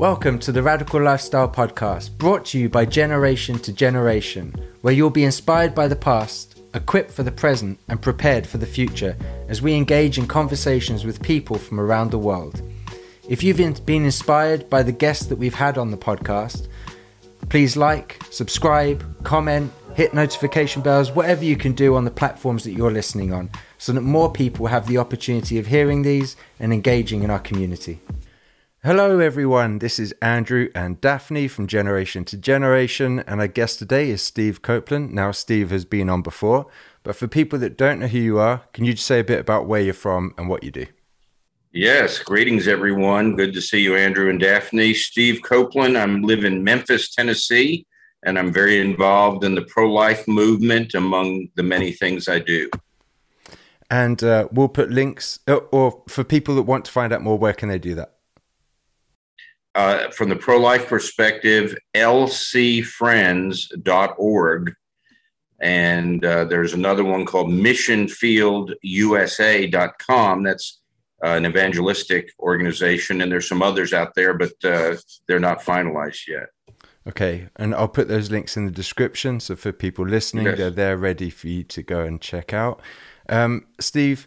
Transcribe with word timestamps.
Welcome 0.00 0.38
to 0.38 0.50
the 0.50 0.62
Radical 0.62 1.02
Lifestyle 1.02 1.46
Podcast, 1.46 2.16
brought 2.16 2.46
to 2.46 2.58
you 2.58 2.70
by 2.70 2.86
Generation 2.86 3.58
to 3.58 3.70
Generation, 3.70 4.54
where 4.80 4.94
you'll 4.94 5.10
be 5.10 5.24
inspired 5.24 5.74
by 5.74 5.88
the 5.88 5.94
past, 5.94 6.58
equipped 6.72 7.10
for 7.10 7.22
the 7.22 7.30
present, 7.30 7.78
and 7.86 8.00
prepared 8.00 8.46
for 8.46 8.56
the 8.56 8.64
future 8.64 9.14
as 9.48 9.60
we 9.60 9.74
engage 9.74 10.16
in 10.16 10.26
conversations 10.26 11.04
with 11.04 11.22
people 11.22 11.58
from 11.58 11.78
around 11.78 12.12
the 12.12 12.18
world. 12.18 12.62
If 13.28 13.42
you've 13.42 13.58
been 13.58 14.04
inspired 14.06 14.70
by 14.70 14.82
the 14.82 14.90
guests 14.90 15.26
that 15.26 15.36
we've 15.36 15.52
had 15.52 15.76
on 15.76 15.90
the 15.90 15.98
podcast, 15.98 16.68
please 17.50 17.76
like, 17.76 18.22
subscribe, 18.30 19.22
comment, 19.22 19.70
hit 19.96 20.14
notification 20.14 20.80
bells, 20.80 21.10
whatever 21.10 21.44
you 21.44 21.58
can 21.58 21.72
do 21.72 21.94
on 21.94 22.06
the 22.06 22.10
platforms 22.10 22.64
that 22.64 22.72
you're 22.72 22.90
listening 22.90 23.34
on, 23.34 23.50
so 23.76 23.92
that 23.92 24.00
more 24.00 24.32
people 24.32 24.66
have 24.68 24.86
the 24.86 24.96
opportunity 24.96 25.58
of 25.58 25.66
hearing 25.66 26.00
these 26.00 26.36
and 26.58 26.72
engaging 26.72 27.22
in 27.22 27.28
our 27.28 27.38
community. 27.38 28.00
Hello, 28.82 29.18
everyone. 29.18 29.80
This 29.80 29.98
is 29.98 30.14
Andrew 30.22 30.70
and 30.74 30.98
Daphne 31.02 31.48
from 31.48 31.66
Generation 31.66 32.24
to 32.24 32.38
Generation, 32.38 33.18
and 33.26 33.38
our 33.38 33.46
guest 33.46 33.78
today 33.78 34.08
is 34.08 34.22
Steve 34.22 34.62
Copeland. 34.62 35.12
Now, 35.12 35.32
Steve 35.32 35.68
has 35.68 35.84
been 35.84 36.08
on 36.08 36.22
before, 36.22 36.64
but 37.02 37.14
for 37.14 37.28
people 37.28 37.58
that 37.58 37.76
don't 37.76 37.98
know 37.98 38.06
who 38.06 38.18
you 38.18 38.38
are, 38.38 38.62
can 38.72 38.86
you 38.86 38.94
just 38.94 39.04
say 39.04 39.20
a 39.20 39.24
bit 39.24 39.38
about 39.38 39.66
where 39.66 39.82
you're 39.82 39.92
from 39.92 40.32
and 40.38 40.48
what 40.48 40.64
you 40.64 40.70
do? 40.70 40.86
Yes, 41.72 42.20
greetings, 42.20 42.66
everyone. 42.66 43.36
Good 43.36 43.52
to 43.52 43.60
see 43.60 43.82
you, 43.82 43.96
Andrew 43.96 44.30
and 44.30 44.40
Daphne. 44.40 44.94
Steve 44.94 45.42
Copeland. 45.42 45.98
I 45.98 46.06
live 46.06 46.46
in 46.46 46.64
Memphis, 46.64 47.14
Tennessee, 47.14 47.86
and 48.22 48.38
I'm 48.38 48.50
very 48.50 48.80
involved 48.80 49.44
in 49.44 49.54
the 49.54 49.66
pro 49.66 49.92
life 49.92 50.26
movement, 50.26 50.94
among 50.94 51.48
the 51.54 51.62
many 51.62 51.92
things 51.92 52.28
I 52.28 52.38
do. 52.38 52.70
And 53.90 54.24
uh, 54.24 54.48
we'll 54.50 54.68
put 54.68 54.88
links, 54.90 55.38
uh, 55.46 55.56
or 55.70 56.02
for 56.08 56.24
people 56.24 56.54
that 56.54 56.62
want 56.62 56.86
to 56.86 56.90
find 56.90 57.12
out 57.12 57.20
more, 57.20 57.36
where 57.36 57.52
can 57.52 57.68
they 57.68 57.78
do 57.78 57.94
that? 57.96 58.14
Uh, 59.74 60.10
from 60.10 60.28
the 60.28 60.36
pro 60.36 60.58
life 60.58 60.86
perspective, 60.88 61.76
lcfriends.org. 61.94 64.74
And 65.62 66.24
uh, 66.24 66.44
there's 66.44 66.72
another 66.72 67.04
one 67.04 67.26
called 67.26 67.50
missionfieldusa.com. 67.50 70.42
That's 70.42 70.80
uh, 71.22 71.28
an 71.28 71.44
evangelistic 71.44 72.32
organization. 72.40 73.20
And 73.20 73.30
there's 73.30 73.46
some 73.48 73.60
others 73.62 73.92
out 73.92 74.14
there, 74.14 74.32
but 74.34 74.52
uh, 74.64 74.96
they're 75.28 75.38
not 75.38 75.60
finalized 75.60 76.26
yet. 76.26 76.48
Okay. 77.06 77.48
And 77.56 77.74
I'll 77.74 77.88
put 77.88 78.08
those 78.08 78.30
links 78.30 78.56
in 78.56 78.64
the 78.64 78.70
description. 78.70 79.40
So 79.40 79.56
for 79.56 79.72
people 79.72 80.06
listening, 80.06 80.46
yes. 80.46 80.56
they're 80.56 80.70
there 80.70 80.96
ready 80.96 81.28
for 81.28 81.48
you 81.48 81.64
to 81.64 81.82
go 81.82 82.00
and 82.00 82.18
check 82.20 82.54
out. 82.54 82.80
Um, 83.28 83.66
Steve, 83.78 84.26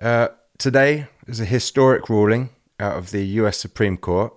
uh, 0.00 0.28
today 0.58 1.08
is 1.26 1.40
a 1.40 1.44
historic 1.44 2.08
ruling 2.08 2.48
out 2.80 2.96
of 2.96 3.10
the 3.10 3.24
US 3.24 3.58
Supreme 3.58 3.98
Court. 3.98 4.34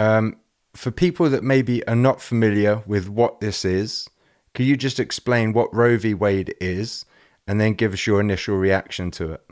Um, 0.00 0.36
for 0.74 0.90
people 0.90 1.28
that 1.28 1.44
maybe 1.44 1.86
are 1.86 1.94
not 1.94 2.22
familiar 2.22 2.82
with 2.86 3.06
what 3.06 3.40
this 3.40 3.66
is, 3.66 4.08
can 4.54 4.64
you 4.64 4.74
just 4.74 4.98
explain 4.98 5.52
what 5.52 5.74
Roe 5.74 5.98
v. 5.98 6.14
Wade 6.14 6.54
is 6.58 7.04
and 7.46 7.60
then 7.60 7.74
give 7.74 7.92
us 7.92 8.06
your 8.06 8.18
initial 8.18 8.56
reaction 8.56 9.10
to 9.10 9.32
it? 9.32 9.42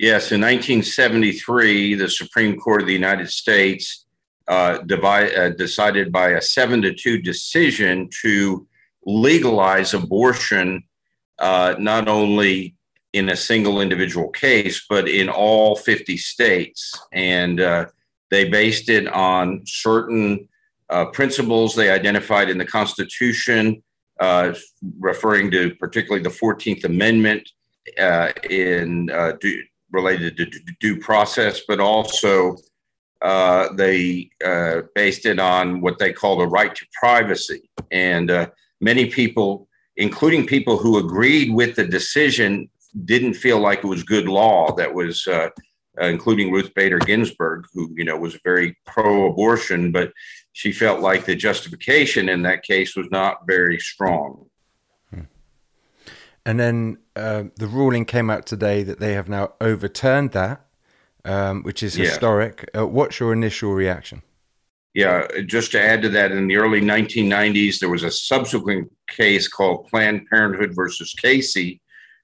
Yes, 0.00 0.32
in 0.32 0.40
1973, 0.40 1.94
the 1.94 2.08
Supreme 2.08 2.58
Court 2.58 2.80
of 2.80 2.88
the 2.88 2.92
United 2.92 3.30
States 3.30 4.04
uh, 4.48 4.78
divide, 4.78 5.32
uh, 5.36 5.50
decided 5.50 6.10
by 6.10 6.30
a 6.30 6.42
seven 6.42 6.82
to 6.82 6.92
two 6.92 7.22
decision 7.22 8.08
to 8.22 8.66
legalize 9.06 9.94
abortion, 9.94 10.82
uh, 11.38 11.76
not 11.78 12.08
only 12.08 12.74
in 13.12 13.28
a 13.28 13.36
single 13.36 13.80
individual 13.80 14.30
case, 14.30 14.84
but 14.88 15.08
in 15.08 15.28
all 15.28 15.76
50 15.76 16.16
states. 16.16 16.92
And 17.12 17.60
uh, 17.60 17.86
they 18.30 18.48
based 18.48 18.88
it 18.88 19.06
on 19.08 19.62
certain 19.66 20.48
uh, 20.90 21.06
principles 21.06 21.74
they 21.74 21.90
identified 21.90 22.50
in 22.50 22.58
the 22.58 22.64
Constitution, 22.64 23.82
uh, 24.20 24.54
referring 24.98 25.50
to 25.50 25.74
particularly 25.76 26.22
the 26.22 26.30
14th 26.30 26.84
Amendment 26.84 27.48
uh, 27.98 28.32
in 28.48 29.10
uh, 29.10 29.32
related 29.92 30.36
to 30.36 30.46
due 30.80 30.98
process, 30.98 31.62
but 31.68 31.80
also 31.80 32.56
uh, 33.22 33.72
they 33.74 34.30
uh, 34.44 34.82
based 34.94 35.26
it 35.26 35.38
on 35.38 35.80
what 35.80 35.98
they 35.98 36.12
call 36.12 36.38
the 36.38 36.46
right 36.46 36.74
to 36.74 36.86
privacy. 36.92 37.70
And 37.90 38.50
many 38.80 39.06
people, 39.06 39.68
including 39.96 40.46
people 40.46 40.76
who 40.76 40.98
agreed 40.98 41.52
with 41.52 41.76
the 41.76 41.84
decision, 41.84 42.68
didn't 43.04 43.34
feel 43.34 43.58
like 43.58 43.78
it 43.78 43.86
was 43.86 44.02
good 44.02 44.28
law 44.28 44.74
that 44.76 44.92
was 44.92 45.26
uh, 46.00 46.06
including 46.06 46.50
Ruth 46.50 46.74
Bader 46.74 46.98
Ginsburg, 46.98 47.66
who 47.72 47.92
you 47.96 48.04
know 48.04 48.16
was 48.16 48.34
very 48.44 48.76
pro-abortion, 48.84 49.92
but 49.92 50.12
she 50.52 50.72
felt 50.72 51.00
like 51.00 51.24
the 51.24 51.34
justification 51.34 52.28
in 52.28 52.42
that 52.42 52.62
case 52.62 52.96
was 52.96 53.06
not 53.10 53.46
very 53.46 53.78
strong. 53.78 54.46
Hmm. 55.10 55.22
And 56.46 56.60
then 56.60 56.98
uh, 57.16 57.44
the 57.56 57.66
ruling 57.66 58.04
came 58.04 58.30
out 58.30 58.46
today 58.46 58.82
that 58.82 59.00
they 59.00 59.14
have 59.14 59.28
now 59.28 59.52
overturned 59.60 60.32
that, 60.32 60.64
um, 61.24 61.62
which 61.62 61.82
is 61.82 61.94
historic. 61.94 62.68
Yeah. 62.74 62.82
Uh, 62.82 62.86
what's 62.86 63.20
your 63.20 63.32
initial 63.32 63.72
reaction? 63.72 64.22
Yeah, 64.94 65.26
just 65.46 65.72
to 65.72 65.82
add 65.82 66.02
to 66.02 66.08
that, 66.10 66.30
in 66.30 66.46
the 66.46 66.56
early 66.56 66.80
1990s, 66.80 67.80
there 67.80 67.88
was 67.88 68.04
a 68.04 68.12
subsequent 68.12 68.92
case 69.08 69.48
called 69.48 69.88
Planned 69.88 70.28
Parenthood 70.30 70.70
versus 70.72 71.12
Casey 71.14 71.80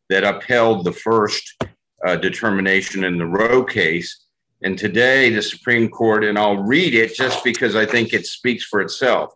that 0.09 0.23
upheld 0.23 0.85
the 0.85 0.93
first 0.93 1.60
uh, 2.07 2.17
determination 2.17 3.05
in 3.05 3.19
the 3.19 3.27
Roe 3.27 3.65
case. 3.65 4.27
And 4.63 4.79
today, 4.79 5.31
the 5.31 5.43
Supreme 5.43 5.89
Court, 5.89 6.25
and 6.25 6.39
I'll 6.39 6.59
read 6.59 6.95
it 6.95 7.15
just 7.15 7.43
because 7.43 7.75
I 7.75 7.87
think 7.87 8.13
it 8.13 8.27
speaks 8.27 8.65
for 8.65 8.81
itself, 8.81 9.35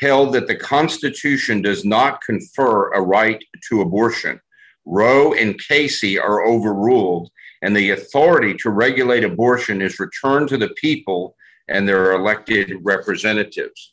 held 0.00 0.32
that 0.34 0.46
the 0.46 0.56
Constitution 0.56 1.62
does 1.62 1.84
not 1.84 2.22
confer 2.22 2.92
a 2.92 3.00
right 3.00 3.42
to 3.68 3.82
abortion. 3.82 4.40
Roe 4.86 5.32
and 5.34 5.58
Casey 5.58 6.18
are 6.18 6.44
overruled, 6.44 7.30
and 7.62 7.76
the 7.76 7.90
authority 7.90 8.54
to 8.58 8.70
regulate 8.70 9.24
abortion 9.24 9.80
is 9.80 10.00
returned 10.00 10.48
to 10.48 10.58
the 10.58 10.74
people 10.80 11.36
and 11.68 11.88
their 11.88 12.12
elected 12.12 12.74
representatives. 12.82 13.92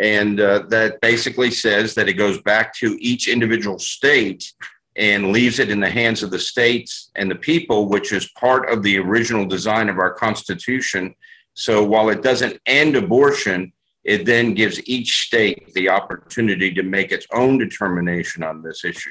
And 0.00 0.40
uh, 0.40 0.64
that 0.70 1.00
basically 1.00 1.50
says 1.50 1.94
that 1.94 2.08
it 2.08 2.14
goes 2.14 2.40
back 2.42 2.74
to 2.76 2.96
each 3.00 3.28
individual 3.28 3.78
state 3.78 4.52
and 4.96 5.32
leaves 5.32 5.58
it 5.58 5.70
in 5.70 5.80
the 5.80 5.90
hands 5.90 6.22
of 6.22 6.30
the 6.30 6.38
states 6.38 7.10
and 7.16 7.30
the 7.30 7.34
people, 7.36 7.88
which 7.88 8.12
is 8.12 8.28
part 8.30 8.70
of 8.70 8.82
the 8.82 8.98
original 8.98 9.44
design 9.44 9.88
of 9.88 9.98
our 9.98 10.12
Constitution. 10.12 11.14
So 11.54 11.84
while 11.84 12.10
it 12.10 12.22
doesn't 12.22 12.60
end 12.66 12.96
abortion, 12.96 13.72
it 14.04 14.26
then 14.26 14.54
gives 14.54 14.86
each 14.86 15.26
state 15.26 15.72
the 15.74 15.88
opportunity 15.88 16.72
to 16.74 16.82
make 16.82 17.10
its 17.10 17.26
own 17.32 17.58
determination 17.58 18.42
on 18.42 18.62
this 18.62 18.84
issue. 18.84 19.10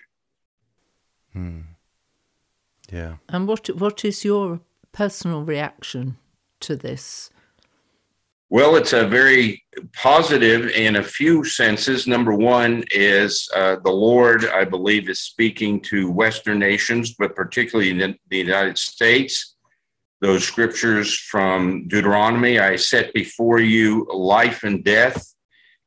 Hmm. 1.33 1.61
Yeah. 2.91 3.15
And 3.27 3.47
what 3.47 3.67
what 3.75 4.05
is 4.05 4.23
your 4.23 4.59
personal 4.91 5.43
reaction 5.43 6.17
to 6.59 6.75
this? 6.75 7.31
Well, 8.53 8.75
it's 8.75 8.93
a 8.93 9.07
very 9.07 9.65
positive 9.93 10.69
in 10.69 10.97
a 10.97 11.03
few 11.03 11.43
senses. 11.43 12.05
Number 12.05 12.35
one 12.35 12.83
is 12.91 13.49
uh, 13.55 13.77
the 13.83 13.89
Lord, 13.89 14.45
I 14.45 14.63
believe, 14.63 15.09
is 15.09 15.21
speaking 15.21 15.81
to 15.89 16.11
Western 16.11 16.59
nations, 16.59 17.15
but 17.17 17.35
particularly 17.35 17.89
in 17.89 18.15
the 18.29 18.37
United 18.37 18.77
States. 18.77 19.55
Those 20.21 20.43
scriptures 20.43 21.17
from 21.17 21.87
Deuteronomy 21.87 22.59
I 22.59 22.75
set 22.75 23.11
before 23.15 23.59
you 23.59 24.07
life 24.13 24.61
and 24.61 24.83
death, 24.83 25.33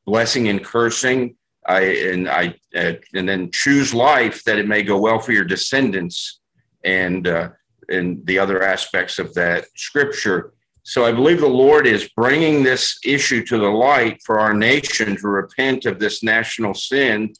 blessing 0.05 0.49
and 0.49 0.61
cursing. 0.61 1.37
I, 1.65 1.79
and 1.83 2.29
I 2.29 2.53
uh, 2.75 2.95
and 3.13 3.29
then 3.29 3.49
choose 3.51 3.93
life 3.93 4.43
that 4.43 4.59
it 4.59 4.67
may 4.67 4.83
go 4.83 4.99
well 4.99 5.19
for 5.19 5.31
your 5.31 5.45
descendants, 5.45 6.41
and 6.83 7.29
uh, 7.29 7.51
and 7.87 8.25
the 8.25 8.39
other 8.39 8.61
aspects 8.61 9.19
of 9.19 9.33
that 9.35 9.67
scripture. 9.77 10.51
So 10.87 11.03
I 11.03 11.11
believe 11.11 11.41
the 11.41 11.47
Lord 11.47 11.85
is 11.85 12.07
bringing 12.15 12.63
this 12.63 12.97
issue 13.03 13.45
to 13.47 13.57
the 13.57 13.67
light 13.67 14.21
for 14.25 14.39
our 14.39 14.53
nation 14.53 15.17
to 15.17 15.27
repent 15.27 15.85
of 15.85 15.99
this 15.99 16.23
national 16.23 16.75
sin 16.75 17.33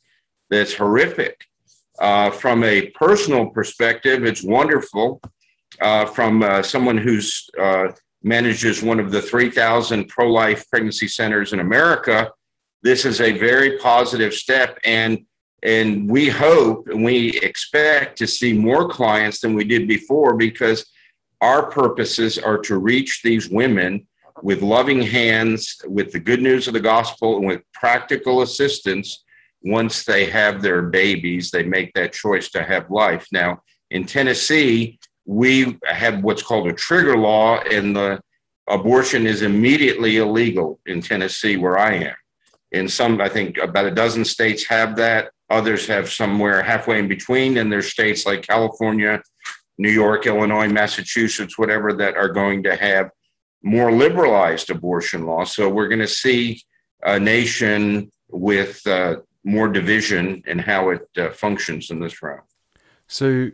that's 0.50 0.74
horrific. 0.74 1.46
Uh, 1.98 2.30
from 2.30 2.66
a 2.66 2.88
personal 2.88 3.46
perspective, 3.46 4.26
it's 4.26 4.44
wonderful. 4.44 5.22
Uh, 5.80 6.06
from 6.08 6.44
uh, 6.44 6.62
someone 6.62 6.98
who's 6.98 7.50
uh, 7.58 7.88
manages 8.22 8.84
one 8.84 9.00
of 9.00 9.12
the 9.12 9.22
3,000 9.22 10.10
pro 10.10 10.30
life 10.30 10.70
pregnancy 10.70 11.08
centers 11.08 11.54
in 11.54 11.62
America, 11.62 12.30
this 12.84 13.06
is 13.06 13.22
a 13.22 13.38
very 13.38 13.78
positive 13.78 14.34
step. 14.34 14.78
And 14.84 15.26
and 15.64 16.10
we 16.10 16.28
hope 16.28 16.90
and 16.90 17.02
we 17.02 17.40
expect 17.40 18.18
to 18.18 18.28
see 18.28 18.52
more 18.52 18.90
clients 18.90 19.40
than 19.40 19.54
we 19.54 19.64
did 19.64 19.88
before 19.88 20.34
because 20.36 20.86
our 21.42 21.70
purposes 21.70 22.38
are 22.38 22.58
to 22.60 22.78
reach 22.78 23.22
these 23.24 23.50
women 23.50 24.08
with 24.42 24.62
loving 24.62 25.02
hands, 25.02 25.78
with 25.86 26.12
the 26.12 26.20
good 26.20 26.42
news 26.42 26.68
of 26.68 26.74
the 26.74 26.80
gospel, 26.80 27.38
and 27.38 27.48
with 27.48 27.62
practical 27.74 28.42
assistance 28.42 29.24
once 29.64 30.06
they 30.06 30.26
have 30.26 30.62
their 30.62 30.82
babies, 30.84 31.50
they 31.52 31.64
make 31.64 31.94
that 31.94 32.14
choice 32.14 32.50
to 32.50 32.64
have 32.64 32.90
life. 32.92 33.28
Now, 33.32 33.62
in 33.90 34.06
Tennessee, 34.06 35.00
we 35.26 35.78
have 35.86 36.24
what's 36.24 36.44
called 36.44 36.68
a 36.68 36.74
trigger 36.74 37.18
law, 37.18 37.60
and 37.60 37.96
the 37.96 38.22
abortion 38.68 39.26
is 39.26 39.42
immediately 39.42 40.18
illegal 40.18 40.80
in 40.86 41.02
Tennessee, 41.02 41.58
where 41.58 41.78
I 41.78 41.94
am. 41.96 42.16
In 42.72 42.88
some, 42.88 43.22
I 43.22 43.30
think 43.30 43.58
about 43.58 43.86
a 43.86 43.92
dozen 43.92 44.26
states 44.26 44.66
have 44.68 44.96
that. 44.98 45.32
Others 45.50 45.88
have 45.88 46.12
somewhere 46.12 46.62
halfway 46.62 47.00
in 47.00 47.08
between. 47.08 47.58
And 47.58 47.72
there's 47.72 47.88
states 47.88 48.26
like 48.26 48.42
California, 48.42 49.22
New 49.78 49.92
York, 49.92 50.26
Illinois, 50.26 50.68
Massachusetts, 50.68 51.58
whatever, 51.58 51.94
that 51.94 52.16
are 52.16 52.30
going 52.30 52.64
to 52.64 52.76
have 52.76 53.12
more 53.64 53.92
liberalized 53.92 54.70
abortion 54.70 55.26
laws. 55.26 55.54
So 55.54 55.70
we're 55.70 55.88
going 55.88 56.00
to 56.00 56.08
see 56.08 56.62
a 57.04 57.20
nation 57.20 58.12
with 58.30 58.86
uh, 58.88 59.18
more 59.44 59.68
division 59.68 60.44
in 60.46 60.60
how 60.60 60.90
it 60.90 61.08
uh, 61.18 61.30
functions 61.32 61.90
in 61.90 62.00
this 62.00 62.22
round. 62.22 62.42
So, 63.08 63.52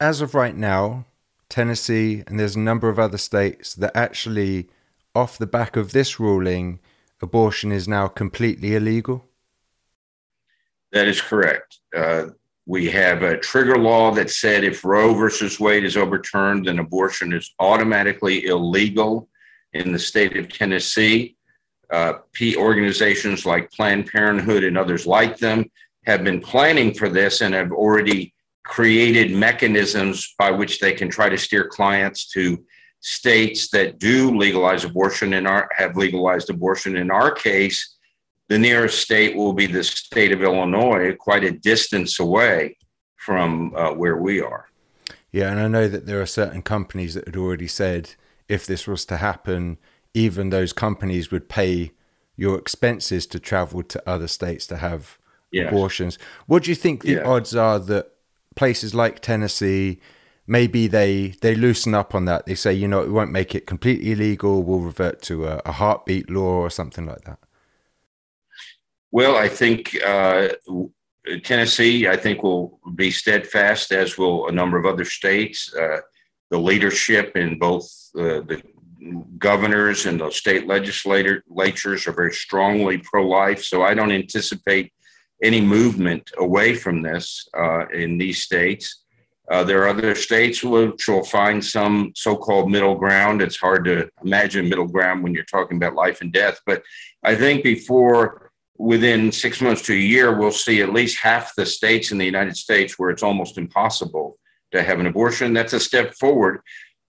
as 0.00 0.20
of 0.20 0.34
right 0.34 0.56
now, 0.56 1.06
Tennessee 1.48 2.24
and 2.26 2.40
there's 2.40 2.56
a 2.56 2.60
number 2.60 2.88
of 2.88 2.98
other 2.98 3.18
states 3.18 3.74
that 3.74 3.92
actually, 3.94 4.68
off 5.14 5.38
the 5.38 5.46
back 5.46 5.76
of 5.76 5.92
this 5.92 6.18
ruling, 6.18 6.80
abortion 7.20 7.70
is 7.70 7.86
now 7.86 8.08
completely 8.08 8.74
illegal. 8.74 9.26
That 10.90 11.06
is 11.06 11.20
correct. 11.20 11.78
Uh, 11.96 12.26
we 12.66 12.88
have 12.90 13.22
a 13.22 13.38
trigger 13.38 13.76
law 13.76 14.12
that 14.12 14.30
said 14.30 14.62
if 14.62 14.84
Roe 14.84 15.14
versus 15.14 15.58
Wade 15.58 15.84
is 15.84 15.96
overturned, 15.96 16.66
then 16.66 16.78
abortion 16.78 17.32
is 17.32 17.52
automatically 17.58 18.46
illegal 18.46 19.28
in 19.72 19.92
the 19.92 19.98
state 19.98 20.36
of 20.36 20.48
Tennessee. 20.48 21.36
Uh, 21.90 22.14
P 22.32 22.56
organizations 22.56 23.44
like 23.44 23.70
Planned 23.72 24.06
Parenthood 24.06 24.64
and 24.64 24.78
others 24.78 25.06
like 25.06 25.36
them 25.38 25.64
have 26.06 26.24
been 26.24 26.40
planning 26.40 26.94
for 26.94 27.08
this 27.08 27.40
and 27.40 27.54
have 27.54 27.72
already 27.72 28.32
created 28.64 29.32
mechanisms 29.32 30.34
by 30.38 30.50
which 30.50 30.78
they 30.78 30.92
can 30.92 31.08
try 31.08 31.28
to 31.28 31.36
steer 31.36 31.66
clients 31.66 32.28
to 32.30 32.64
states 33.00 33.68
that 33.70 33.98
do 33.98 34.36
legalize 34.36 34.84
abortion 34.84 35.34
and 35.34 35.48
are, 35.48 35.68
have 35.76 35.96
legalized 35.96 36.48
abortion. 36.48 36.96
In 36.96 37.10
our 37.10 37.30
case, 37.30 37.91
the 38.52 38.58
nearest 38.58 39.00
state 39.00 39.34
will 39.34 39.54
be 39.54 39.64
the 39.64 39.82
state 39.82 40.30
of 40.30 40.42
Illinois, 40.42 41.16
quite 41.18 41.42
a 41.42 41.50
distance 41.50 42.20
away 42.20 42.76
from 43.16 43.74
uh, 43.74 43.92
where 43.94 44.18
we 44.18 44.42
are. 44.42 44.68
Yeah, 45.30 45.50
and 45.50 45.58
I 45.58 45.68
know 45.68 45.88
that 45.88 46.04
there 46.04 46.20
are 46.20 46.26
certain 46.26 46.60
companies 46.60 47.14
that 47.14 47.26
had 47.26 47.34
already 47.34 47.66
said 47.66 48.10
if 48.50 48.66
this 48.66 48.86
was 48.86 49.06
to 49.06 49.16
happen, 49.16 49.78
even 50.12 50.50
those 50.50 50.74
companies 50.74 51.30
would 51.30 51.48
pay 51.48 51.92
your 52.36 52.58
expenses 52.58 53.26
to 53.28 53.40
travel 53.40 53.82
to 53.84 54.02
other 54.06 54.28
states 54.28 54.66
to 54.66 54.76
have 54.76 55.16
yes. 55.50 55.68
abortions. 55.68 56.18
What 56.46 56.64
do 56.64 56.70
you 56.72 56.74
think 56.74 57.04
the 57.04 57.12
yeah. 57.12 57.24
odds 57.26 57.56
are 57.56 57.78
that 57.78 58.12
places 58.54 58.94
like 58.94 59.20
Tennessee, 59.20 59.98
maybe 60.46 60.88
they 60.88 61.28
they 61.40 61.54
loosen 61.54 61.94
up 61.94 62.14
on 62.14 62.26
that? 62.26 62.44
They 62.44 62.54
say, 62.54 62.74
you 62.74 62.86
know, 62.86 63.00
it 63.00 63.12
won't 63.12 63.32
make 63.32 63.54
it 63.54 63.66
completely 63.66 64.12
illegal. 64.12 64.62
We'll 64.62 64.80
revert 64.80 65.22
to 65.22 65.46
a, 65.46 65.62
a 65.64 65.72
heartbeat 65.72 66.28
law 66.28 66.56
or 66.60 66.68
something 66.68 67.06
like 67.06 67.22
that. 67.22 67.38
Well, 69.12 69.36
I 69.36 69.46
think 69.46 69.94
uh, 70.02 70.48
Tennessee, 71.44 72.08
I 72.08 72.16
think, 72.16 72.42
will 72.42 72.80
be 72.94 73.10
steadfast, 73.10 73.92
as 73.92 74.16
will 74.16 74.48
a 74.48 74.52
number 74.52 74.78
of 74.78 74.86
other 74.86 75.04
states. 75.04 75.72
Uh, 75.74 75.98
the 76.50 76.58
leadership 76.58 77.36
in 77.36 77.58
both 77.58 77.84
uh, 78.18 78.40
the 78.40 78.62
governors 79.36 80.06
and 80.06 80.20
the 80.20 80.30
state 80.30 80.66
legislatures 80.66 82.06
are 82.06 82.12
very 82.12 82.32
strongly 82.32 82.98
pro 82.98 83.28
life. 83.28 83.62
So 83.62 83.82
I 83.82 83.92
don't 83.92 84.12
anticipate 84.12 84.92
any 85.42 85.60
movement 85.60 86.30
away 86.38 86.74
from 86.74 87.02
this 87.02 87.46
uh, 87.54 87.88
in 87.88 88.16
these 88.16 88.42
states. 88.42 89.02
Uh, 89.50 89.64
there 89.64 89.82
are 89.82 89.88
other 89.88 90.14
states 90.14 90.62
which 90.62 91.06
will 91.08 91.24
find 91.24 91.62
some 91.62 92.12
so 92.14 92.34
called 92.34 92.70
middle 92.70 92.94
ground. 92.94 93.42
It's 93.42 93.58
hard 93.58 93.84
to 93.86 94.08
imagine 94.24 94.68
middle 94.68 94.86
ground 94.86 95.22
when 95.22 95.34
you're 95.34 95.44
talking 95.44 95.76
about 95.76 95.94
life 95.94 96.22
and 96.22 96.32
death. 96.32 96.60
But 96.64 96.82
I 97.22 97.34
think 97.34 97.64
before 97.64 98.51
within 98.78 99.30
six 99.30 99.60
months 99.60 99.82
to 99.82 99.92
a 99.92 99.96
year, 99.96 100.36
we'll 100.36 100.50
see 100.50 100.82
at 100.82 100.92
least 100.92 101.18
half 101.18 101.54
the 101.54 101.66
states 101.66 102.12
in 102.12 102.18
the 102.18 102.24
United 102.24 102.56
States 102.56 102.98
where 102.98 103.10
it's 103.10 103.22
almost 103.22 103.58
impossible 103.58 104.38
to 104.72 104.82
have 104.82 105.00
an 105.00 105.06
abortion. 105.06 105.52
That's 105.52 105.74
a 105.74 105.80
step 105.80 106.14
forward. 106.14 106.60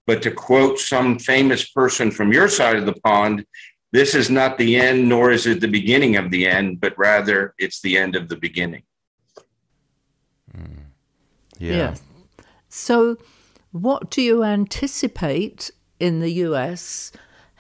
But 0.06 0.22
to 0.24 0.32
quote 0.32 0.80
some 0.80 1.18
famous 1.18 1.70
person 1.70 2.12
from 2.12 2.34
your 2.34 2.50
side 2.50 2.76
of 2.76 2.86
the 2.86 3.00
pond, 3.04 3.46
this 3.94 4.16
is 4.16 4.30
not 4.30 4.58
the 4.58 4.76
end, 4.76 5.08
nor 5.08 5.32
is 5.32 5.48
it 5.48 5.62
the 5.62 5.68
beginning 5.68 6.18
of 6.18 6.30
the 6.30 6.48
end, 6.48 6.82
but 6.82 6.98
rather 6.98 7.54
it's 7.58 7.82
the 7.82 7.98
end 7.98 8.16
of 8.16 8.28
the 8.28 8.36
beginning. 8.36 8.84
Mm. 10.56 10.86
Yeah. 11.60 11.76
yeah. 11.76 11.96
So, 12.70 13.18
what 13.72 14.10
do 14.10 14.22
you 14.22 14.44
anticipate 14.44 15.72
in 16.00 16.20
the 16.20 16.32
US 16.48 17.12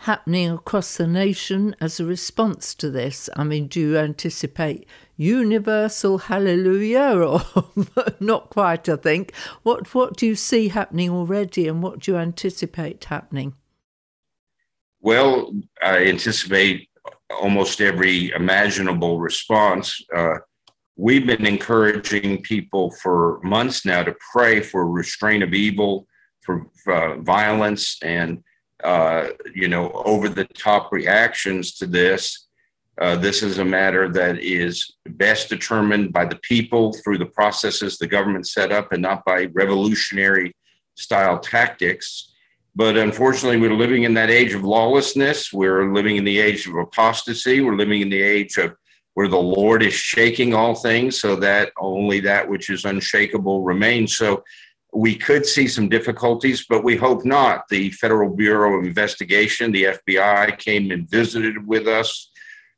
happening 0.03 0.49
across 0.49 0.97
the 0.97 1.07
nation 1.07 1.73
as 1.79 1.99
a 1.99 2.05
response 2.05 2.75
to 2.75 2.89
this? 2.89 3.29
I 3.37 3.43
mean, 3.43 3.67
do 3.67 3.79
you 3.79 3.97
anticipate 3.97 4.85
universal 5.15 6.17
hallelujah 6.17 7.17
or 7.17 7.41
not 8.19 8.49
quite, 8.49 8.89
I 8.89 8.97
think? 8.97 9.33
What, 9.63 9.93
what 9.95 10.17
do 10.17 10.25
you 10.25 10.35
see 10.35 10.67
happening 10.67 11.09
already 11.09 11.67
and 11.67 11.81
what 11.81 11.99
do 11.99 12.11
you 12.11 12.17
anticipate 12.17 13.05
happening? 13.05 13.55
Well, 14.99 15.53
I 15.81 16.05
anticipate 16.05 16.89
almost 17.29 17.79
every 17.79 18.31
imaginable 18.31 19.19
response. 19.19 20.01
Uh, 20.13 20.35
we've 20.97 21.25
been 21.25 21.45
encouraging 21.45 22.41
people 22.41 22.91
for 23.01 23.39
months 23.41 23.85
now 23.85 24.03
to 24.03 24.15
pray 24.33 24.61
for 24.61 24.85
restraint 24.89 25.43
of 25.43 25.53
evil, 25.53 26.07
for 26.41 26.67
uh, 26.87 27.17
violence, 27.19 27.97
and 28.03 28.43
uh, 28.83 29.29
you 29.53 29.67
know, 29.67 29.91
over 30.05 30.29
the 30.29 30.45
top 30.45 30.91
reactions 30.91 31.73
to 31.75 31.87
this. 31.87 32.47
Uh, 33.01 33.15
this 33.15 33.41
is 33.41 33.57
a 33.57 33.65
matter 33.65 34.07
that 34.07 34.37
is 34.39 34.95
best 35.09 35.49
determined 35.49 36.13
by 36.13 36.25
the 36.25 36.35
people 36.43 36.93
through 36.93 37.17
the 37.17 37.25
processes 37.25 37.97
the 37.97 38.05
government 38.05 38.47
set 38.47 38.71
up 38.71 38.91
and 38.91 39.01
not 39.01 39.25
by 39.25 39.45
revolutionary 39.53 40.55
style 40.95 41.39
tactics. 41.39 42.33
But 42.75 42.97
unfortunately, 42.97 43.57
we're 43.59 43.75
living 43.75 44.03
in 44.03 44.13
that 44.15 44.29
age 44.29 44.53
of 44.53 44.63
lawlessness. 44.63 45.53
We're 45.53 45.93
living 45.93 46.17
in 46.17 46.23
the 46.23 46.39
age 46.39 46.67
of 46.67 46.75
apostasy. 46.75 47.61
We're 47.61 47.75
living 47.75 48.01
in 48.01 48.09
the 48.09 48.21
age 48.21 48.57
of 48.57 48.75
where 49.13 49.27
the 49.27 49.37
Lord 49.37 49.83
is 49.83 49.93
shaking 49.93 50.53
all 50.53 50.73
things 50.73 51.19
so 51.19 51.35
that 51.35 51.71
only 51.79 52.19
that 52.21 52.49
which 52.49 52.69
is 52.69 52.85
unshakable 52.85 53.61
remains. 53.61 54.17
So 54.17 54.43
we 54.93 55.15
could 55.15 55.45
see 55.45 55.67
some 55.67 55.89
difficulties, 55.89 56.65
but 56.67 56.83
we 56.83 56.95
hope 56.95 57.25
not. 57.25 57.67
The 57.69 57.91
Federal 57.91 58.29
Bureau 58.29 58.79
of 58.79 58.85
Investigation, 58.85 59.71
the 59.71 59.97
FBI, 60.07 60.57
came 60.59 60.91
and 60.91 61.09
visited 61.09 61.65
with 61.65 61.87
us 61.87 62.31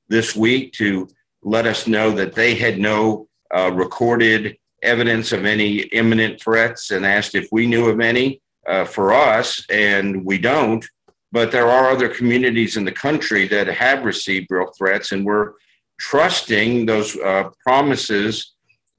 this 0.08 0.36
week 0.36 0.74
to 0.74 1.08
let 1.44 1.66
us 1.66 1.88
know 1.88 2.12
that 2.12 2.34
they 2.34 2.56
had 2.56 2.80
no 2.80 3.28
uh, 3.56 3.72
recorded 3.74 4.58
evidence 4.82 5.32
of 5.32 5.46
any 5.46 5.80
imminent 5.80 6.42
threats 6.42 6.92
and 6.92 7.06
asked 7.06 7.36
if 7.36 7.48
we 7.52 7.68
knew 7.68 7.90
of 7.90 8.00
any 8.00 8.42
uh, 8.68 8.86
for 8.86 9.14
us, 9.14 9.64
and 9.70 10.26
we 10.26 10.38
don't. 10.38 10.86
But 11.32 11.52
there 11.52 11.68
are 11.68 11.90
other 11.90 12.08
communities 12.08 12.78
in 12.78 12.86
the 12.86 12.92
country 12.92 13.48
that 13.50 13.68
have 13.68 14.06
received 14.06 14.48
real 14.50 14.72
threats, 14.78 15.12
and 15.12 15.26
we're 15.26 15.54
trusting 16.00 16.86
those 16.86 17.18
uh, 17.18 17.50
promises 17.64 18.55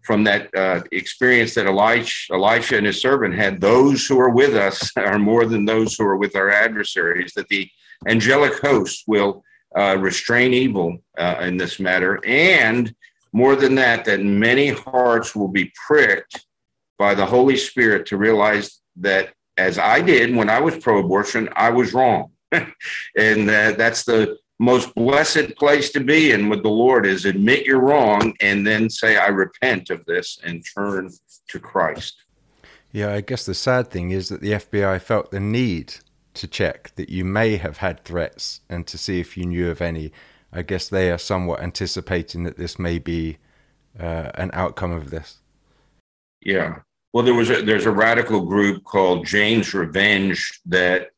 from 0.06 0.22
that 0.22 0.48
uh, 0.54 0.82
experience 0.92 1.54
that 1.54 1.66
Elisha, 1.66 2.76
and 2.76 2.86
his 2.86 3.00
servant 3.00 3.34
had, 3.34 3.60
those 3.60 4.06
who 4.06 4.20
are 4.20 4.30
with 4.30 4.54
us 4.54 4.92
are 4.96 5.18
more 5.18 5.44
than 5.44 5.64
those 5.64 5.96
who 5.96 6.04
are 6.04 6.16
with 6.16 6.36
our 6.36 6.48
adversaries, 6.48 7.32
that 7.34 7.48
the 7.48 7.68
angelic 8.06 8.60
host 8.60 9.02
will 9.08 9.42
uh, 9.76 9.96
restrain 9.98 10.54
evil 10.54 10.96
uh, 11.18 11.36
in 11.40 11.56
this 11.56 11.80
matter. 11.80 12.20
And 12.24 12.94
more 13.32 13.56
than 13.56 13.74
that, 13.74 14.04
that 14.04 14.22
many 14.22 14.68
hearts 14.68 15.34
will 15.34 15.48
be 15.48 15.72
pricked 15.86 16.46
by 16.98 17.14
the 17.14 17.26
Holy 17.26 17.56
Spirit 17.56 18.06
to 18.06 18.16
realize 18.16 18.80
that, 18.96 19.34
as 19.56 19.76
I 19.78 20.00
did 20.00 20.36
when 20.36 20.48
I 20.48 20.60
was 20.60 20.78
pro 20.78 20.98
abortion, 20.98 21.48
I 21.56 21.70
was 21.70 21.92
wrong. 21.92 22.30
and 22.52 23.48
that's 23.48 24.04
the 24.04 24.38
most 24.58 24.94
blessed 24.94 25.54
place 25.56 25.90
to 25.90 26.00
be 26.00 26.32
in 26.32 26.48
with 26.48 26.62
the 26.62 26.70
Lord 26.70 27.06
is 27.06 27.24
admit 27.24 27.66
you're 27.66 27.80
wrong 27.80 28.34
and 28.40 28.66
then 28.66 28.88
say, 28.88 29.16
I 29.16 29.28
repent 29.28 29.90
of 29.90 30.04
this 30.06 30.38
and 30.44 30.64
turn 30.74 31.10
to 31.48 31.60
Christ. 31.60 32.24
Yeah, 32.92 33.12
I 33.12 33.20
guess 33.20 33.44
the 33.44 33.54
sad 33.54 33.90
thing 33.90 34.10
is 34.10 34.30
that 34.30 34.40
the 34.40 34.52
FBI 34.52 35.00
felt 35.02 35.30
the 35.30 35.40
need 35.40 35.96
to 36.34 36.46
check 36.46 36.94
that 36.96 37.10
you 37.10 37.24
may 37.24 37.56
have 37.56 37.78
had 37.78 38.04
threats 38.04 38.60
and 38.68 38.86
to 38.86 38.96
see 38.96 39.20
if 39.20 39.36
you 39.36 39.44
knew 39.44 39.70
of 39.70 39.82
any. 39.82 40.12
I 40.52 40.62
guess 40.62 40.88
they 40.88 41.10
are 41.10 41.18
somewhat 41.18 41.60
anticipating 41.60 42.44
that 42.44 42.56
this 42.56 42.78
may 42.78 42.98
be 42.98 43.36
uh, 43.98 44.30
an 44.34 44.50
outcome 44.54 44.92
of 44.92 45.10
this. 45.10 45.38
Yeah. 46.40 46.80
Well, 47.12 47.24
there 47.24 47.34
was 47.34 47.50
a, 47.50 47.62
there's 47.62 47.86
a 47.86 47.90
radical 47.90 48.40
group 48.42 48.84
called 48.84 49.26
Jane's 49.26 49.74
Revenge 49.74 50.60
that 50.66 51.10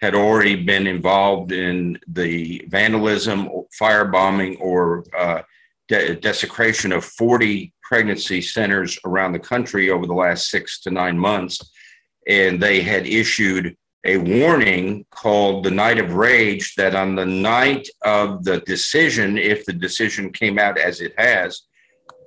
had 0.00 0.14
already 0.14 0.54
been 0.54 0.86
involved 0.86 1.52
in 1.52 1.98
the 2.06 2.64
vandalism, 2.68 3.48
firebombing, 3.80 4.60
or 4.60 5.04
uh, 5.16 5.42
de- 5.88 6.14
desecration 6.16 6.92
of 6.92 7.04
40 7.04 7.72
pregnancy 7.82 8.40
centers 8.40 8.98
around 9.04 9.32
the 9.32 9.38
country 9.38 9.90
over 9.90 10.06
the 10.06 10.14
last 10.14 10.50
six 10.50 10.80
to 10.80 10.90
nine 10.90 11.18
months. 11.18 11.58
And 12.28 12.62
they 12.62 12.80
had 12.82 13.06
issued 13.06 13.76
a 14.04 14.18
warning 14.18 15.04
called 15.10 15.64
the 15.64 15.70
night 15.70 15.98
of 15.98 16.14
rage 16.14 16.74
that 16.76 16.94
on 16.94 17.16
the 17.16 17.26
night 17.26 17.88
of 18.02 18.44
the 18.44 18.60
decision, 18.60 19.36
if 19.36 19.64
the 19.64 19.72
decision 19.72 20.32
came 20.32 20.58
out 20.58 20.78
as 20.78 21.00
it 21.00 21.14
has, 21.18 21.62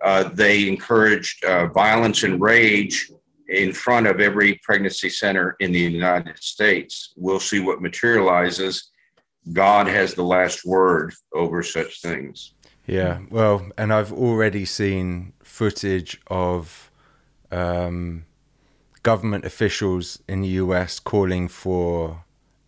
uh, 0.03 0.29
they 0.33 0.67
encouraged 0.67 1.45
uh, 1.45 1.67
violence 1.67 2.23
and 2.23 2.41
rage 2.41 3.11
in 3.51 3.73
front 3.73 4.07
of 4.07 4.19
every 4.21 4.59
pregnancy 4.63 5.09
center 5.09 5.55
in 5.59 5.71
the 5.71 5.79
United 5.79 6.41
States. 6.41 7.13
We'll 7.17 7.39
see 7.39 7.59
what 7.59 7.81
materializes. 7.81 8.91
God 9.51 9.87
has 9.87 10.13
the 10.13 10.23
last 10.23 10.65
word 10.65 11.13
over 11.33 11.61
such 11.61 12.01
things. 12.01 12.53
Yeah, 12.87 13.19
well, 13.29 13.69
and 13.77 13.93
I've 13.93 14.13
already 14.13 14.65
seen 14.65 15.33
footage 15.43 16.19
of 16.27 16.91
um, 17.51 18.25
government 19.03 19.45
officials 19.45 20.21
in 20.27 20.41
the 20.41 20.47
US 20.49 20.99
calling 20.99 21.47
for 21.47 22.23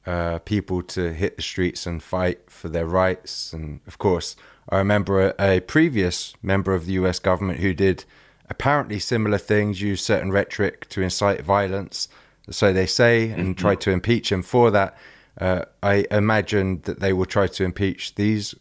uh, 0.06 0.40
people 0.40 0.82
to 0.84 1.14
hit 1.14 1.38
the 1.38 1.42
streets 1.42 1.86
and 1.86 2.04
fight 2.04 2.50
for 2.50 2.68
their 2.68 2.86
rights. 2.86 3.54
And 3.54 3.80
of 3.88 3.98
course, 3.98 4.36
I 4.70 4.78
remember 4.78 5.30
a, 5.30 5.58
a, 5.58 5.60
previous 5.62 6.34
member 6.42 6.74
of 6.74 6.86
the 6.86 6.94
US 6.94 7.20
government 7.20 7.60
who 7.60 7.74
did 7.74 8.04
apparently 8.50 9.00
similar 9.00 9.38
things, 9.38 9.82
used 9.82 10.04
certain 10.04 10.32
rhetoric 10.32 10.88
to 10.90 11.02
incite 11.02 11.42
violence. 11.42 12.08
So 12.50 12.74
they 12.74 12.86
say, 12.86 13.30
and 13.30 13.40
mm-hmm. 13.40 13.54
tried 13.54 13.82
to 13.82 13.92
impeach 13.92 14.32
him 14.32 14.44
for 14.44 14.72
that. 14.72 14.98
Uh, 15.40 15.66
I 15.82 16.06
imagine 16.12 16.82
that 16.82 17.00
they 17.00 17.14
will 17.14 17.26
try 17.26 17.48
to 17.48 17.64
impeach 17.64 18.16
these 18.16 18.54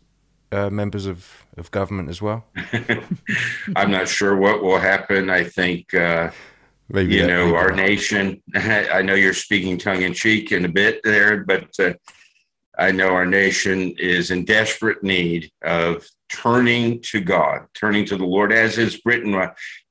uh, 0.51 0.71
members 0.71 1.07
of, 1.07 1.47
of 1.57 1.71
government 1.71 2.09
as 2.09 2.23
well. 2.23 2.45
I'm 3.77 3.91
not 3.91 4.09
sure 4.09 4.37
what 4.37 4.63
will 4.63 4.79
happen. 4.79 5.29
I 5.29 5.45
think 5.45 5.93
uh, 5.95 6.31
Maybe 6.93 7.15
you 7.15 7.27
know, 7.27 7.55
our 7.55 7.71
nation, 7.71 8.43
I 8.55 9.01
know 9.03 9.15
you're 9.15 9.33
speaking 9.33 9.79
tongue 9.79 10.03
in 10.03 10.13
cheek 10.13 10.53
in 10.53 10.67
a 10.67 10.69
bit 10.69 11.01
there, 11.03 11.43
but 11.45 11.69
uh, 11.81 11.95
I 12.79 12.93
know 12.93 13.09
our 13.09 13.25
nation 13.25 13.95
is 13.99 14.31
in 14.31 14.45
desperate 14.45 15.03
need 15.03 15.51
of 15.63 16.07
turning 16.35 17.01
to 17.03 17.21
God, 17.21 17.67
turning 17.75 18.05
to 18.07 18.17
the 18.17 18.25
Lord, 18.25 18.53
as 18.53 18.79
is 18.79 19.01
Britain. 19.01 19.35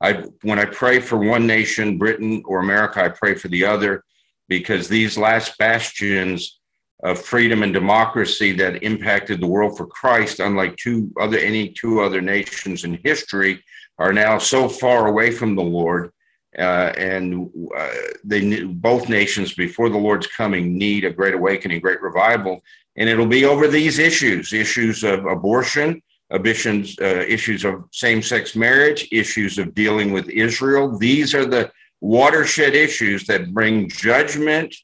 I, 0.01 0.23
when 0.43 0.59
I 0.59 0.65
pray 0.65 0.99
for 0.99 1.17
one 1.17 1.45
nation, 1.45 1.97
Britain 1.97 2.41
or 2.45 2.59
America, 2.59 3.03
I 3.03 3.09
pray 3.09 3.35
for 3.35 3.47
the 3.47 3.65
other 3.65 4.03
because 4.47 4.87
these 4.87 5.17
last 5.17 5.57
bastions 5.57 6.59
of 7.03 7.19
freedom 7.19 7.63
and 7.63 7.73
democracy 7.73 8.51
that 8.53 8.83
impacted 8.83 9.39
the 9.39 9.47
world 9.47 9.77
for 9.77 9.87
Christ, 9.87 10.39
unlike 10.39 10.77
two 10.77 11.11
other 11.19 11.37
any 11.37 11.69
two 11.69 12.01
other 12.01 12.21
nations 12.21 12.83
in 12.83 12.99
history, 13.03 13.63
are 13.97 14.13
now 14.13 14.37
so 14.37 14.69
far 14.69 15.07
away 15.07 15.31
from 15.31 15.55
the 15.55 15.63
Lord 15.63 16.11
uh, 16.57 16.91
and 16.97 17.49
uh, 17.77 17.89
they 18.23 18.63
both 18.63 19.07
nations 19.07 19.53
before 19.53 19.89
the 19.89 19.97
Lord's 19.97 20.27
coming 20.27 20.77
need 20.77 21.05
a 21.05 21.11
great 21.11 21.33
awakening, 21.33 21.79
great 21.79 22.01
revival, 22.01 22.61
and 22.97 23.07
it'll 23.07 23.25
be 23.25 23.45
over 23.45 23.67
these 23.67 23.99
issues: 23.99 24.51
issues 24.51 25.03
of 25.03 25.25
abortion, 25.25 26.01
issues, 26.45 26.97
uh, 26.99 27.25
issues 27.27 27.65
of 27.65 27.83
same-sex 27.91 28.55
marriage, 28.55 29.07
issues 29.11 29.57
of 29.57 29.73
dealing 29.73 30.11
with 30.11 30.29
Israel. 30.29 30.97
These 30.97 31.35
are 31.35 31.45
the 31.45 31.71
watershed 31.99 32.75
issues 32.75 33.25
that 33.27 33.53
bring 33.53 33.89
judgment 33.89 34.75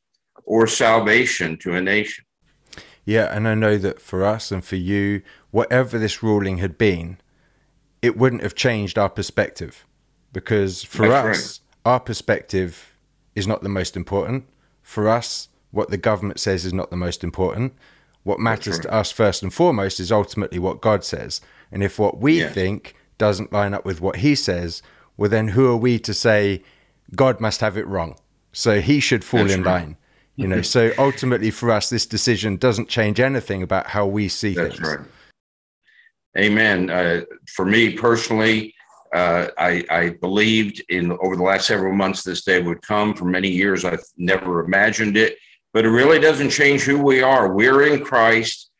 or 0.43 0.67
salvation 0.67 1.57
to 1.57 1.75
a 1.75 1.81
nation. 1.81 2.23
Yeah, 3.05 3.33
and 3.33 3.47
I 3.47 3.53
know 3.53 3.77
that 3.77 4.01
for 4.01 4.25
us 4.25 4.51
and 4.51 4.63
for 4.63 4.75
you, 4.75 5.21
whatever 5.51 5.97
this 5.97 6.21
ruling 6.21 6.57
had 6.57 6.77
been, 6.77 7.17
it 8.01 8.17
wouldn't 8.17 8.43
have 8.43 8.53
changed 8.53 8.97
our 8.97 9.09
perspective 9.09 9.85
because 10.33 10.83
for 10.83 11.07
That's 11.07 11.39
us, 11.39 11.61
right. 11.85 11.91
our 11.93 11.99
perspective 11.99 12.93
is 13.33 13.47
not 13.47 13.63
the 13.63 13.69
most 13.69 13.95
important. 13.95 14.45
For 14.81 15.07
us, 15.07 15.49
what 15.71 15.89
the 15.89 15.97
government 15.97 16.39
says 16.39 16.65
is 16.65 16.73
not 16.73 16.89
the 16.89 16.97
most 16.97 17.23
important. 17.23 17.73
What 18.27 18.41
matters 18.41 18.77
to 18.79 18.93
us 18.93 19.09
first 19.09 19.41
and 19.41 19.53
foremost 19.53 20.01
is 20.01 20.11
ultimately 20.11 20.59
what 20.59 20.81
God 20.81 21.05
says. 21.05 21.39
And 21.71 21.81
if 21.81 21.97
what 21.97 22.19
we 22.19 22.41
yeah. 22.41 22.49
think 22.49 22.93
doesn't 23.17 23.53
line 23.53 23.73
up 23.73 23.85
with 23.85 24.01
what 24.01 24.17
He 24.17 24.35
says, 24.35 24.83
well, 25.15 25.29
then 25.29 25.47
who 25.47 25.67
are 25.67 25.77
we 25.77 25.97
to 25.99 26.13
say 26.13 26.61
God 27.15 27.39
must 27.39 27.61
have 27.61 27.77
it 27.77 27.87
wrong? 27.87 28.17
So 28.51 28.81
He 28.81 28.99
should 28.99 29.23
fall 29.23 29.43
That's 29.43 29.53
in 29.53 29.63
right. 29.63 29.81
line. 29.81 29.97
You 30.35 30.45
know, 30.45 30.61
so 30.75 30.91
ultimately 30.97 31.51
for 31.51 31.71
us, 31.71 31.89
this 31.89 32.05
decision 32.05 32.57
doesn't 32.57 32.89
change 32.89 33.21
anything 33.21 33.63
about 33.63 33.87
how 33.87 34.05
we 34.05 34.27
see 34.27 34.53
That's 34.55 34.75
things. 34.75 34.85
Right. 34.85 35.07
Amen. 36.37 36.89
Uh, 36.89 37.21
for 37.55 37.65
me 37.65 37.93
personally, 37.93 38.75
uh, 39.15 39.47
I, 39.57 39.85
I, 39.89 40.09
believed 40.09 40.83
in 40.89 41.13
over 41.21 41.37
the 41.37 41.43
last 41.43 41.65
several 41.65 41.95
months 41.95 42.23
this 42.23 42.43
day 42.43 42.61
would 42.61 42.81
come. 42.81 43.13
For 43.13 43.23
many 43.23 43.47
years, 43.47 43.85
I've 43.85 44.03
never 44.17 44.59
imagined 44.65 45.15
it, 45.15 45.37
but 45.77 45.85
it 45.85 45.89
really 45.89 46.17
doesn't 46.17 46.49
change 46.49 46.81
who 46.81 46.97
we 46.97 47.21
are. 47.21 47.53
We're 47.53 47.83
in 47.83 48.03
Christ 48.03 48.71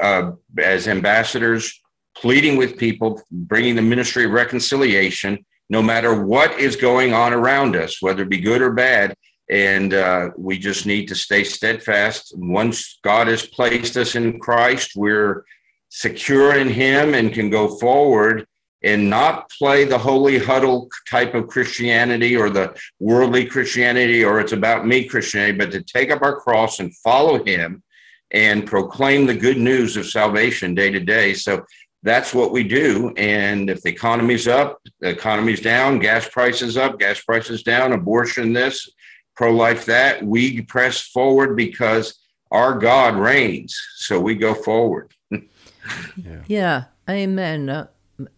uh, 0.00 0.30
as 0.56 0.86
ambassadors, 0.86 1.82
pleading 2.16 2.56
with 2.56 2.78
people, 2.78 3.20
bringing 3.32 3.74
the 3.74 3.82
ministry 3.82 4.26
of 4.26 4.30
reconciliation, 4.30 5.44
no 5.70 5.82
matter 5.82 6.22
what 6.22 6.56
is 6.60 6.76
going 6.76 7.12
on 7.12 7.32
around 7.32 7.74
us, 7.74 8.00
whether 8.00 8.22
it 8.22 8.28
be 8.28 8.38
good 8.38 8.62
or 8.62 8.72
bad. 8.72 9.16
And 9.50 9.92
uh, 9.92 10.30
we 10.38 10.56
just 10.56 10.86
need 10.86 11.08
to 11.08 11.16
stay 11.16 11.42
steadfast. 11.42 12.32
Once 12.36 13.00
God 13.02 13.26
has 13.26 13.44
placed 13.44 13.96
us 13.96 14.14
in 14.14 14.38
Christ, 14.38 14.92
we're 14.94 15.44
secure 15.88 16.56
in 16.56 16.68
Him 16.68 17.14
and 17.14 17.32
can 17.32 17.50
go 17.50 17.76
forward 17.76 18.46
and 18.86 19.10
not 19.10 19.50
play 19.50 19.84
the 19.84 19.98
holy 19.98 20.38
huddle 20.38 20.88
type 21.10 21.34
of 21.34 21.48
Christianity 21.48 22.36
or 22.36 22.48
the 22.48 22.72
worldly 23.00 23.44
Christianity 23.44 24.24
or 24.24 24.38
it's 24.38 24.52
about 24.52 24.86
me 24.86 25.04
Christianity, 25.04 25.58
but 25.58 25.72
to 25.72 25.82
take 25.82 26.12
up 26.12 26.22
our 26.22 26.36
cross 26.36 26.78
and 26.78 26.96
follow 26.98 27.44
Him 27.44 27.82
and 28.30 28.64
proclaim 28.64 29.26
the 29.26 29.34
good 29.34 29.58
news 29.58 29.96
of 29.96 30.06
salvation 30.06 30.72
day 30.72 30.90
to 30.92 31.00
day. 31.00 31.34
So 31.34 31.64
that's 32.04 32.32
what 32.32 32.52
we 32.52 32.62
do. 32.62 33.12
And 33.16 33.68
if 33.68 33.82
the 33.82 33.90
economy's 33.90 34.46
up, 34.46 34.80
the 35.00 35.08
economy's 35.08 35.60
down, 35.60 35.98
gas 35.98 36.28
prices 36.28 36.76
up, 36.76 37.00
gas 37.00 37.20
prices 37.20 37.64
down, 37.64 37.92
abortion 37.92 38.52
this, 38.52 38.88
pro 39.34 39.50
life 39.52 39.84
that, 39.86 40.22
we 40.24 40.62
press 40.62 41.00
forward 41.00 41.56
because 41.56 42.20
our 42.52 42.78
God 42.78 43.16
reigns. 43.16 43.76
So 43.96 44.20
we 44.20 44.36
go 44.36 44.54
forward. 44.54 45.12
yeah. 45.30 46.42
yeah. 46.46 46.84
Amen. 47.08 47.68
Uh, 47.68 47.86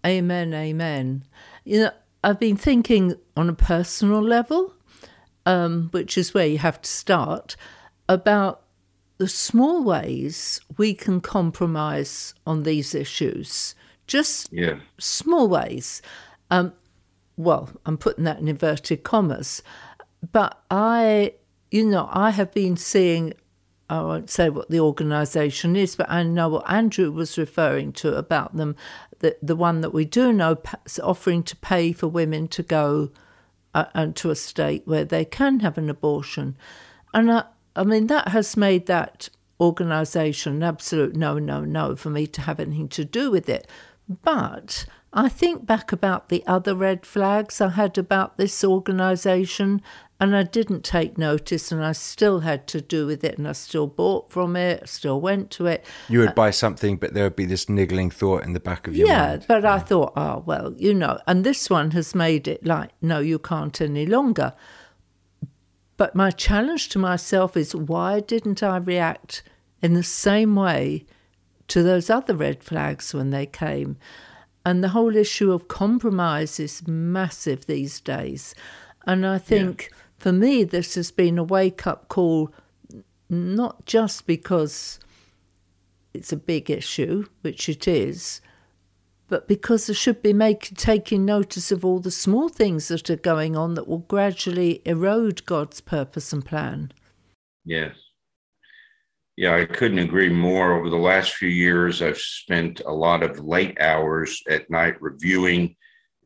Amen, 0.04 0.54
amen. 0.54 1.24
You 1.64 1.80
know, 1.80 1.90
I've 2.24 2.40
been 2.40 2.56
thinking 2.56 3.14
on 3.36 3.48
a 3.48 3.54
personal 3.54 4.20
level, 4.20 4.74
um, 5.46 5.88
which 5.92 6.18
is 6.18 6.34
where 6.34 6.46
you 6.46 6.58
have 6.58 6.82
to 6.82 6.90
start, 6.90 7.56
about 8.08 8.62
the 9.18 9.28
small 9.28 9.82
ways 9.84 10.60
we 10.76 10.94
can 10.94 11.20
compromise 11.20 12.34
on 12.46 12.62
these 12.62 12.94
issues. 12.94 13.74
Just 14.06 14.52
yeah. 14.52 14.78
small 14.98 15.48
ways. 15.48 16.02
Um, 16.50 16.72
well, 17.36 17.70
I'm 17.86 17.98
putting 17.98 18.24
that 18.24 18.38
in 18.38 18.48
inverted 18.48 19.04
commas. 19.04 19.62
But 20.32 20.60
I, 20.70 21.34
you 21.70 21.86
know, 21.86 22.08
I 22.10 22.30
have 22.30 22.52
been 22.52 22.76
seeing 22.76 23.34
I 23.90 24.02
won't 24.02 24.30
say 24.30 24.50
what 24.50 24.68
the 24.68 24.80
organisation 24.80 25.74
is, 25.76 25.96
but 25.96 26.10
I 26.10 26.22
know 26.22 26.48
what 26.48 26.70
Andrew 26.70 27.10
was 27.10 27.38
referring 27.38 27.92
to 27.94 28.16
about 28.16 28.56
them. 28.56 28.76
The 29.20 29.36
the 29.42 29.56
one 29.56 29.80
that 29.80 29.94
we 29.94 30.04
do 30.04 30.32
know 30.32 30.58
offering 31.02 31.42
to 31.44 31.56
pay 31.56 31.92
for 31.92 32.06
women 32.08 32.48
to 32.48 32.62
go 32.62 33.10
uh, 33.74 34.06
to 34.14 34.30
a 34.30 34.36
state 34.36 34.86
where 34.86 35.04
they 35.04 35.24
can 35.24 35.60
have 35.60 35.78
an 35.78 35.88
abortion, 35.88 36.56
and 37.14 37.30
I, 37.30 37.44
I 37.74 37.84
mean 37.84 38.08
that 38.08 38.28
has 38.28 38.56
made 38.56 38.86
that 38.86 39.30
organisation 39.60 40.56
an 40.56 40.62
absolute 40.62 41.16
no, 41.16 41.38
no, 41.38 41.64
no 41.64 41.96
for 41.96 42.10
me 42.10 42.26
to 42.26 42.42
have 42.42 42.60
anything 42.60 42.88
to 42.88 43.04
do 43.04 43.30
with 43.30 43.48
it. 43.48 43.66
But 44.08 44.86
I 45.12 45.28
think 45.28 45.66
back 45.66 45.92
about 45.92 46.28
the 46.28 46.44
other 46.46 46.74
red 46.74 47.04
flags 47.04 47.60
I 47.60 47.70
had 47.70 47.98
about 47.98 48.36
this 48.36 48.62
organisation, 48.62 49.82
and 50.20 50.34
I 50.34 50.42
didn't 50.42 50.84
take 50.84 51.16
notice, 51.16 51.70
and 51.70 51.84
I 51.84 51.92
still 51.92 52.40
had 52.40 52.66
to 52.68 52.80
do 52.80 53.06
with 53.06 53.22
it, 53.22 53.38
and 53.38 53.46
I 53.46 53.52
still 53.52 53.86
bought 53.86 54.32
from 54.32 54.56
it, 54.56 54.88
still 54.88 55.20
went 55.20 55.50
to 55.52 55.66
it. 55.66 55.84
You 56.08 56.18
would 56.20 56.30
uh, 56.30 56.34
buy 56.34 56.50
something, 56.50 56.96
but 56.96 57.14
there 57.14 57.22
would 57.22 57.36
be 57.36 57.44
this 57.44 57.68
niggling 57.68 58.10
thought 58.10 58.42
in 58.42 58.52
the 58.52 58.60
back 58.60 58.88
of 58.88 58.96
your 58.96 59.06
yeah, 59.06 59.28
mind. 59.28 59.44
but 59.46 59.54
yeah. 59.54 59.60
But 59.60 59.68
I 59.68 59.78
thought, 59.78 60.12
oh, 60.16 60.42
well, 60.44 60.74
you 60.76 60.92
know, 60.92 61.20
and 61.28 61.44
this 61.44 61.70
one 61.70 61.92
has 61.92 62.16
made 62.16 62.48
it 62.48 62.66
like, 62.66 62.90
no, 63.00 63.20
you 63.20 63.38
can't 63.38 63.80
any 63.80 64.06
longer. 64.06 64.54
But 65.96 66.16
my 66.16 66.32
challenge 66.32 66.88
to 66.90 66.98
myself 66.98 67.56
is 67.56 67.74
why 67.74 68.18
didn't 68.18 68.62
I 68.62 68.78
react 68.78 69.44
in 69.82 69.94
the 69.94 70.02
same 70.02 70.56
way 70.56 71.04
to 71.68 71.82
those 71.82 72.10
other 72.10 72.34
red 72.34 72.64
flags 72.64 73.14
when 73.14 73.30
they 73.30 73.46
came? 73.46 73.98
And 74.64 74.82
the 74.82 74.88
whole 74.88 75.14
issue 75.14 75.52
of 75.52 75.68
compromise 75.68 76.58
is 76.58 76.86
massive 76.88 77.66
these 77.66 78.00
days. 78.00 78.56
And 79.06 79.24
I 79.24 79.38
think. 79.38 79.90
For 80.28 80.32
me, 80.34 80.62
this 80.62 80.94
has 80.96 81.10
been 81.10 81.38
a 81.38 81.42
wake 81.42 81.86
up 81.86 82.08
call, 82.08 82.52
not 83.30 83.86
just 83.86 84.26
because 84.26 85.00
it's 86.12 86.34
a 86.34 86.36
big 86.36 86.68
issue, 86.68 87.24
which 87.40 87.66
it 87.66 87.88
is, 87.88 88.42
but 89.28 89.48
because 89.48 89.86
there 89.86 89.94
should 89.94 90.20
be 90.20 90.34
making 90.34 90.76
taking 90.76 91.24
notice 91.24 91.72
of 91.72 91.82
all 91.82 91.98
the 91.98 92.10
small 92.10 92.50
things 92.50 92.88
that 92.88 93.08
are 93.08 93.16
going 93.16 93.56
on 93.56 93.72
that 93.72 93.88
will 93.88 94.00
gradually 94.00 94.82
erode 94.84 95.46
God's 95.46 95.80
purpose 95.80 96.30
and 96.30 96.44
plan. 96.44 96.92
Yes. 97.64 97.96
Yeah, 99.34 99.56
I 99.56 99.64
couldn't 99.64 99.98
agree 99.98 100.28
more. 100.28 100.74
Over 100.74 100.90
the 100.90 100.96
last 100.96 101.36
few 101.36 101.48
years, 101.48 102.02
I've 102.02 102.18
spent 102.18 102.82
a 102.84 102.92
lot 102.92 103.22
of 103.22 103.40
late 103.40 103.80
hours 103.80 104.42
at 104.46 104.68
night 104.68 105.00
reviewing 105.00 105.74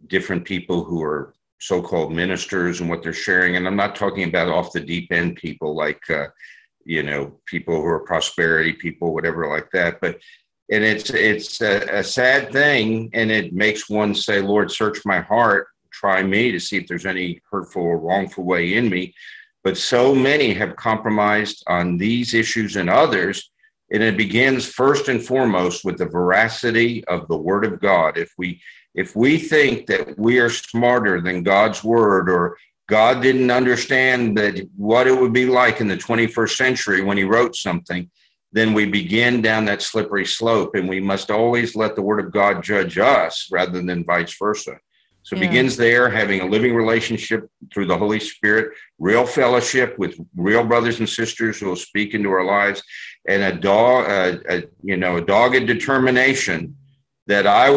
different 0.09 0.45
people 0.45 0.83
who 0.83 1.01
are 1.05 1.35
so-called 1.63 2.13
ministers 2.13 2.81
and 2.81 2.91
what 2.91 3.03
they're 3.03 3.13
sharing. 3.13 3.57
And 3.57 3.67
I'm 3.67 3.77
not 3.77 3.95
talking 3.95 4.29
about 4.29 4.49
off 4.49 4.73
the 4.73 4.81
deep 4.81 5.13
end 5.13 5.37
people 5.37 5.77
like, 5.77 6.03
uh, 6.11 6.27
you 6.85 7.05
know, 7.05 7.39
people 7.47 7.77
who 7.77 7.87
are 7.87 8.01
prosperity 8.01 8.73
people, 8.73 9.15
whatever 9.15 9.47
like 9.47 9.71
that. 9.73 10.01
But 10.01 10.19
and 10.71 10.83
it's 10.83 11.11
it's 11.11 11.61
a, 11.61 11.99
a 11.99 12.05
sad 12.05 12.53
thing, 12.53 13.11
and 13.13 13.31
it 13.31 13.53
makes 13.53 13.89
one 13.89 14.15
say, 14.15 14.41
"Lord, 14.41 14.71
search 14.71 14.99
my 15.05 15.21
heart, 15.21 15.69
try 15.93 16.23
me 16.23 16.51
to 16.51 16.59
see 16.59 16.79
if 16.79 16.87
there's 16.87 17.07
any 17.07 17.41
hurtful 17.51 17.83
or 17.83 17.99
wrongful 17.99 18.45
way 18.45 18.75
in 18.75 18.89
me." 18.89 19.15
But 19.63 19.77
so 19.77 20.15
many 20.15 20.55
have 20.55 20.75
compromised 20.75 21.63
on 21.69 21.97
these 21.99 22.35
issues 22.35 22.77
and 22.77 22.91
others. 22.91 23.51
And 23.93 24.03
it 24.03 24.17
begins 24.17 24.67
first 24.67 25.09
and 25.09 25.23
foremost 25.23 25.85
with 25.85 25.99
the 25.99 26.07
veracity 26.07 27.05
of 27.09 27.29
the 27.29 27.37
word 27.37 27.67
of 27.67 27.79
God. 27.79 28.17
If 28.17 28.33
we 28.39 28.59
if 28.95 29.17
we 29.17 29.39
think 29.39 29.87
that 29.87 30.19
we 30.19 30.39
are 30.39 30.51
smarter 30.51 31.21
than 31.21 31.43
God's 31.43 31.83
word 31.83 32.29
or 32.31 32.57
God 32.89 33.23
didn't 33.23 33.51
understand 33.51 34.37
that 34.37 34.69
what 34.77 35.07
it 35.07 35.19
would 35.19 35.33
be 35.33 35.47
like 35.47 35.81
in 35.81 35.89
the 35.89 35.97
21st 35.97 36.57
century 36.57 37.03
when 37.03 37.17
he 37.17 37.25
wrote 37.25 37.57
something, 37.57 38.11
then 38.53 38.75
we 38.75 38.85
begin 38.85 39.41
down 39.41 39.65
that 39.65 39.81
slippery 39.81 40.27
slope 40.27 40.75
and 40.75 40.89
we 40.89 41.01
must 41.01 41.31
always 41.31 41.75
let 41.75 41.97
the 41.97 42.03
word 42.03 42.23
of 42.23 42.33
God 42.33 42.63
judge 42.63 42.99
us 42.99 43.49
rather 43.51 43.81
than 43.81 44.05
vice 44.05 44.37
versa. 44.39 44.77
So 45.23 45.37
yeah. 45.37 45.45
it 45.45 45.47
begins 45.49 45.77
there, 45.77 46.11
having 46.11 46.41
a 46.41 46.47
living 46.47 46.75
relationship 46.75 47.49
through 47.73 47.87
the 47.87 47.97
Holy 47.97 48.21
Spirit, 48.21 48.77
real 48.99 49.25
fellowship 49.25 49.97
with 49.99 50.19
real 50.37 50.65
brothers 50.65 50.99
and 50.99 51.09
sisters 51.09 51.61
who 51.61 51.67
will 51.67 51.77
speak 51.77 52.13
into 52.13 52.31
our 52.31 52.45
lives, 52.45 52.83
and 53.27 53.43
a 53.43 53.53
dog, 53.59 54.11
a, 54.11 54.57
a, 54.57 54.65
you 54.83 54.97
know, 54.97 55.17
a 55.17 55.25
dogged 55.25 55.67
determination 55.67 56.77
that 57.33 57.47
I, 57.47 57.71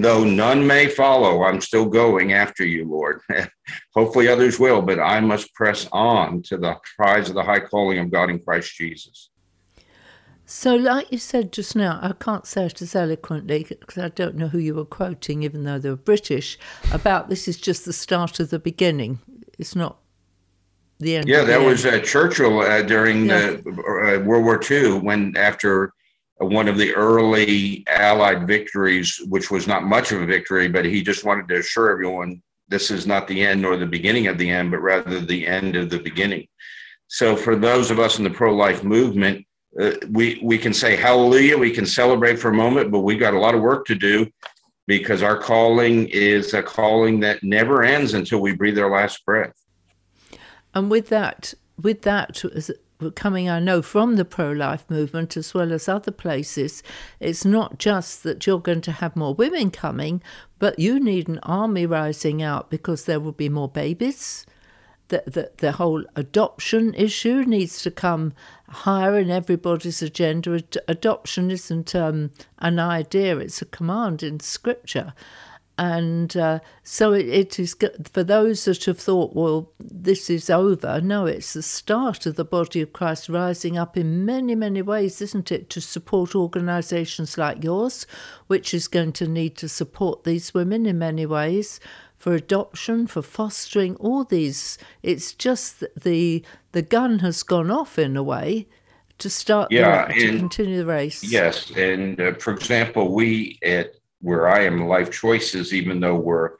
though 0.00 0.22
none 0.22 0.64
may 0.64 0.86
follow, 0.86 1.42
I'm 1.42 1.60
still 1.60 1.86
going 1.86 2.32
after 2.32 2.64
you, 2.64 2.84
Lord. 2.88 3.20
Hopefully 3.94 4.28
others 4.28 4.60
will, 4.60 4.82
but 4.82 5.00
I 5.00 5.18
must 5.18 5.52
press 5.52 5.88
on 5.90 6.42
to 6.42 6.56
the 6.56 6.76
prize 6.96 7.28
of 7.28 7.34
the 7.34 7.42
high 7.42 7.58
calling 7.58 7.98
of 7.98 8.12
God 8.12 8.30
in 8.30 8.38
Christ 8.38 8.72
Jesus. 8.76 9.30
So, 10.46 10.76
like 10.76 11.10
you 11.10 11.18
said 11.18 11.52
just 11.52 11.74
now, 11.74 11.98
I 12.00 12.12
can't 12.12 12.46
say 12.46 12.66
it 12.66 12.80
as 12.82 12.94
eloquently 12.94 13.66
because 13.68 13.98
I 13.98 14.10
don't 14.10 14.36
know 14.36 14.48
who 14.48 14.58
you 14.58 14.74
were 14.76 14.84
quoting, 14.84 15.42
even 15.42 15.64
though 15.64 15.80
they 15.80 15.90
were 15.90 15.96
British, 15.96 16.56
about 16.92 17.28
this 17.28 17.48
is 17.48 17.56
just 17.56 17.84
the 17.84 17.92
start 17.92 18.38
of 18.38 18.50
the 18.50 18.58
beginning. 18.60 19.18
It's 19.58 19.74
not 19.74 19.98
the 21.00 21.16
end. 21.16 21.28
Yeah, 21.28 21.42
that 21.42 21.60
was 21.60 21.84
uh, 21.84 21.98
Churchill 22.00 22.60
uh, 22.60 22.82
during 22.82 23.26
yeah. 23.26 23.56
uh, 23.66 24.20
World 24.24 24.44
War 24.44 24.60
II 24.70 25.00
when, 25.00 25.36
after 25.36 25.92
one 26.40 26.68
of 26.68 26.78
the 26.78 26.94
early 26.94 27.84
Allied 27.88 28.46
victories, 28.46 29.20
which 29.28 29.50
was 29.50 29.66
not 29.66 29.84
much 29.84 30.10
of 30.10 30.22
a 30.22 30.26
victory, 30.26 30.68
but 30.68 30.84
he 30.84 31.02
just 31.02 31.24
wanted 31.24 31.48
to 31.48 31.58
assure 31.58 31.90
everyone 31.90 32.42
this 32.68 32.90
is 32.90 33.06
not 33.06 33.26
the 33.26 33.42
end 33.42 33.60
nor 33.60 33.76
the 33.76 33.84
beginning 33.84 34.28
of 34.28 34.38
the 34.38 34.48
end, 34.48 34.70
but 34.70 34.78
rather 34.78 35.20
the 35.20 35.46
end 35.46 35.76
of 35.76 35.90
the 35.90 35.98
beginning. 35.98 36.46
So, 37.08 37.36
for 37.36 37.56
those 37.56 37.90
of 37.90 37.98
us 37.98 38.18
in 38.18 38.24
the 38.24 38.30
pro 38.30 38.54
life 38.54 38.84
movement, 38.84 39.44
uh, 39.78 39.92
we 40.08 40.40
we 40.42 40.56
can 40.56 40.72
say 40.72 40.96
hallelujah, 40.96 41.58
we 41.58 41.72
can 41.72 41.84
celebrate 41.84 42.38
for 42.38 42.48
a 42.48 42.54
moment, 42.54 42.90
but 42.90 43.00
we've 43.00 43.20
got 43.20 43.34
a 43.34 43.38
lot 43.38 43.54
of 43.54 43.60
work 43.60 43.86
to 43.86 43.94
do 43.96 44.28
because 44.86 45.22
our 45.22 45.36
calling 45.36 46.08
is 46.08 46.54
a 46.54 46.62
calling 46.62 47.20
that 47.20 47.42
never 47.42 47.82
ends 47.82 48.14
until 48.14 48.40
we 48.40 48.54
breathe 48.54 48.78
our 48.78 48.90
last 48.90 49.24
breath. 49.24 49.52
And 50.74 50.90
with 50.90 51.08
that, 51.08 51.54
with 51.80 52.02
that 52.02 52.42
coming, 53.14 53.48
I 53.48 53.60
know, 53.60 53.82
from 53.82 54.16
the 54.16 54.24
pro 54.24 54.52
life 54.52 54.84
movement 54.88 55.36
as 55.36 55.54
well 55.54 55.72
as 55.72 55.88
other 55.88 56.10
places, 56.10 56.82
it's 57.18 57.44
not 57.44 57.78
just 57.78 58.22
that 58.24 58.46
you're 58.46 58.60
going 58.60 58.82
to 58.82 58.92
have 58.92 59.16
more 59.16 59.34
women 59.34 59.70
coming, 59.70 60.22
but 60.58 60.78
you 60.78 61.00
need 61.00 61.28
an 61.28 61.38
army 61.42 61.86
rising 61.86 62.42
out 62.42 62.70
because 62.70 63.04
there 63.04 63.20
will 63.20 63.32
be 63.32 63.48
more 63.48 63.68
babies 63.68 64.44
the, 65.10 65.22
the, 65.26 65.50
the 65.58 65.72
whole 65.72 66.04
adoption 66.16 66.94
issue 66.94 67.44
needs 67.44 67.82
to 67.82 67.90
come 67.90 68.32
higher 68.68 69.18
in 69.18 69.30
everybody's 69.30 70.00
agenda. 70.00 70.62
Adoption 70.88 71.50
isn't 71.50 71.94
um, 71.94 72.30
an 72.58 72.78
idea, 72.78 73.36
it's 73.38 73.60
a 73.60 73.66
command 73.66 74.22
in 74.22 74.40
scripture. 74.40 75.12
And 75.80 76.36
uh, 76.36 76.60
so 76.82 77.14
it, 77.14 77.26
it 77.26 77.58
is 77.58 77.74
for 78.12 78.22
those 78.22 78.66
that 78.66 78.84
have 78.84 78.98
thought, 78.98 79.34
well, 79.34 79.72
this 79.80 80.28
is 80.28 80.50
over. 80.50 81.00
No, 81.00 81.24
it's 81.24 81.54
the 81.54 81.62
start 81.62 82.26
of 82.26 82.36
the 82.36 82.44
body 82.44 82.82
of 82.82 82.92
Christ 82.92 83.30
rising 83.30 83.78
up 83.78 83.96
in 83.96 84.26
many, 84.26 84.54
many 84.54 84.82
ways, 84.82 85.22
isn't 85.22 85.50
it? 85.50 85.70
To 85.70 85.80
support 85.80 86.34
organisations 86.34 87.38
like 87.38 87.64
yours, 87.64 88.06
which 88.46 88.74
is 88.74 88.88
going 88.88 89.12
to 89.12 89.26
need 89.26 89.56
to 89.56 89.70
support 89.70 90.24
these 90.24 90.52
women 90.52 90.84
in 90.84 90.98
many 90.98 91.24
ways 91.24 91.80
for 92.18 92.34
adoption, 92.34 93.06
for 93.06 93.22
fostering, 93.22 93.96
all 93.96 94.24
these. 94.24 94.76
It's 95.02 95.32
just 95.32 95.82
the 95.98 96.44
the 96.72 96.82
gun 96.82 97.20
has 97.20 97.42
gone 97.42 97.70
off 97.70 97.98
in 97.98 98.18
a 98.18 98.22
way 98.22 98.66
to 99.16 99.30
start 99.30 99.72
yeah, 99.72 100.08
the, 100.08 100.12
to 100.12 100.38
continue 100.38 100.76
the 100.76 100.84
race. 100.84 101.24
Yes, 101.24 101.70
and 101.70 102.20
uh, 102.20 102.34
for 102.34 102.52
example, 102.52 103.14
we 103.14 103.58
at 103.62 103.94
where 104.20 104.48
I 104.48 104.64
am, 104.64 104.86
Life 104.86 105.10
Choices, 105.10 105.72
even 105.72 106.00
though 106.00 106.16
we're 106.16 106.52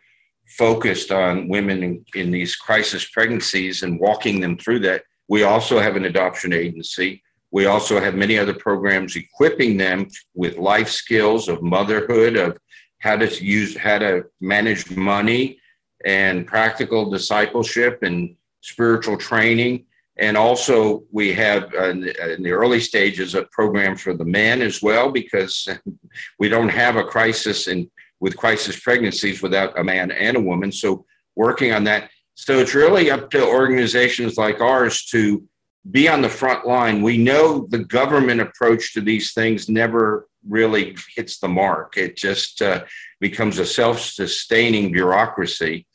focused 0.47 1.13
on 1.13 1.49
women 1.49 1.83
in, 1.83 2.05
in 2.15 2.31
these 2.31 2.57
crisis 2.57 3.05
pregnancies 3.09 3.83
and 3.83 4.01
walking 4.01 4.41
them 4.41 4.57
through 4.57 4.81
that, 4.81 5.03
we 5.29 5.45
also 5.45 5.79
have 5.79 5.97
an 5.97 6.07
adoption 6.07 6.53
agency. 6.53 7.23
We 7.53 7.67
also 7.67 8.01
have 8.01 8.15
many 8.15 8.39
other 8.39 8.55
programs 8.55 9.17
equipping 9.17 9.77
them 9.77 10.09
with 10.35 10.57
life 10.57 10.89
skills 10.89 11.49
of 11.49 11.63
motherhood, 11.63 12.37
of 12.37 12.59
how 12.99 13.17
to 13.17 13.45
use 13.45 13.77
how 13.77 13.99
to 13.99 14.25
manage 14.41 14.91
money 14.91 15.59
and 16.05 16.47
practical 16.47 17.11
discipleship 17.11 18.03
and 18.03 18.37
spiritual 18.61 19.17
training 19.17 19.87
and 20.21 20.37
also 20.37 21.03
we 21.11 21.33
have 21.33 21.73
uh, 21.75 21.91
in 21.91 22.43
the 22.43 22.53
early 22.53 22.81
stages 22.81 23.35
a 23.35 23.45
program 23.45 23.97
for 23.97 24.15
the 24.15 24.25
men 24.25 24.63
as 24.63 24.83
well 24.83 25.11
because 25.11 25.67
we 26.39 26.49
don't 26.49 26.69
have 26.69 26.97
a 26.97 27.05
crisis 27.05 27.69
in 27.69 27.91
with 28.21 28.37
crisis 28.37 28.79
pregnancies 28.79 29.43
without 29.43 29.79
a 29.79 29.85
man 29.85 30.11
and 30.11 30.37
a 30.37 30.41
woman 30.41 30.71
so 30.71 31.05
working 31.37 31.73
on 31.73 31.85
that 31.85 32.11
so 32.35 32.59
it's 32.59 32.75
really 32.75 33.11
up 33.11 33.31
to 33.31 33.45
organizations 33.45 34.37
like 34.37 34.61
ours 34.61 35.05
to 35.07 35.43
be 35.91 36.09
on 36.09 36.21
the 36.21 36.29
front 36.29 36.67
line 36.67 37.03
we 37.03 37.17
know 37.17 37.67
the 37.71 37.85
government 37.85 38.41
approach 38.41 38.93
to 38.93 39.01
these 39.01 39.33
things 39.33 39.69
never 39.69 40.29
really 40.49 40.97
hits 41.15 41.39
the 41.39 41.49
mark. 41.49 41.97
It 41.97 42.17
just 42.17 42.63
uh, 42.63 42.85
becomes 43.21 43.59
a 43.59 43.67
self 43.67 44.01
sustaining 44.01 44.93
bureaucracy. 44.93 45.87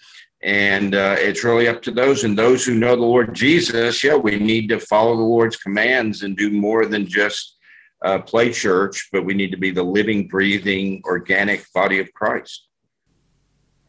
And 0.45 0.93
uh, 0.93 1.15
it's 1.17 1.43
really 1.43 1.67
up 1.67 1.81
to 1.81 1.91
those 1.91 2.23
and 2.23 2.37
those 2.37 2.63
who 2.63 2.75
know 2.75 2.95
the 2.95 3.01
Lord 3.01 3.33
Jesus. 3.33 4.03
Yeah, 4.03 4.15
we 4.15 4.37
need 4.37 4.69
to 4.69 4.79
follow 4.79 5.17
the 5.17 5.23
Lord's 5.23 5.57
commands 5.57 6.21
and 6.21 6.37
do 6.37 6.51
more 6.51 6.85
than 6.85 7.07
just 7.07 7.57
uh, 8.03 8.19
play 8.19 8.51
church, 8.51 9.09
but 9.11 9.25
we 9.25 9.33
need 9.33 9.49
to 9.51 9.57
be 9.57 9.71
the 9.71 9.83
living, 9.83 10.27
breathing, 10.27 11.01
organic 11.05 11.65
body 11.73 11.99
of 11.99 12.13
Christ. 12.13 12.67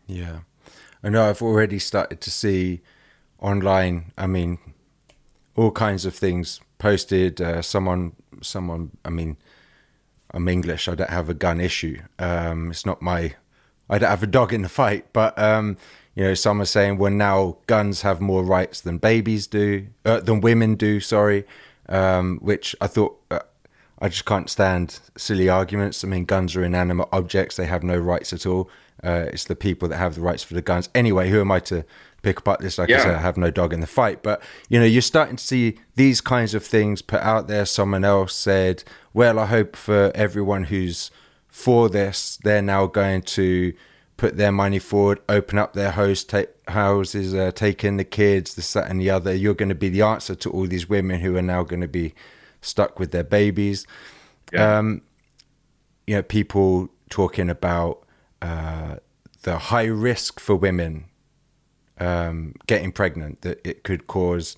Yeah. 0.07 0.40
I 1.03 1.11
know 1.11 1.29
I've 1.29 1.42
already 1.42 1.79
started 1.79 2.23
to 2.23 2.31
see 2.31 2.81
online, 3.38 4.12
I 4.16 4.27
mean, 4.27 4.59
all 5.55 5.71
kinds 5.71 6.07
of 6.07 6.14
things 6.14 6.61
posted. 6.79 7.40
Uh, 7.40 7.61
someone, 7.61 8.16
someone, 8.40 8.97
I 9.05 9.11
mean, 9.11 9.37
I'm 10.33 10.49
English. 10.49 10.88
I 10.88 10.95
don't 10.95 11.11
have 11.11 11.29
a 11.29 11.35
gun 11.35 11.61
issue. 11.61 11.99
Um, 12.19 12.71
it's 12.71 12.87
not 12.87 13.03
my. 13.03 13.35
I 13.88 13.99
don't 13.99 14.11
have 14.11 14.22
a 14.22 14.27
dog 14.27 14.53
in 14.53 14.62
the 14.62 14.68
fight. 14.68 15.07
But 15.12 15.38
um, 15.38 15.77
you 16.14 16.25
know, 16.25 16.35
some 16.35 16.61
are 16.61 16.66
saying 16.66 16.99
well 16.99 17.12
now 17.12 17.59
guns 17.66 18.03
have 18.03 18.20
more 18.20 18.42
rights 18.42 18.81
than 18.81 18.99
babies 18.99 19.46
do, 19.46 19.87
uh, 20.05 20.20
than 20.20 20.40
women 20.40 20.75
do. 20.75 21.01
Sorry, 21.01 21.44
um, 21.88 22.38
which 22.38 22.75
I 22.81 22.87
thought. 22.87 23.20
Uh, 23.31 23.40
I 23.99 24.11
just 24.11 24.27
can't 24.27 24.51
stand 24.51 25.01
silly 25.16 25.49
arguments. 25.49 26.05
I 26.05 26.09
mean, 26.09 26.27
guns 26.27 26.55
are 26.55 26.62
inanimate 26.62 27.09
objects; 27.12 27.57
they 27.57 27.64
have 27.64 27.83
no 27.83 27.96
rights 27.96 28.33
at 28.35 28.44
all. 28.44 28.68
Uh, 29.03 29.27
it's 29.33 29.44
the 29.44 29.57
people 29.57 29.88
that 29.88 29.96
have 29.96 30.14
the 30.14 30.20
rights 30.20 30.42
for 30.42 30.55
the 30.55 30.62
guns. 30.62 30.88
Anyway, 30.94 31.31
who 31.31 31.40
am 31.40 31.51
I 31.51 31.61
to 31.61 31.85
pick 32.22 32.40
apart 32.40 32.61
this? 32.61 32.77
Like 32.77 32.88
yeah. 32.88 32.99
I 32.99 33.03
said, 33.03 33.14
I 33.14 33.20
have 33.20 33.37
no 33.37 33.51
dog 33.51 33.72
in 33.72 33.81
the 33.81 33.87
fight. 33.87 34.22
But 34.22 34.42
you 34.68 34.79
know, 34.79 34.85
you're 34.85 35.03
starting 35.03 35.37
to 35.37 35.44
see 35.44 35.79
these 35.94 36.20
kinds 36.20 36.55
of 36.55 36.64
things 36.64 37.03
put 37.03 37.20
out 37.20 37.49
there. 37.49 37.64
Someone 37.64 38.05
else 38.05 38.35
said, 38.35 38.85
well, 39.14 39.38
I 39.38 39.46
hope 39.46 39.77
for 39.77 40.12
everyone 40.14 40.64
who's 40.64 41.11
for 41.57 41.88
this, 41.88 42.38
they're 42.45 42.61
now 42.61 42.85
going 42.87 43.23
to 43.23 43.73
put 44.19 44.37
their 44.37 44.53
money 44.53 44.79
forward, 44.79 45.19
open 45.27 45.59
up 45.59 45.73
their 45.73 45.90
host 45.90 46.35
houses, 46.69 47.35
uh, 47.35 47.51
take 47.51 47.83
in 47.83 47.97
the 47.97 48.05
kids, 48.05 48.57
this, 48.57 48.75
that, 48.75 48.90
and 48.90 49.01
the 49.01 49.09
other. 49.09 49.35
You're 49.35 49.55
going 49.55 49.71
to 49.71 49.75
be 49.75 49.88
the 49.88 50.03
answer 50.03 50.35
to 50.35 50.51
all 50.51 50.66
these 50.66 50.87
women 50.87 51.21
who 51.21 51.35
are 51.35 51.42
now 51.42 51.62
going 51.62 51.81
to 51.81 51.88
be 51.88 52.12
stuck 52.61 52.99
with 52.99 53.11
their 53.11 53.25
babies. 53.25 53.87
Yeah. 54.53 54.77
Um, 54.77 55.01
you 56.07 56.16
know, 56.16 56.23
people 56.23 56.90
talking 57.09 57.49
about 57.49 58.05
uh, 58.42 58.97
the 59.42 59.57
high 59.57 59.87
risk 59.87 60.38
for 60.38 60.57
women 60.57 61.07
um, 61.99 62.55
getting 62.66 62.92
pregnant, 62.92 63.40
that 63.40 63.66
it 63.66 63.83
could 63.83 64.07
cause 64.07 64.57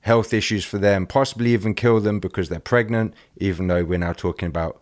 health 0.00 0.34
issues 0.34 0.64
for 0.64 0.78
them, 0.78 1.06
possibly 1.06 1.52
even 1.52 1.72
kill 1.72 2.00
them 2.00 2.18
because 2.18 2.48
they're 2.48 2.58
pregnant, 2.58 3.14
even 3.36 3.68
though 3.68 3.84
we're 3.84 3.96
now 3.96 4.12
talking 4.12 4.48
about 4.48 4.81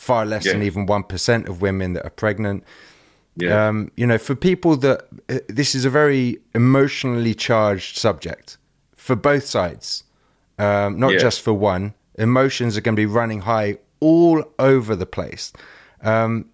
far 0.00 0.24
less 0.24 0.46
yeah. 0.46 0.54
than 0.54 0.62
even 0.62 0.86
1% 0.86 1.46
of 1.46 1.60
women 1.60 1.92
that 1.92 2.06
are 2.06 2.16
pregnant. 2.24 2.64
Yeah. 3.36 3.68
Um, 3.68 3.92
you 3.96 4.06
know, 4.06 4.16
for 4.16 4.34
people 4.34 4.74
that 4.78 5.06
uh, 5.28 5.40
this 5.46 5.74
is 5.74 5.84
a 5.84 5.90
very 5.90 6.38
emotionally 6.54 7.34
charged 7.34 7.98
subject 7.98 8.56
for 8.96 9.14
both 9.14 9.44
sides, 9.44 10.04
um, 10.58 10.98
not 10.98 11.12
yeah. 11.12 11.18
just 11.18 11.42
for 11.42 11.52
one. 11.52 11.92
Emotions 12.14 12.78
are 12.78 12.80
going 12.80 12.96
to 12.96 13.00
be 13.00 13.04
running 13.04 13.42
high 13.42 13.76
all 14.00 14.42
over 14.58 14.96
the 14.96 15.04
place. 15.04 15.52
Um, 16.00 16.46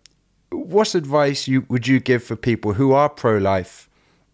what 0.50 0.96
advice 0.96 1.46
you 1.46 1.66
would 1.68 1.86
you 1.86 2.00
give 2.00 2.24
for 2.24 2.34
people 2.34 2.72
who 2.72 2.94
are 2.94 3.08
pro-life 3.08 3.88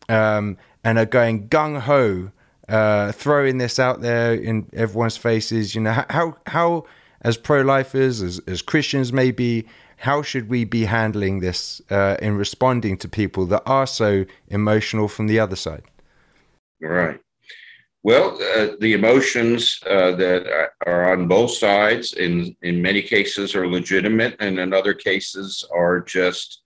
um, 0.08 0.56
and 0.84 0.98
are 0.98 1.04
going 1.04 1.48
gung 1.50 1.80
ho, 1.80 2.30
uh, 2.66 3.12
throwing 3.12 3.58
this 3.58 3.78
out 3.78 4.00
there 4.00 4.32
in 4.32 4.70
everyone's 4.72 5.18
faces? 5.18 5.74
You 5.74 5.82
know, 5.82 6.02
how 6.08 6.38
how 6.46 6.86
as 7.22 7.36
pro-lifers, 7.36 8.20
as 8.22 8.40
as 8.46 8.62
Christians, 8.62 9.12
maybe 9.12 9.66
how 9.98 10.20
should 10.20 10.48
we 10.48 10.64
be 10.64 10.84
handling 10.84 11.40
this 11.40 11.80
uh, 11.90 12.16
in 12.20 12.36
responding 12.36 12.96
to 12.98 13.08
people 13.08 13.46
that 13.46 13.62
are 13.64 13.86
so 13.86 14.24
emotional 14.48 15.08
from 15.08 15.28
the 15.28 15.38
other 15.38 15.56
side? 15.56 15.84
Right. 16.80 17.20
Well, 18.02 18.36
uh, 18.56 18.74
the 18.80 18.94
emotions 18.94 19.78
uh, 19.88 20.10
that 20.16 20.70
are 20.84 21.12
on 21.12 21.28
both 21.28 21.52
sides, 21.52 22.14
in 22.14 22.56
in 22.62 22.82
many 22.82 23.00
cases, 23.00 23.54
are 23.54 23.68
legitimate, 23.68 24.34
and 24.40 24.58
in 24.58 24.72
other 24.72 24.92
cases, 24.92 25.64
are 25.72 26.00
just 26.00 26.62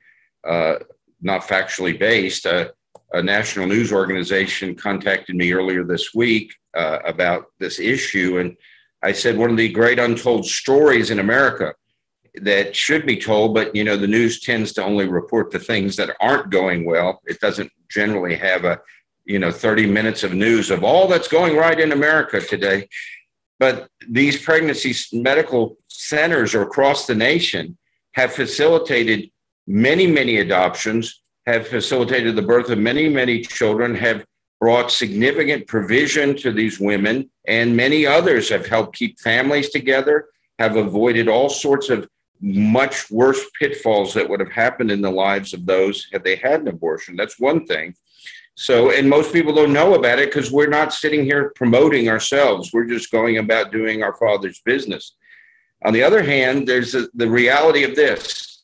uh, 0.49 0.77
not 1.21 1.43
factually 1.43 1.99
based. 1.99 2.47
Uh, 2.47 2.69
a 3.13 3.23
national 3.23 3.67
news 3.67 3.93
organization 3.93 4.75
contacted 4.75 5.37
me 5.37 5.53
earlier 5.53 5.85
this 5.85 6.15
week 6.15 6.55
uh, 6.75 6.99
about 7.05 7.47
this 7.59 7.79
issue, 7.79 8.39
and 8.39 8.57
I 9.03 9.13
said 9.13 9.37
one 9.37 9.51
of 9.51 9.57
the 9.57 9.69
great 9.69 9.99
untold 9.99 10.47
stories 10.47 11.11
in 11.11 11.19
America 11.19 11.75
that 12.43 12.77
should 12.77 13.07
be 13.07 13.17
told, 13.17 13.55
but 13.55 13.75
you 13.75 13.85
know 13.85 13.97
the 13.97 14.07
news 14.07 14.41
tends 14.41 14.73
to 14.75 14.85
only 14.85 15.09
report 15.09 15.51
the 15.51 15.59
things 15.59 15.97
that 15.97 16.17
aren't 16.21 16.51
going 16.51 16.85
well. 16.85 17.21
It 17.25 17.41
doesn't 17.41 17.71
generally 17.89 18.37
have 18.37 18.65
a 18.65 18.81
you 19.25 19.39
know 19.39 19.51
30 19.51 19.87
minutes 19.87 20.23
of 20.23 20.35
news 20.35 20.71
of 20.71 20.85
all 20.85 21.09
that's 21.09 21.29
going 21.29 21.57
right 21.57 21.79
in 21.79 21.93
America 21.93 22.41
today. 22.41 22.89
But 23.59 23.89
these 24.09 24.43
pregnancy 24.43 24.95
medical 25.13 25.79
centers 25.89 26.55
across 26.55 27.07
the 27.07 27.15
nation 27.15 27.79
have 28.13 28.33
facilitated 28.33 29.31
many, 29.67 30.07
many 30.07 30.39
adoptions, 30.39 31.21
have 31.47 31.69
facilitated 31.69 32.37
the 32.37 32.43
birth 32.43 32.71
of 32.71 32.79
many, 32.79 33.09
many 33.09 33.41
children, 33.43 33.95
have 33.95 34.25
brought 34.61 34.91
significant 34.91 35.67
provision 35.67 36.37
to 36.37 36.53
these 36.53 36.81
women, 36.81 37.31
and 37.47 37.77
many 37.77 38.07
others 38.07 38.49
have 38.49 38.67
helped 38.67 38.97
keep 38.97 39.19
families 39.21 39.71
together, 39.71 40.29
have 40.59 40.77
avoided 40.77 41.29
all 41.29 41.49
sorts 41.49 41.91
of 41.91 42.09
much 42.41 43.11
worse 43.11 43.45
pitfalls 43.59 44.15
that 44.15 44.29
would 44.29 44.41
have 44.41 44.53
happened 44.53 44.91
in 44.91 45.01
the 45.01 45.11
lives 45.11 45.53
of 45.55 45.65
those 45.67 46.07
had 46.13 46.25
they 46.25 46.37
had 46.37 46.61
an 46.61 46.69
abortion. 46.69 47.17
That's 47.17 47.39
one 47.39 47.67
thing. 47.67 47.95
So, 48.55 48.91
and 48.91 49.09
most 49.09 49.33
people 49.33 49.55
don't 49.55 49.73
know 49.73 49.95
about 49.95 50.19
it 50.19 50.31
because 50.31 50.51
we're 50.51 50.67
not 50.69 50.93
sitting 50.93 51.25
here 51.25 51.53
promoting 51.55 52.09
ourselves. 52.09 52.73
We're 52.73 52.87
just 52.87 53.11
going 53.11 53.37
about 53.37 53.71
doing 53.71 54.03
our 54.03 54.15
Father's 54.15 54.61
business. 54.61 55.13
On 55.85 55.93
the 55.93 56.03
other 56.03 56.23
hand, 56.23 56.67
there's 56.67 56.95
a, 56.95 57.07
the 57.15 57.29
reality 57.29 57.85
of 57.85 57.95
this. 57.95 58.56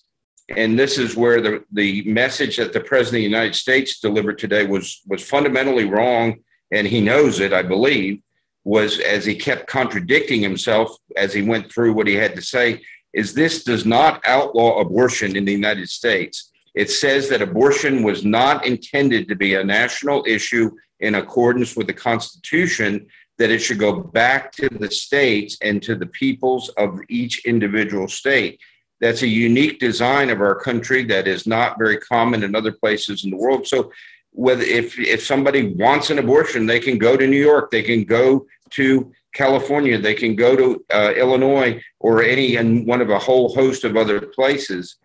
And 0.56 0.78
this 0.78 0.98
is 0.98 1.16
where 1.16 1.40
the, 1.40 1.64
the 1.72 2.02
message 2.04 2.56
that 2.56 2.72
the 2.72 2.80
President 2.80 3.18
of 3.18 3.30
the 3.30 3.36
United 3.36 3.54
States 3.54 4.00
delivered 4.00 4.38
today 4.38 4.66
was, 4.66 5.00
was 5.06 5.22
fundamentally 5.22 5.84
wrong. 5.84 6.40
And 6.70 6.86
he 6.86 7.00
knows 7.00 7.40
it, 7.40 7.52
I 7.52 7.62
believe, 7.62 8.22
was 8.64 9.00
as 9.00 9.24
he 9.24 9.34
kept 9.34 9.66
contradicting 9.66 10.40
himself 10.40 10.96
as 11.16 11.32
he 11.32 11.42
went 11.42 11.72
through 11.72 11.94
what 11.94 12.06
he 12.06 12.14
had 12.14 12.34
to 12.36 12.42
say, 12.42 12.82
is 13.12 13.34
this 13.34 13.64
does 13.64 13.84
not 13.84 14.22
outlaw 14.26 14.80
abortion 14.80 15.36
in 15.36 15.44
the 15.44 15.52
United 15.52 15.88
States 15.88 16.52
it 16.74 16.90
says 16.90 17.28
that 17.28 17.42
abortion 17.42 18.02
was 18.02 18.24
not 18.24 18.66
intended 18.66 19.28
to 19.28 19.36
be 19.36 19.54
a 19.54 19.64
national 19.64 20.24
issue 20.26 20.70
in 21.00 21.16
accordance 21.16 21.76
with 21.76 21.86
the 21.86 21.92
Constitution, 21.92 23.06
that 23.38 23.50
it 23.50 23.58
should 23.58 23.78
go 23.78 24.00
back 24.00 24.52
to 24.52 24.68
the 24.68 24.90
states 24.90 25.58
and 25.60 25.82
to 25.82 25.94
the 25.94 26.06
peoples 26.06 26.68
of 26.70 27.00
each 27.08 27.44
individual 27.44 28.08
state. 28.08 28.60
That's 29.02 29.20
a 29.20 29.28
unique 29.28 29.78
design 29.78 30.30
of 30.30 30.40
our 30.40 30.54
country 30.54 31.04
that 31.04 31.28
is 31.28 31.46
not 31.46 31.76
very 31.78 31.98
common 31.98 32.42
in 32.42 32.54
other 32.54 32.72
places 32.72 33.24
in 33.24 33.30
the 33.30 33.36
world. 33.36 33.68
So, 33.68 33.92
whether 34.30 34.62
if 34.62 34.98
if 34.98 35.22
somebody 35.22 35.74
wants 35.74 36.08
an 36.08 36.18
abortion, 36.18 36.64
they 36.64 36.80
can 36.80 36.96
go 36.96 37.18
to 37.18 37.26
New 37.26 37.44
York, 37.52 37.70
they 37.70 37.82
can 37.82 38.04
go 38.04 38.46
to 38.70 39.12
California, 39.34 39.98
they 39.98 40.14
can 40.14 40.34
go 40.34 40.56
to 40.56 40.82
uh, 40.90 41.12
Illinois 41.14 41.82
or 42.00 42.22
any 42.22 42.56
and 42.56 42.86
one 42.86 43.02
of 43.02 43.10
a 43.10 43.18
whole 43.18 43.54
host 43.54 43.84
of 43.84 43.98
other 43.98 44.20
places 44.20 44.96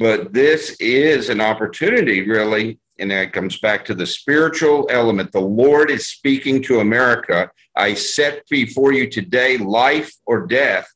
but 0.00 0.32
this 0.32 0.74
is 0.80 1.28
an 1.28 1.42
opportunity, 1.42 2.26
really. 2.26 2.78
And 2.98 3.10
that 3.10 3.34
comes 3.34 3.58
back 3.60 3.84
to 3.84 3.94
the 3.94 4.06
spiritual 4.06 4.88
element. 4.90 5.30
The 5.30 5.40
Lord 5.40 5.90
is 5.90 6.08
speaking 6.08 6.62
to 6.64 6.80
America. 6.80 7.50
I 7.76 7.92
set 7.92 8.48
before 8.48 8.94
you 8.94 9.10
today 9.10 9.58
life 9.58 10.10
or 10.24 10.46
death. 10.46 10.90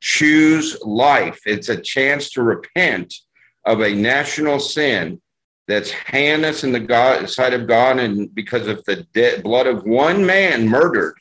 Choose 0.00 0.76
life. 0.82 1.40
It's 1.46 1.68
a 1.68 1.80
chance 1.80 2.30
to 2.30 2.42
repent 2.42 3.14
of 3.64 3.80
a 3.80 3.94
national 3.94 4.60
sin 4.60 5.20
that's 5.68 5.90
heinous 5.90 6.62
in 6.64 6.72
the 6.72 6.80
God, 6.80 7.28
sight 7.28 7.52
of 7.52 7.66
God, 7.66 7.98
and 7.98 8.32
because 8.34 8.68
of 8.68 8.84
the 8.84 9.40
blood 9.42 9.66
of 9.66 9.84
one 9.84 10.24
man 10.24 10.68
murdered, 10.68 11.14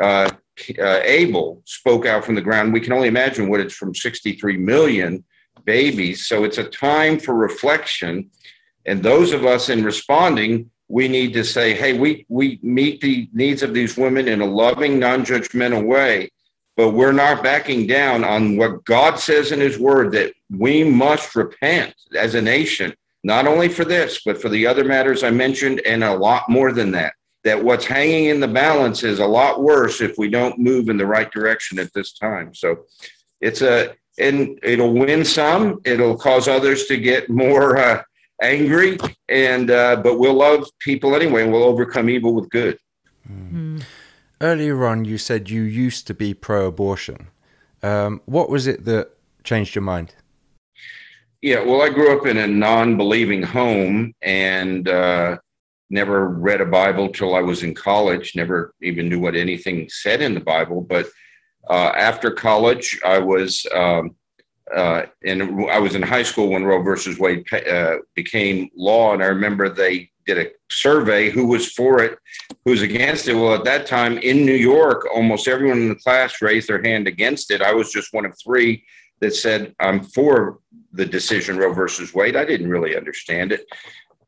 uh, 0.00 0.30
uh, 0.78 1.00
Abel 1.02 1.62
spoke 1.64 2.06
out 2.06 2.24
from 2.24 2.34
the 2.34 2.40
ground. 2.40 2.72
We 2.72 2.80
can 2.80 2.92
only 2.92 3.08
imagine 3.08 3.48
what 3.48 3.60
it's 3.60 3.74
from 3.74 3.94
63 3.94 4.56
million 4.56 5.24
babies. 5.64 6.26
So 6.26 6.44
it's 6.44 6.58
a 6.58 6.64
time 6.64 7.18
for 7.18 7.34
reflection. 7.34 8.30
And 8.86 9.02
those 9.02 9.32
of 9.32 9.44
us 9.44 9.68
in 9.68 9.84
responding, 9.84 10.70
we 10.88 11.08
need 11.08 11.32
to 11.34 11.44
say, 11.44 11.74
hey, 11.74 11.98
we, 11.98 12.26
we 12.28 12.58
meet 12.62 13.00
the 13.00 13.28
needs 13.32 13.62
of 13.62 13.74
these 13.74 13.96
women 13.96 14.28
in 14.28 14.40
a 14.40 14.46
loving, 14.46 14.98
non 14.98 15.24
judgmental 15.24 15.84
way, 15.84 16.30
but 16.76 16.90
we're 16.90 17.12
not 17.12 17.42
backing 17.42 17.86
down 17.86 18.24
on 18.24 18.56
what 18.56 18.84
God 18.84 19.18
says 19.18 19.52
in 19.52 19.60
His 19.60 19.78
Word 19.78 20.12
that 20.12 20.32
we 20.50 20.84
must 20.84 21.36
repent 21.36 21.94
as 22.16 22.34
a 22.34 22.42
nation, 22.42 22.94
not 23.22 23.46
only 23.46 23.68
for 23.68 23.84
this, 23.84 24.20
but 24.24 24.40
for 24.40 24.48
the 24.48 24.66
other 24.66 24.84
matters 24.84 25.22
I 25.22 25.30
mentioned, 25.30 25.80
and 25.86 26.02
a 26.02 26.14
lot 26.14 26.48
more 26.48 26.72
than 26.72 26.90
that. 26.92 27.14
That 27.44 27.62
what's 27.62 27.84
hanging 27.84 28.26
in 28.26 28.40
the 28.40 28.48
balance 28.48 29.02
is 29.02 29.18
a 29.18 29.26
lot 29.26 29.62
worse 29.62 30.00
if 30.00 30.16
we 30.16 30.30
don't 30.30 30.58
move 30.58 30.88
in 30.88 30.96
the 30.96 31.06
right 31.06 31.30
direction 31.30 31.78
at 31.78 31.92
this 31.92 32.14
time. 32.14 32.54
So 32.54 32.84
it's 33.40 33.60
a 33.60 33.94
and 34.18 34.58
it'll 34.62 34.92
win 34.92 35.24
some. 35.24 35.80
It'll 35.84 36.16
cause 36.16 36.48
others 36.48 36.86
to 36.86 36.96
get 36.96 37.28
more 37.28 37.76
uh, 37.76 38.02
angry, 38.42 38.98
and 39.28 39.70
uh, 39.70 39.96
but 39.96 40.18
we'll 40.18 40.34
love 40.34 40.68
people 40.78 41.14
anyway, 41.14 41.42
and 41.42 41.52
we'll 41.52 41.64
overcome 41.64 42.08
evil 42.08 42.34
with 42.34 42.48
good. 42.50 42.78
Mm. 43.30 43.82
Earlier 44.44 44.84
on, 44.84 45.06
you 45.06 45.16
said 45.16 45.48
you 45.48 45.62
used 45.62 46.06
to 46.06 46.12
be 46.12 46.34
pro-abortion. 46.34 47.28
Um, 47.82 48.20
what 48.26 48.50
was 48.50 48.66
it 48.66 48.84
that 48.84 49.08
changed 49.42 49.74
your 49.74 49.80
mind? 49.80 50.14
Yeah, 51.40 51.64
well, 51.64 51.80
I 51.80 51.88
grew 51.88 52.14
up 52.14 52.26
in 52.26 52.36
a 52.36 52.46
non-believing 52.46 53.42
home 53.42 54.12
and 54.20 54.86
uh, 54.86 55.38
never 55.88 56.28
read 56.28 56.60
a 56.60 56.66
Bible 56.66 57.08
till 57.08 57.34
I 57.34 57.40
was 57.40 57.62
in 57.62 57.74
college. 57.74 58.36
Never 58.36 58.74
even 58.82 59.08
knew 59.08 59.18
what 59.18 59.34
anything 59.34 59.88
said 59.88 60.20
in 60.20 60.34
the 60.34 60.40
Bible, 60.40 60.82
but 60.82 61.06
uh, 61.70 61.92
after 61.96 62.30
college, 62.30 63.00
I 63.02 63.20
was 63.20 63.64
um, 63.74 64.14
uh, 64.76 65.04
and 65.24 65.70
I 65.70 65.78
was 65.78 65.94
in 65.94 66.02
high 66.02 66.22
school 66.22 66.50
when 66.50 66.64
Roe 66.64 66.82
versus 66.82 67.18
Wade 67.18 67.50
uh, 67.50 67.96
became 68.14 68.68
law, 68.76 69.14
and 69.14 69.22
I 69.22 69.28
remember 69.28 69.70
they 69.70 70.10
did 70.26 70.38
a 70.38 70.50
survey 70.70 71.30
who 71.30 71.46
was 71.46 71.72
for 71.72 72.02
it, 72.02 72.18
who's 72.64 72.82
against 72.82 73.28
it. 73.28 73.34
Well, 73.34 73.54
at 73.54 73.64
that 73.64 73.86
time 73.86 74.18
in 74.18 74.44
New 74.44 74.54
York, 74.54 75.06
almost 75.14 75.48
everyone 75.48 75.78
in 75.78 75.88
the 75.88 75.94
class 75.96 76.40
raised 76.42 76.68
their 76.68 76.82
hand 76.82 77.06
against 77.06 77.50
it. 77.50 77.62
I 77.62 77.72
was 77.72 77.92
just 77.92 78.12
one 78.12 78.24
of 78.24 78.34
three 78.42 78.84
that 79.20 79.34
said 79.34 79.74
I'm 79.80 80.02
for 80.02 80.58
the 80.92 81.06
decision 81.06 81.56
Roe 81.56 81.72
versus 81.72 82.14
Wade. 82.14 82.36
I 82.36 82.44
didn't 82.44 82.70
really 82.70 82.96
understand 82.96 83.52
it. 83.52 83.66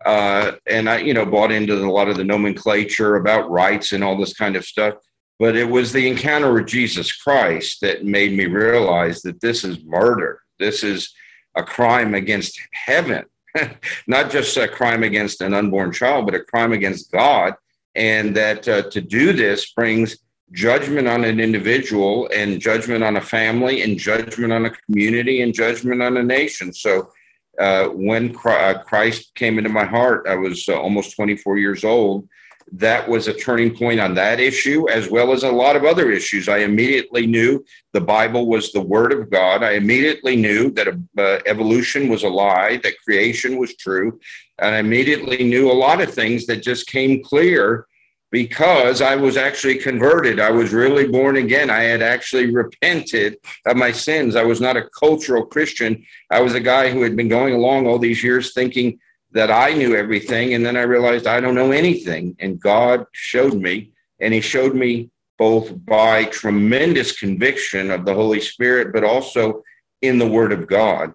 Uh, 0.04 0.52
and 0.66 0.88
I, 0.88 0.98
you 0.98 1.14
know, 1.14 1.26
bought 1.26 1.50
into 1.50 1.74
a 1.74 1.90
lot 1.90 2.08
of 2.08 2.16
the 2.16 2.24
nomenclature 2.24 3.16
about 3.16 3.50
rights 3.50 3.92
and 3.92 4.04
all 4.04 4.16
this 4.16 4.34
kind 4.34 4.56
of 4.56 4.64
stuff. 4.64 4.94
But 5.38 5.56
it 5.56 5.68
was 5.68 5.92
the 5.92 6.08
encounter 6.08 6.52
with 6.52 6.66
Jesus 6.66 7.12
Christ 7.12 7.80
that 7.82 8.04
made 8.04 8.32
me 8.32 8.46
realize 8.46 9.22
that 9.22 9.40
this 9.40 9.64
is 9.64 9.84
murder. 9.84 10.40
This 10.58 10.82
is 10.82 11.12
a 11.56 11.62
crime 11.62 12.14
against 12.14 12.60
heaven, 12.72 13.24
not 14.06 14.30
just 14.30 14.56
a 14.56 14.68
crime 14.68 15.02
against 15.02 15.40
an 15.40 15.54
unborn 15.54 15.92
child, 15.92 16.26
but 16.26 16.34
a 16.34 16.40
crime 16.40 16.72
against 16.72 17.10
God. 17.10 17.54
And 17.94 18.36
that 18.36 18.68
uh, 18.68 18.90
to 18.90 19.00
do 19.00 19.32
this 19.32 19.72
brings 19.72 20.18
judgment 20.52 21.08
on 21.08 21.24
an 21.24 21.40
individual 21.40 22.28
and 22.32 22.60
judgment 22.60 23.02
on 23.02 23.16
a 23.16 23.20
family 23.20 23.82
and 23.82 23.98
judgment 23.98 24.52
on 24.52 24.66
a 24.66 24.70
community 24.70 25.42
and 25.42 25.52
judgment 25.52 26.02
on 26.02 26.16
a 26.16 26.22
nation. 26.22 26.72
So 26.72 27.10
uh, 27.58 27.88
when 27.88 28.36
uh, 28.44 28.82
Christ 28.84 29.34
came 29.34 29.58
into 29.58 29.70
my 29.70 29.84
heart, 29.84 30.26
I 30.28 30.36
was 30.36 30.68
uh, 30.68 30.78
almost 30.78 31.16
24 31.16 31.58
years 31.58 31.84
old 31.84 32.28
that 32.72 33.08
was 33.08 33.28
a 33.28 33.34
turning 33.34 33.74
point 33.74 34.00
on 34.00 34.14
that 34.14 34.40
issue, 34.40 34.88
as 34.88 35.08
well 35.08 35.32
as 35.32 35.44
a 35.44 35.50
lot 35.50 35.76
of 35.76 35.84
other 35.84 36.10
issues. 36.10 36.48
I 36.48 36.58
immediately 36.58 37.26
knew 37.26 37.64
the 37.92 38.00
Bible 38.00 38.46
was 38.46 38.72
the 38.72 38.80
Word 38.80 39.12
of 39.12 39.30
God. 39.30 39.62
I 39.62 39.72
immediately 39.72 40.36
knew 40.36 40.70
that 40.72 40.88
uh, 40.88 41.38
evolution 41.46 42.08
was 42.08 42.24
a 42.24 42.28
lie, 42.28 42.78
that 42.82 43.00
creation 43.04 43.56
was 43.58 43.76
true. 43.76 44.18
And 44.58 44.74
I 44.74 44.78
immediately 44.78 45.44
knew 45.44 45.70
a 45.70 45.72
lot 45.72 46.00
of 46.00 46.12
things 46.12 46.46
that 46.46 46.62
just 46.62 46.88
came 46.88 47.22
clear 47.22 47.86
because 48.32 49.00
I 49.00 49.14
was 49.14 49.36
actually 49.36 49.76
converted. 49.76 50.40
I 50.40 50.50
was 50.50 50.72
really 50.72 51.06
born 51.06 51.36
again. 51.36 51.70
I 51.70 51.84
had 51.84 52.02
actually 52.02 52.52
repented 52.52 53.36
of 53.64 53.76
my 53.76 53.92
sins. 53.92 54.34
I 54.34 54.42
was 54.42 54.60
not 54.60 54.76
a 54.76 54.88
cultural 54.98 55.46
Christian. 55.46 56.04
I 56.30 56.40
was 56.40 56.54
a 56.54 56.60
guy 56.60 56.90
who 56.90 57.02
had 57.02 57.16
been 57.16 57.28
going 57.28 57.54
along 57.54 57.86
all 57.86 57.98
these 57.98 58.24
years 58.24 58.52
thinking 58.52 58.98
that 59.36 59.50
I 59.50 59.74
knew 59.74 59.94
everything. 59.94 60.54
And 60.54 60.64
then 60.64 60.78
I 60.78 60.82
realized 60.82 61.26
I 61.26 61.40
don't 61.40 61.54
know 61.54 61.70
anything. 61.70 62.34
And 62.40 62.58
God 62.58 63.04
showed 63.12 63.52
me, 63.52 63.92
and 64.18 64.32
He 64.32 64.40
showed 64.40 64.74
me 64.74 65.10
both 65.38 65.84
by 65.84 66.24
tremendous 66.24 67.12
conviction 67.12 67.90
of 67.90 68.06
the 68.06 68.14
Holy 68.14 68.40
Spirit, 68.40 68.94
but 68.94 69.04
also 69.04 69.62
in 70.00 70.18
the 70.18 70.26
Word 70.26 70.52
of 70.52 70.66
God. 70.66 71.12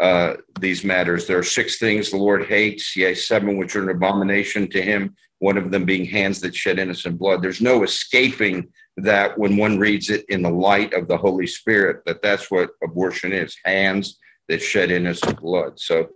Uh, 0.00 0.36
these 0.60 0.84
matters. 0.84 1.26
There 1.26 1.38
are 1.38 1.42
six 1.42 1.78
things 1.78 2.12
the 2.12 2.16
Lord 2.16 2.46
hates, 2.46 2.94
yea, 2.94 3.12
seven 3.14 3.56
which 3.58 3.74
are 3.74 3.82
an 3.82 3.88
abomination 3.88 4.70
to 4.70 4.80
him, 4.80 5.16
one 5.40 5.58
of 5.58 5.72
them 5.72 5.84
being 5.84 6.04
hands 6.04 6.40
that 6.42 6.54
shed 6.54 6.78
innocent 6.78 7.18
blood. 7.18 7.42
There's 7.42 7.60
no 7.60 7.82
escaping 7.82 8.68
that 8.98 9.36
when 9.36 9.56
one 9.56 9.80
reads 9.80 10.10
it 10.10 10.24
in 10.28 10.42
the 10.42 10.50
light 10.50 10.94
of 10.94 11.08
the 11.08 11.16
Holy 11.16 11.48
Spirit, 11.48 12.04
that 12.06 12.22
that's 12.22 12.48
what 12.48 12.70
abortion 12.84 13.32
is 13.32 13.56
hands 13.64 14.20
that 14.48 14.62
shed 14.62 14.92
innocent 14.92 15.40
blood. 15.40 15.80
So 15.80 16.08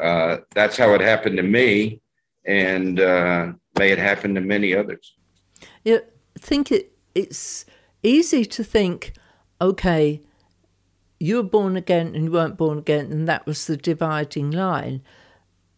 uh, 0.00 0.38
that's 0.54 0.76
how 0.76 0.94
it 0.94 1.00
happened 1.00 1.36
to 1.36 1.42
me, 1.42 2.00
and 2.44 3.00
uh, 3.00 3.52
may 3.78 3.90
it 3.90 3.98
happen 3.98 4.34
to 4.34 4.40
many 4.40 4.74
others. 4.74 5.14
Yeah, 5.84 5.98
I 6.36 6.38
think 6.38 6.70
it, 6.72 6.92
it's 7.14 7.64
easy 8.02 8.44
to 8.44 8.64
think, 8.64 9.12
okay, 9.60 10.22
you 11.18 11.36
were 11.36 11.42
born 11.42 11.76
again 11.76 12.14
and 12.14 12.24
you 12.24 12.32
weren't 12.32 12.56
born 12.56 12.78
again, 12.78 13.12
and 13.12 13.28
that 13.28 13.46
was 13.46 13.66
the 13.66 13.76
dividing 13.76 14.50
line. 14.50 15.02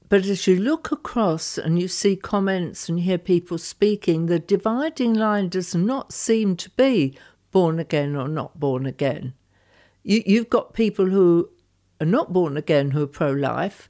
But 0.08 0.26
as 0.26 0.46
you 0.46 0.56
look 0.56 0.92
across 0.92 1.56
and 1.56 1.80
you 1.80 1.88
see 1.88 2.16
comments 2.16 2.88
and 2.88 3.00
hear 3.00 3.16
people 3.16 3.56
speaking, 3.56 4.26
the 4.26 4.38
dividing 4.38 5.14
line 5.14 5.48
does 5.48 5.74
not 5.74 6.12
seem 6.12 6.54
to 6.56 6.70
be 6.70 7.16
born 7.50 7.78
again 7.78 8.14
or 8.14 8.28
not 8.28 8.60
born 8.60 8.84
again. 8.84 9.32
You, 10.02 10.22
you've 10.26 10.50
got 10.50 10.74
people 10.74 11.06
who 11.06 11.48
are 12.02 12.06
not 12.06 12.32
born 12.32 12.56
again 12.56 12.90
who 12.90 13.04
are 13.04 13.06
pro 13.06 13.30
life. 13.30 13.88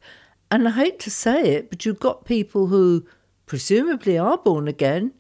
And 0.51 0.69
I 0.69 0.73
hate 0.73 1.01
to 1.01 1.11
say 1.11 1.55
it, 1.55 1.71
but 1.71 1.87
you've 1.87 1.99
got 1.99 2.27
people 2.27 2.67
who 2.67 3.07
presumably 3.47 4.19
are 4.19 4.37
born 4.37 4.69
again 4.69 5.15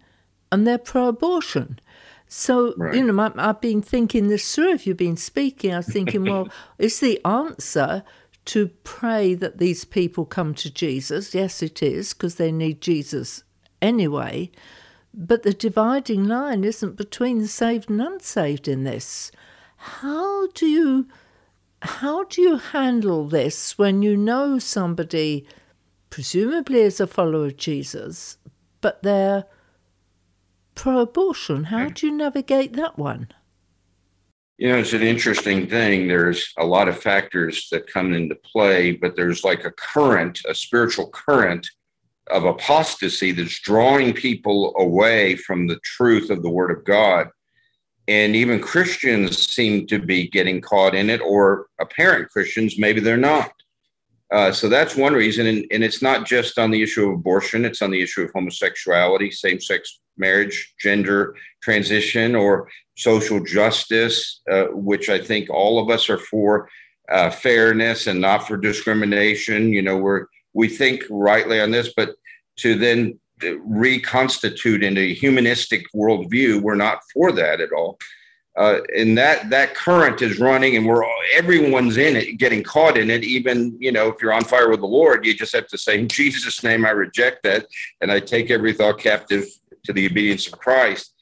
and 0.52 0.66
they're 0.66 0.78
pro 0.78 1.09
abortion. 1.09 1.81
So, 2.28 2.74
right. 2.76 2.94
you 2.94 3.05
know, 3.05 3.33
I, 3.37 3.46
have 3.46 3.61
been 3.61 3.83
thinking 3.83 4.28
this 4.28 4.55
through. 4.55 4.72
If 4.72 4.87
you've 4.87 4.96
been 4.96 5.16
speaking, 5.16 5.72
I 5.72 5.78
was 5.78 5.87
thinking, 5.87 6.24
well, 6.24 6.48
is 6.78 7.00
the 7.00 7.18
answer 7.24 8.05
to 8.46 8.68
pray 8.85 9.35
that 9.35 9.59
these 9.59 9.85
people 9.85 10.26
come 10.26 10.55
to 10.55 10.70
Jesus? 10.70 11.35
Yes, 11.35 11.62
it 11.62 11.83
is, 11.83 12.12
because 12.12 12.35
they 12.35 12.52
need 12.52 12.81
Jesus 12.81 13.42
anyway. 13.81 14.50
But 15.14 15.42
the 15.42 15.52
dividing 15.55 16.24
line 16.24 16.64
isn't 16.64 16.96
between 16.96 17.38
the 17.38 17.48
saved 17.48 17.90
and 17.90 18.00
unsaved 18.00 18.68
in 18.68 18.85
this. 18.85 19.31
How 19.76 20.46
do 20.48 20.66
you 20.66 21.09
how 21.83 22.23
do 22.25 22.40
you 22.40 22.59
handle 22.59 23.27
this 23.27 23.77
when 23.77 24.03
you 24.03 24.16
know 24.16 24.61
somebody, 24.61 25.45
presumably 26.11 26.81
is 26.81 27.01
a 27.01 27.09
follower 27.09 27.47
of 27.47 27.57
Jesus, 27.57 28.38
but 28.81 29.03
they're 29.03 29.47
pro 30.77 31.01
abortion? 31.01 31.64
How 31.64 31.88
do 31.88 32.07
you 32.07 32.12
navigate 32.12 32.75
that 32.75 32.97
one? 32.97 33.29
You 34.59 34.68
know, 34.68 34.79
it's 34.79 34.92
an 34.92 35.03
interesting 35.03 35.68
thing. 35.68 36.07
There's 36.07 36.55
a 36.57 36.64
lot 36.64 36.87
of 36.87 37.03
factors 37.03 37.66
that 37.73 37.92
come 37.92 38.14
into 38.14 38.37
play, 38.37 38.92
but 38.92 39.16
there's 39.16 39.42
like 39.42 39.64
a 39.64 39.73
current, 39.73 40.40
a 40.49 40.55
spiritual 40.55 41.09
current 41.09 41.68
of 42.31 42.45
apostasy 42.45 43.33
that's 43.33 43.59
drawing 43.59 44.12
people 44.12 44.73
away 44.79 45.35
from 45.35 45.66
the 45.66 45.81
truth 45.83 46.31
of 46.31 46.45
the 46.45 46.51
Word 46.51 46.71
of 46.71 46.85
God 46.85 47.27
and 48.09 48.35
even 48.35 48.61
Christians 48.61 49.49
seem 49.49 49.87
to 49.87 49.99
be 49.99 50.29
getting 50.29 50.61
caught 50.61 50.95
in 50.95 51.09
it, 51.09 51.21
or 51.21 51.67
apparent 51.81 52.31
Christians, 52.31 52.79
maybe 52.79 53.01
they're 53.01 53.17
not. 53.17 53.53
Uh, 54.33 54.51
so 54.51 54.69
that's 54.69 54.97
one 54.97 55.12
reason. 55.12 55.47
And, 55.47 55.65
and, 55.71 55.85
it's 55.85 56.01
not 56.01 56.27
just 56.27 56.59
on 56.59 56.71
the 56.71 56.83
issue 56.83 57.07
of 57.07 57.17
abortion, 57.17 57.67
it's 57.67 57.83
on 57.83 57.91
the 57.91 58.03
issue 58.03 58.23
of 58.23 58.31
homosexuality, 58.33 59.31
same 59.31 59.61
sex 59.61 60.01
marriage, 60.17 60.75
gender 60.81 61.37
transition, 61.62 62.35
or 62.35 62.69
social 62.97 63.45
justice, 63.45 64.41
uh, 64.51 64.65
which 64.73 65.11
I 65.11 65.19
think 65.19 65.51
all 65.51 65.79
of 65.79 65.91
us 65.91 66.09
are 66.09 66.19
for 66.19 66.69
uh, 67.11 67.29
fairness 67.31 68.07
and 68.07 68.21
not 68.21 68.49
for 68.49 68.57
discrimination. 68.57 69.73
You 69.73 69.83
know, 69.83 69.99
we're, 69.99 70.27
we 70.55 70.69
think 70.69 71.05
rightly 71.11 71.61
on 71.61 71.71
this, 71.71 71.93
but 71.95 72.15
to 72.57 72.75
then 72.75 73.19
reconstitute 73.64 74.83
into 74.83 75.00
a 75.00 75.14
humanistic 75.14 75.87
worldview. 75.94 76.61
We're 76.61 76.74
not 76.74 77.00
for 77.12 77.33
that 77.33 77.61
at 77.61 77.72
all. 77.72 77.98
Uh, 78.57 78.81
and 78.94 79.16
that 79.16 79.48
that 79.48 79.74
current 79.74 80.20
is 80.20 80.38
running, 80.38 80.76
and 80.76 80.87
we're 80.87 81.02
everyone's 81.35 81.96
in 81.96 82.16
it, 82.16 82.37
getting 82.37 82.62
caught 82.62 82.98
in 82.98 83.09
it. 83.09 83.24
Even 83.24 83.74
you 83.81 83.90
know, 83.90 84.09
if 84.09 84.20
you're 84.20 84.33
on 84.33 84.44
fire 84.44 84.68
with 84.68 84.81
the 84.81 84.87
Lord, 84.87 85.24
you 85.24 85.33
just 85.33 85.55
have 85.55 85.68
to 85.68 85.78
say, 85.78 85.98
"In 85.98 86.07
Jesus' 86.07 86.62
name, 86.62 86.85
I 86.85 86.90
reject 86.90 87.44
that, 87.44 87.66
and 88.02 88.12
I 88.12 88.20
take 88.20 88.50
every 88.50 88.74
thought 88.74 88.98
captive 88.98 89.46
to 89.85 89.92
the 89.94 90.05
obedience 90.05 90.46
of 90.48 90.59
Christ." 90.59 91.14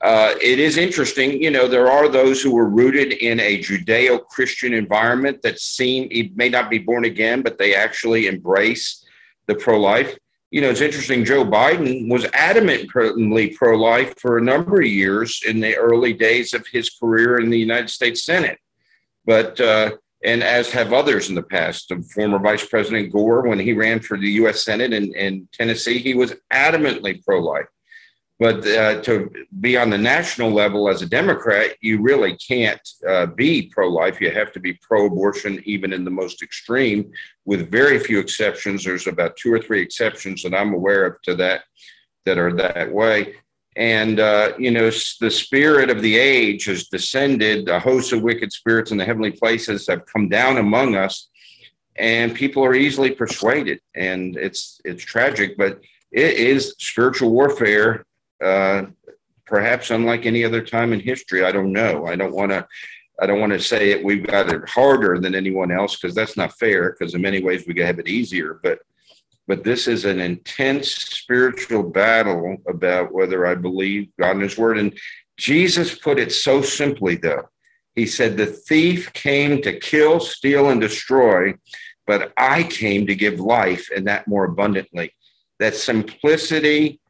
Uh, 0.00 0.34
it 0.40 0.58
is 0.58 0.78
interesting, 0.78 1.42
you 1.42 1.50
know, 1.50 1.68
there 1.68 1.90
are 1.90 2.08
those 2.08 2.40
who 2.40 2.56
are 2.56 2.68
rooted 2.68 3.12
in 3.12 3.38
a 3.38 3.58
Judeo 3.58 4.26
Christian 4.28 4.72
environment 4.72 5.42
that 5.42 5.60
seem, 5.60 6.08
it 6.10 6.34
may 6.34 6.48
not 6.48 6.70
be 6.70 6.78
born 6.78 7.04
again, 7.04 7.42
but 7.42 7.58
they 7.58 7.74
actually 7.74 8.26
embrace 8.26 9.04
the 9.46 9.54
pro 9.54 9.78
life 9.78 10.16
you 10.50 10.60
know, 10.60 10.70
it's 10.70 10.80
interesting. 10.80 11.24
Joe 11.24 11.44
Biden 11.44 12.10
was 12.10 12.24
adamantly 12.26 13.54
pro 13.54 13.76
life 13.76 14.14
for 14.18 14.36
a 14.36 14.42
number 14.42 14.80
of 14.80 14.86
years 14.86 15.42
in 15.46 15.60
the 15.60 15.76
early 15.76 16.12
days 16.12 16.52
of 16.54 16.66
his 16.66 16.90
career 16.90 17.38
in 17.38 17.50
the 17.50 17.58
United 17.58 17.88
States 17.88 18.24
Senate. 18.24 18.58
But, 19.24 19.60
uh, 19.60 19.92
and 20.24 20.42
as 20.42 20.70
have 20.72 20.92
others 20.92 21.28
in 21.28 21.36
the 21.36 21.42
past, 21.42 21.92
former 22.12 22.38
Vice 22.40 22.66
President 22.66 23.12
Gore, 23.12 23.48
when 23.48 23.60
he 23.60 23.72
ran 23.72 24.00
for 24.00 24.18
the 24.18 24.30
U.S. 24.32 24.64
Senate 24.64 24.92
in, 24.92 25.14
in 25.14 25.48
Tennessee, 25.52 25.98
he 25.98 26.14
was 26.14 26.34
adamantly 26.52 27.24
pro 27.24 27.38
life. 27.40 27.66
But 28.40 28.66
uh, 28.66 29.02
to 29.02 29.30
be 29.60 29.76
on 29.76 29.90
the 29.90 29.98
national 29.98 30.50
level 30.50 30.88
as 30.88 31.02
a 31.02 31.06
Democrat, 31.06 31.76
you 31.82 32.00
really 32.00 32.38
can't 32.38 32.80
uh, 33.06 33.26
be 33.26 33.70
pro 33.70 33.86
life. 33.90 34.18
You 34.18 34.30
have 34.30 34.50
to 34.52 34.60
be 34.60 34.72
pro 34.80 35.04
abortion, 35.04 35.60
even 35.66 35.92
in 35.92 36.06
the 36.06 36.10
most 36.10 36.42
extreme, 36.42 37.12
with 37.44 37.70
very 37.70 37.98
few 37.98 38.18
exceptions. 38.18 38.82
There's 38.82 39.06
about 39.06 39.36
two 39.36 39.52
or 39.52 39.60
three 39.60 39.82
exceptions 39.82 40.42
that 40.42 40.54
I'm 40.54 40.72
aware 40.72 41.04
of 41.04 41.20
to 41.24 41.34
that 41.34 41.64
that 42.24 42.38
are 42.38 42.54
that 42.54 42.90
way. 42.90 43.34
And, 43.76 44.18
uh, 44.18 44.54
you 44.58 44.70
know, 44.70 44.90
the 45.20 45.30
spirit 45.30 45.90
of 45.90 46.00
the 46.00 46.16
age 46.16 46.64
has 46.64 46.88
descended. 46.88 47.68
A 47.68 47.78
host 47.78 48.14
of 48.14 48.22
wicked 48.22 48.52
spirits 48.52 48.90
in 48.90 48.96
the 48.96 49.04
heavenly 49.04 49.32
places 49.32 49.86
have 49.86 50.06
come 50.06 50.30
down 50.30 50.56
among 50.56 50.96
us, 50.96 51.28
and 51.96 52.34
people 52.34 52.64
are 52.64 52.74
easily 52.74 53.10
persuaded. 53.10 53.80
And 53.94 54.38
it's, 54.38 54.80
it's 54.86 55.04
tragic, 55.04 55.58
but 55.58 55.78
it 56.10 56.34
is 56.34 56.74
spiritual 56.78 57.32
warfare 57.32 58.06
uh, 58.42 58.84
perhaps 59.46 59.90
unlike 59.90 60.24
any 60.24 60.44
other 60.44 60.62
time 60.62 60.92
in 60.92 61.00
history. 61.00 61.44
I 61.44 61.52
don't 61.52 61.72
know. 61.72 62.06
I 62.06 62.16
don't 62.16 62.34
want 62.34 62.52
to. 62.52 62.66
I 63.20 63.26
don't 63.26 63.40
want 63.40 63.52
to 63.52 63.60
say 63.60 63.90
it. 63.90 64.02
We've 64.02 64.26
got 64.26 64.50
it 64.50 64.66
harder 64.66 65.18
than 65.18 65.34
anyone 65.34 65.70
else 65.70 65.96
because 65.96 66.14
that's 66.14 66.38
not 66.38 66.58
fair. 66.58 66.96
Because 66.98 67.12
in 67.14 67.20
many 67.20 67.42
ways 67.42 67.64
we 67.66 67.78
have 67.80 67.98
it 67.98 68.08
easier, 68.08 68.60
but 68.62 68.78
but 69.46 69.64
this 69.64 69.88
is 69.88 70.04
an 70.04 70.20
intense 70.20 70.92
spiritual 70.92 71.82
battle 71.82 72.56
about 72.68 73.12
whether 73.12 73.46
I 73.46 73.56
believe 73.56 74.08
God 74.18 74.36
and 74.36 74.42
His 74.42 74.56
Word. 74.56 74.78
And 74.78 74.96
Jesus 75.36 75.94
put 75.94 76.20
it 76.20 76.30
so 76.30 76.62
simply, 76.62 77.16
though. 77.16 77.48
He 77.96 78.06
said, 78.06 78.36
"The 78.36 78.46
thief 78.46 79.12
came 79.12 79.60
to 79.62 79.78
kill, 79.78 80.20
steal, 80.20 80.70
and 80.70 80.80
destroy, 80.80 81.54
but 82.06 82.32
I 82.36 82.62
came 82.62 83.06
to 83.08 83.14
give 83.14 83.40
life, 83.40 83.90
and 83.94 84.06
that 84.06 84.28
more 84.28 84.44
abundantly." 84.44 85.12
That 85.58 85.74
simplicity 85.74 87.00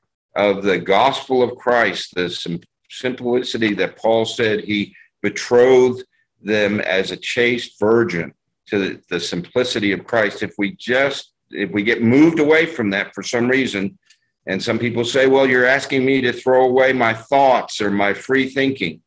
of 0.41 0.63
the 0.63 0.79
gospel 0.79 1.43
of 1.43 1.57
Christ, 1.57 2.15
the 2.15 2.31
sim- 2.31 2.61
simplicity 2.89 3.75
that 3.75 3.97
Paul 3.97 4.25
said 4.25 4.61
he 4.61 4.95
betrothed 5.23 6.05
them 6.43 6.81
as 6.81 7.11
a 7.11 7.17
chaste 7.17 7.79
virgin 7.79 8.33
to 8.69 8.79
the, 8.79 9.03
the 9.11 9.21
simplicity 9.21 9.93
of 9.93 10.07
Christ. 10.07 10.43
If 10.43 10.55
we 10.57 10.77
just, 10.77 11.33
if 11.51 11.71
we 11.71 11.83
get 11.83 12.03
moved 12.03 12.39
away 12.39 12.67
from 12.67 12.91
that 12.91 13.15
for 13.15 13.23
some 13.23 13.49
reason, 13.49 13.99
and 14.47 14.63
some 14.63 14.79
people 14.79 15.05
say, 15.05 15.27
well, 15.27 15.47
you're 15.47 15.67
asking 15.67 16.05
me 16.05 16.21
to 16.23 16.33
throw 16.33 16.65
away 16.65 16.93
my 16.93 17.13
thoughts 17.13 17.81
or 17.81 17.91
my 17.91 18.15
free 18.15 18.49
thinking. 18.49 19.03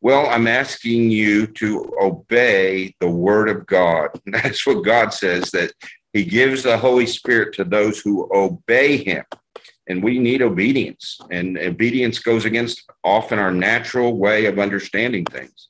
Well, 0.00 0.26
I'm 0.30 0.46
asking 0.46 1.10
you 1.10 1.46
to 1.46 1.92
obey 2.00 2.94
the 3.00 3.10
word 3.10 3.50
of 3.50 3.66
God. 3.66 4.08
That's 4.26 4.66
what 4.66 4.84
God 4.84 5.12
says 5.12 5.50
that 5.50 5.72
he 6.14 6.24
gives 6.24 6.62
the 6.62 6.78
Holy 6.78 7.06
Spirit 7.06 7.54
to 7.54 7.64
those 7.64 8.00
who 8.00 8.28
obey 8.34 8.96
him. 8.96 9.24
And 9.90 10.04
we 10.04 10.20
need 10.20 10.40
obedience. 10.40 11.20
And 11.30 11.58
obedience 11.58 12.20
goes 12.20 12.44
against 12.44 12.88
often 13.02 13.40
our 13.40 13.50
natural 13.50 14.16
way 14.16 14.46
of 14.46 14.58
understanding 14.58 15.24
things. 15.24 15.68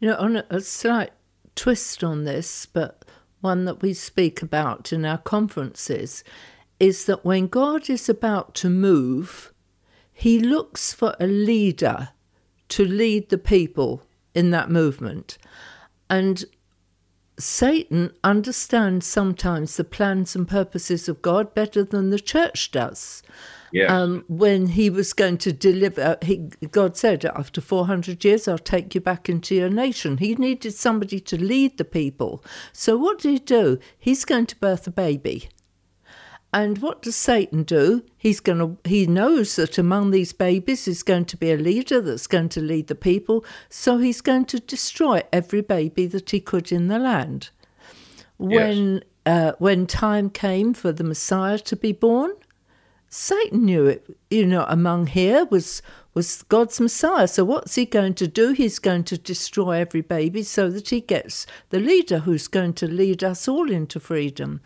You 0.00 0.08
know, 0.08 0.16
on 0.16 0.42
a, 0.48 0.60
slight 0.60 1.12
twist 1.54 2.02
on 2.02 2.24
this, 2.24 2.64
but 2.64 3.04
one 3.42 3.66
that 3.66 3.82
we 3.82 3.92
speak 3.92 4.40
about 4.40 4.90
in 4.90 5.04
our 5.04 5.18
conferences, 5.18 6.24
is 6.80 7.04
that 7.04 7.24
when 7.26 7.46
God 7.46 7.90
is 7.90 8.08
about 8.08 8.54
to 8.56 8.70
move, 8.70 9.52
he 10.12 10.38
looks 10.38 10.94
for 10.94 11.14
a 11.20 11.26
leader 11.26 12.08
to 12.70 12.84
lead 12.84 13.28
the 13.28 13.38
people 13.38 14.02
in 14.34 14.50
that 14.50 14.70
movement. 14.70 15.36
And 16.08 16.44
Satan 17.38 18.12
understands 18.24 19.06
sometimes 19.06 19.76
the 19.76 19.84
plans 19.84 20.34
and 20.34 20.48
purposes 20.48 21.08
of 21.08 21.20
God 21.20 21.54
better 21.54 21.84
than 21.84 22.10
the 22.10 22.18
church 22.18 22.70
does. 22.70 23.22
Yes. 23.72 23.90
Um, 23.90 24.24
when 24.28 24.68
he 24.68 24.88
was 24.88 25.12
going 25.12 25.38
to 25.38 25.52
deliver, 25.52 26.16
he, 26.22 26.48
God 26.70 26.96
said, 26.96 27.24
after 27.26 27.60
400 27.60 28.24
years, 28.24 28.48
I'll 28.48 28.58
take 28.58 28.94
you 28.94 29.00
back 29.00 29.28
into 29.28 29.54
your 29.54 29.68
nation. 29.68 30.16
He 30.16 30.34
needed 30.34 30.72
somebody 30.72 31.20
to 31.20 31.36
lead 31.36 31.76
the 31.76 31.84
people. 31.84 32.42
So, 32.72 32.96
what 32.96 33.18
did 33.18 33.32
he 33.32 33.38
do? 33.38 33.78
He's 33.98 34.24
going 34.24 34.46
to 34.46 34.56
birth 34.56 34.86
a 34.86 34.90
baby. 34.90 35.50
And 36.56 36.78
what 36.78 37.02
does 37.02 37.16
Satan 37.16 37.64
do? 37.64 38.02
He's 38.16 38.40
going 38.40 38.60
to 38.60 38.78
he 38.88 39.06
knows 39.06 39.56
that 39.56 39.76
among 39.76 40.10
these 40.10 40.32
babies 40.32 40.88
is 40.88 41.02
going 41.02 41.26
to 41.26 41.36
be 41.36 41.52
a 41.52 41.56
leader 41.58 42.00
that's 42.00 42.26
going 42.26 42.48
to 42.48 42.62
lead 42.62 42.86
the 42.86 42.94
people, 42.94 43.44
so 43.68 43.98
he's 43.98 44.22
going 44.22 44.46
to 44.46 44.58
destroy 44.58 45.20
every 45.34 45.60
baby 45.60 46.06
that 46.06 46.30
he 46.30 46.40
could 46.40 46.72
in 46.72 46.88
the 46.88 46.98
land. 46.98 47.50
When 48.38 48.94
Yes. 48.94 49.02
uh, 49.26 49.52
when 49.58 49.86
time 49.86 50.30
came 50.30 50.72
for 50.72 50.92
the 50.92 51.04
Messiah 51.04 51.58
to 51.58 51.76
be 51.76 51.92
born, 51.92 52.32
Satan 53.10 53.66
knew 53.66 53.84
it. 53.84 54.16
You 54.30 54.46
know, 54.46 54.64
among 54.66 55.08
here 55.08 55.44
was 55.44 55.82
was 56.14 56.42
God's 56.44 56.80
Messiah. 56.80 57.28
So 57.28 57.44
what's 57.44 57.74
he 57.74 57.84
going 57.84 58.14
to 58.14 58.26
do? 58.26 58.52
He's 58.52 58.78
going 58.78 59.04
to 59.04 59.18
destroy 59.18 59.72
every 59.72 60.00
baby 60.00 60.42
so 60.42 60.70
that 60.70 60.88
he 60.88 61.02
gets 61.02 61.46
the 61.68 61.80
leader 61.80 62.20
who's 62.20 62.48
going 62.48 62.72
to 62.74 62.88
lead 62.88 63.22
us 63.22 63.46
all 63.46 63.70
into 63.70 64.00
freedom. 64.00 64.62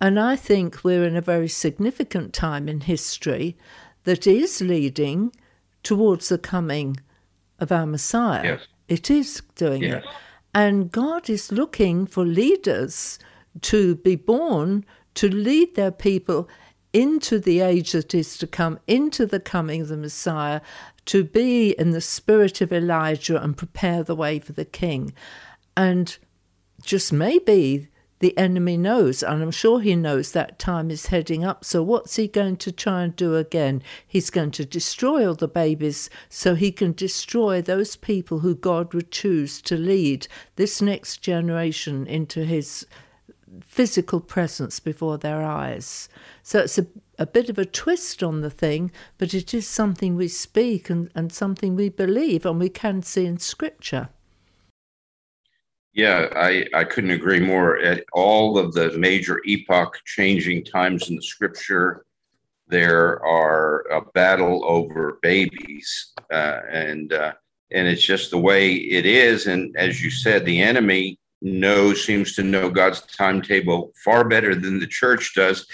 And 0.00 0.18
I 0.18 0.36
think 0.36 0.84
we're 0.84 1.04
in 1.04 1.16
a 1.16 1.20
very 1.20 1.48
significant 1.48 2.32
time 2.32 2.68
in 2.68 2.80
history 2.82 3.56
that 4.04 4.26
is 4.26 4.60
leading 4.60 5.32
towards 5.82 6.28
the 6.28 6.38
coming 6.38 6.98
of 7.58 7.72
our 7.72 7.86
Messiah. 7.86 8.44
Yes. 8.44 8.66
It 8.88 9.10
is 9.10 9.42
doing 9.56 9.82
Yes. 9.82 10.04
it. 10.04 10.10
And 10.54 10.90
God 10.90 11.28
is 11.28 11.52
looking 11.52 12.06
for 12.06 12.24
leaders 12.24 13.18
to 13.62 13.96
be 13.96 14.16
born 14.16 14.84
to 15.14 15.28
lead 15.28 15.74
their 15.74 15.90
people 15.90 16.48
into 16.92 17.38
the 17.38 17.60
age 17.60 17.92
that 17.92 18.14
is 18.14 18.38
to 18.38 18.46
come, 18.46 18.78
into 18.86 19.26
the 19.26 19.40
coming 19.40 19.82
of 19.82 19.88
the 19.88 19.96
Messiah, 19.96 20.60
to 21.06 21.24
be 21.24 21.70
in 21.72 21.90
the 21.90 22.00
spirit 22.00 22.60
of 22.60 22.72
Elijah 22.72 23.42
and 23.42 23.56
prepare 23.56 24.02
the 24.02 24.14
way 24.14 24.38
for 24.38 24.52
the 24.52 24.64
king. 24.64 25.12
And 25.76 26.16
just 26.82 27.12
maybe 27.12 27.88
the 28.20 28.36
enemy 28.36 28.76
knows, 28.76 29.22
and 29.22 29.42
I'm 29.42 29.50
sure 29.52 29.80
he 29.80 29.94
knows 29.94 30.32
that 30.32 30.58
time 30.58 30.90
is 30.90 31.06
heading 31.06 31.44
up. 31.44 31.64
So, 31.64 31.82
what's 31.82 32.16
he 32.16 32.26
going 32.26 32.56
to 32.58 32.72
try 32.72 33.02
and 33.02 33.14
do 33.14 33.36
again? 33.36 33.82
He's 34.06 34.30
going 34.30 34.50
to 34.52 34.64
destroy 34.64 35.26
all 35.26 35.34
the 35.34 35.46
babies 35.46 36.10
so 36.28 36.54
he 36.54 36.72
can 36.72 36.92
destroy 36.92 37.62
those 37.62 37.94
people 37.94 38.40
who 38.40 38.56
God 38.56 38.92
would 38.92 39.12
choose 39.12 39.62
to 39.62 39.76
lead 39.76 40.26
this 40.56 40.82
next 40.82 41.18
generation 41.18 42.06
into 42.06 42.44
his 42.44 42.86
physical 43.64 44.20
presence 44.20 44.80
before 44.80 45.18
their 45.18 45.42
eyes. 45.42 46.08
So, 46.42 46.60
it's 46.60 46.78
a, 46.78 46.86
a 47.20 47.26
bit 47.26 47.48
of 47.48 47.58
a 47.58 47.64
twist 47.64 48.22
on 48.24 48.40
the 48.40 48.50
thing, 48.50 48.90
but 49.18 49.32
it 49.32 49.54
is 49.54 49.68
something 49.68 50.16
we 50.16 50.28
speak 50.28 50.90
and, 50.90 51.08
and 51.14 51.32
something 51.32 51.76
we 51.76 51.88
believe 51.88 52.44
and 52.44 52.58
we 52.58 52.68
can 52.68 53.02
see 53.02 53.26
in 53.26 53.38
Scripture. 53.38 54.08
Yeah, 55.94 56.28
I, 56.36 56.66
I 56.74 56.84
couldn't 56.84 57.10
agree 57.10 57.40
more. 57.40 57.78
At 57.78 58.04
all 58.12 58.58
of 58.58 58.72
the 58.72 58.96
major 58.98 59.40
epoch 59.46 59.98
changing 60.04 60.64
times 60.64 61.08
in 61.08 61.16
the 61.16 61.22
scripture, 61.22 62.04
there 62.68 63.24
are 63.24 63.80
a 63.90 64.02
battle 64.12 64.64
over 64.64 65.18
babies, 65.22 66.12
uh, 66.30 66.60
and 66.70 67.12
uh, 67.12 67.32
and 67.72 67.88
it's 67.88 68.02
just 68.02 68.30
the 68.30 68.38
way 68.38 68.74
it 68.74 69.06
is. 69.06 69.46
And 69.46 69.74
as 69.76 70.02
you 70.02 70.10
said, 70.10 70.44
the 70.44 70.60
enemy 70.60 71.18
knows 71.40 72.04
seems 72.04 72.34
to 72.34 72.42
know 72.42 72.70
God's 72.70 73.00
timetable 73.00 73.92
far 74.04 74.28
better 74.28 74.54
than 74.54 74.78
the 74.80 74.86
church 74.86 75.34
does. 75.34 75.66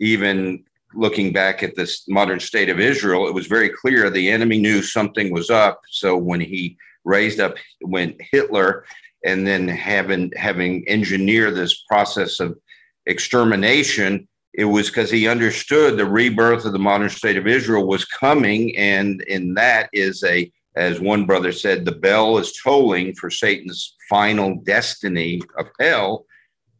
Even 0.00 0.64
looking 0.94 1.32
back 1.32 1.62
at 1.62 1.76
this 1.76 2.04
modern 2.08 2.40
state 2.40 2.68
of 2.68 2.80
Israel, 2.80 3.28
it 3.28 3.34
was 3.34 3.46
very 3.46 3.68
clear 3.68 4.10
the 4.10 4.30
enemy 4.30 4.58
knew 4.60 4.82
something 4.82 5.32
was 5.32 5.50
up. 5.50 5.82
So 5.88 6.16
when 6.16 6.40
he 6.40 6.76
raised 7.04 7.40
up, 7.40 7.56
when 7.80 8.16
Hitler 8.32 8.84
and 9.24 9.46
then 9.46 9.68
having 9.68 10.32
having 10.36 10.84
engineered 10.88 11.54
this 11.54 11.82
process 11.88 12.40
of 12.40 12.58
extermination 13.06 14.26
it 14.56 14.64
was 14.64 14.88
because 14.88 15.10
he 15.10 15.26
understood 15.26 15.96
the 15.96 16.06
rebirth 16.06 16.64
of 16.64 16.72
the 16.72 16.78
modern 16.78 17.10
state 17.10 17.36
of 17.36 17.46
israel 17.46 17.86
was 17.86 18.04
coming 18.04 18.76
and 18.76 19.22
in 19.22 19.54
that 19.54 19.88
is 19.92 20.22
a 20.24 20.50
as 20.76 21.00
one 21.00 21.26
brother 21.26 21.52
said 21.52 21.84
the 21.84 21.92
bell 21.92 22.38
is 22.38 22.58
tolling 22.62 23.14
for 23.14 23.30
satan's 23.30 23.94
final 24.08 24.56
destiny 24.64 25.40
of 25.58 25.68
hell 25.80 26.26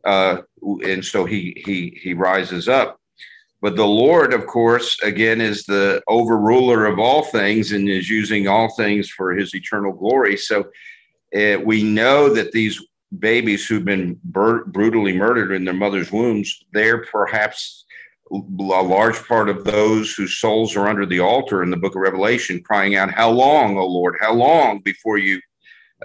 uh, 0.04 0.42
and 0.85 1.04
so 1.04 1.24
he 1.24 1.62
he 1.64 1.98
he 2.02 2.14
rises 2.14 2.68
up. 2.68 3.00
But 3.61 3.76
the 3.76 3.87
lord 3.87 4.35
of 4.35 4.46
course 4.46 5.00
again 5.02 5.40
is 5.40 5.64
the 5.64 6.02
overruler 6.09 6.90
of 6.90 6.98
all 6.98 7.22
things 7.24 7.72
and 7.72 7.88
is 7.88 8.11
using 8.11 8.46
all 8.46 8.74
things 8.74 9.09
for 9.09 9.33
his 9.33 9.54
eternal 9.54 9.92
glory. 9.92 10.37
So 10.37 10.66
uh, 11.35 11.59
we 11.64 11.83
know 11.83 12.33
that 12.33 12.53
these 12.53 12.81
babies 13.18 13.66
who've 13.66 13.85
been 13.85 14.18
bur- 14.25 14.64
brutally 14.64 15.12
murdered 15.12 15.53
in 15.53 15.64
their 15.64 15.75
mother's 15.75 16.12
wombs, 16.12 16.64
they're 16.73 17.05
perhaps 17.07 17.85
a 18.31 18.37
large 18.37 19.23
part 19.27 19.49
of 19.49 19.64
those 19.64 20.14
whose 20.14 20.38
souls 20.38 20.77
are 20.77 20.88
under 20.88 21.07
the 21.07 21.20
altar 21.20 21.62
in 21.62 21.70
the 21.70 21.77
book 21.77 21.94
of 21.94 22.01
Revelation, 22.01 22.62
crying 22.62 22.97
out, 22.97 23.12
How 23.12 23.31
long, 23.31 23.77
O 23.77 23.87
Lord? 23.87 24.16
How 24.20 24.33
long 24.33 24.81
before 24.81 25.18
you, 25.18 25.40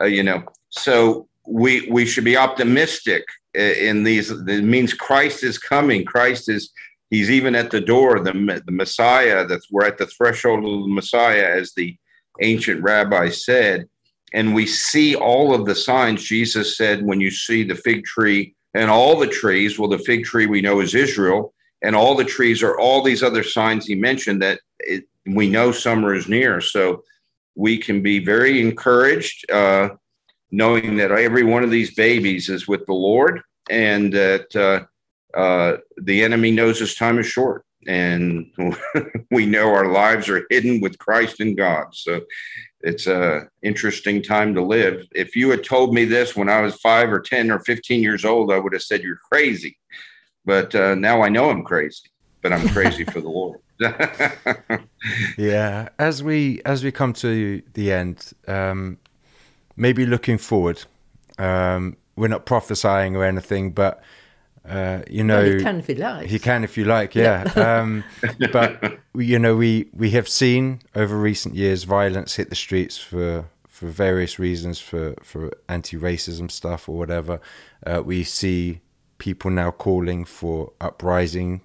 uh, 0.02 0.06
you 0.06 0.24
know? 0.24 0.44
So 0.70 1.28
we, 1.48 1.90
we 1.90 2.06
should 2.06 2.26
be 2.26 2.38
optimistic 2.38 3.24
uh, 3.58 3.62
in 3.62 4.04
these. 4.04 4.32
It 4.32 4.64
means 4.64 4.94
Christ 4.94 5.44
is 5.44 5.58
coming. 5.58 6.06
Christ 6.06 6.50
is. 6.50 6.72
He's 7.10 7.32
even 7.32 7.56
at 7.56 7.72
the 7.72 7.82
door. 7.82 8.20
The, 8.20 8.62
the 8.66 8.72
Messiah. 8.72 9.48
That's 9.48 9.72
we're 9.72 9.88
at 9.88 9.98
the 9.98 10.06
threshold 10.06 10.60
of 10.60 10.84
the 10.84 10.94
Messiah, 10.94 11.58
as 11.58 11.74
the 11.74 11.98
ancient 12.42 12.84
rabbi 12.84 13.30
said 13.30 13.88
and 14.34 14.54
we 14.54 14.66
see 14.66 15.16
all 15.16 15.54
of 15.54 15.66
the 15.66 15.76
signs. 15.76 16.24
Jesus 16.24 16.78
said 16.78 17.04
when 17.04 17.20
you 17.20 17.32
see 17.32 17.64
the 17.64 17.76
fig 17.76 18.06
tree 18.06 18.56
and 18.74 18.90
all 18.90 19.18
the 19.18 19.28
trees 19.28 19.80
well 19.80 19.90
the 19.90 19.98
fig 19.98 20.24
tree 20.24 20.46
we 20.46 20.62
know 20.62 20.80
is 20.80 20.94
israel 20.94 21.54
and 21.82 21.96
all 21.96 22.16
the 22.16 22.24
trees 22.24 22.62
are 22.62 22.78
all 22.78 23.02
these 23.02 23.24
other 23.24 23.44
signs 23.44 23.86
he 23.86 23.96
mentioned 23.96 24.42
that 24.42 24.60
it, 24.80 25.06
we 25.26 25.50
know 25.50 25.72
summer 25.72 26.14
is 26.14 26.28
near. 26.28 26.62
So 26.62 27.04
we 27.56 27.78
can 27.78 28.02
be 28.02 28.24
very 28.24 28.62
encouraged 28.62 29.50
uh, 29.52 29.90
knowing 30.52 30.98
that 30.98 31.12
every 31.12 31.44
one 31.44 31.64
of 31.64 31.72
these 31.72 31.94
babies 31.94 32.50
is 32.50 32.68
with 32.68 32.86
the 32.86 32.94
lord 32.94 33.42
and 33.70 34.12
that 34.14 34.56
uh, 34.56 35.38
uh, 35.38 35.78
the 35.98 36.24
enemy 36.24 36.52
knows 36.52 36.80
his 36.80 36.96
time 36.96 37.20
is 37.20 37.28
short 37.28 37.66
and 37.88 38.52
we 39.32 39.46
know 39.46 39.74
our 39.74 39.92
lives 39.92 40.28
are 40.28 40.46
hidden 40.50 40.82
with 40.82 40.98
christ 40.98 41.40
in 41.40 41.56
god 41.56 41.88
so 41.92 42.22
it's 42.82 43.08
a 43.08 43.48
interesting 43.62 44.22
time 44.22 44.54
to 44.56 44.62
live. 44.62 45.06
If 45.12 45.36
you 45.36 45.50
had 45.50 45.64
told 45.64 45.94
me 45.94 46.06
this 46.06 46.36
when 46.36 46.50
I 46.50 46.62
was 46.62 46.76
five 46.76 47.12
or 47.12 47.20
10 47.20 47.52
or 47.52 47.60
15 47.60 48.02
years 48.02 48.24
old, 48.24 48.52
I 48.52 48.60
would 48.60 48.74
have 48.74 48.82
said 48.82 49.04
you're 49.04 49.20
crazy. 49.32 49.78
But 50.46 50.74
uh, 50.74 50.96
now 50.96 51.22
I 51.22 51.30
know 51.30 51.50
I'm 51.50 51.64
crazy, 51.64 52.10
but 52.42 52.54
I'm 52.54 52.68
crazy 52.70 53.04
for 53.04 53.22
the 53.22 53.30
Lord. 53.30 53.60
yeah. 55.38 55.90
As 56.00 56.24
we, 56.24 56.62
as 56.66 56.84
we 56.84 56.92
come 56.92 57.14
to 57.14 57.62
the 57.74 57.92
end, 57.92 58.32
um, 58.48 58.98
maybe 59.76 60.06
looking 60.06 60.38
forward, 60.38 60.86
um, 61.38 61.98
we're 62.16 62.28
not 62.30 62.46
prophesying 62.46 63.16
or 63.16 63.26
anything, 63.26 63.72
but 63.72 64.02
uh, 64.70 65.02
you 65.10 65.24
know, 65.24 65.42
well, 65.42 65.52
he 65.52 65.64
can 65.64 65.80
if 65.80 65.88
he 65.88 65.96
likes. 65.96 66.30
He 66.30 66.40
can 66.40 66.64
if 66.64 66.78
you 66.78 66.86
like, 66.86 67.16
yeah. 67.26 67.44
um, 67.56 68.04
but 68.52 69.00
you 69.16 69.40
know, 69.40 69.56
we 69.56 69.90
we 69.94 70.12
have 70.12 70.30
seen 70.30 70.82
over 70.96 71.18
recent 71.18 71.56
years 71.56 71.84
violence 71.86 72.36
hit 72.36 72.50
the 72.50 72.56
streets 72.56 72.98
for 72.98 73.46
for 73.68 73.88
various 73.88 74.38
reasons, 74.38 74.80
for 74.80 75.16
for 75.24 75.52
anti-racism 75.68 76.52
stuff 76.52 76.88
or 76.88 76.98
whatever. 76.98 77.42
Uh, 77.86 78.04
we 78.06 78.24
see 78.24 78.82
people 79.18 79.50
now 79.50 79.72
calling 79.72 80.24
for 80.24 80.72
uprising 80.80 81.62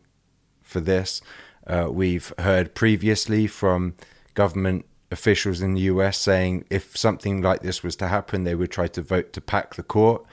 for 0.62 0.80
this. 0.80 1.20
Uh, 1.66 1.88
we've 1.90 2.32
heard 2.38 2.74
previously 2.74 3.46
from 3.46 3.94
government 4.34 4.86
officials 5.10 5.60
in 5.60 5.74
the 5.74 5.82
US 5.82 6.18
saying 6.18 6.64
if 6.70 6.96
something 6.96 7.42
like 7.42 7.60
this 7.60 7.82
was 7.82 7.96
to 7.96 8.08
happen, 8.08 8.44
they 8.44 8.54
would 8.54 8.70
try 8.70 8.86
to 8.88 9.02
vote 9.02 9.32
to 9.32 9.40
pack 9.40 9.74
the 9.74 9.82
court. 9.82 10.24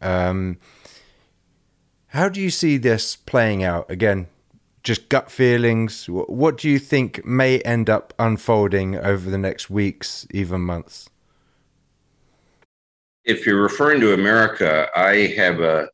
Um, 0.00 0.58
how 2.08 2.28
do 2.28 2.40
you 2.40 2.50
see 2.50 2.76
this 2.76 3.16
playing 3.16 3.62
out? 3.62 3.90
Again, 3.90 4.28
just 4.82 5.08
gut 5.08 5.30
feelings? 5.30 6.06
What 6.06 6.58
do 6.58 6.70
you 6.70 6.78
think 6.78 7.24
may 7.24 7.58
end 7.60 7.90
up 7.90 8.14
unfolding 8.18 8.96
over 8.96 9.28
the 9.28 9.38
next 9.38 9.68
weeks, 9.68 10.26
even 10.30 10.60
months? 10.60 11.10
If 13.24 13.44
you're 13.44 13.60
referring 13.60 14.00
to 14.02 14.14
America, 14.14 14.88
I 14.94 15.34
have 15.36 15.58
a 15.58 15.68
uh, 15.68 15.86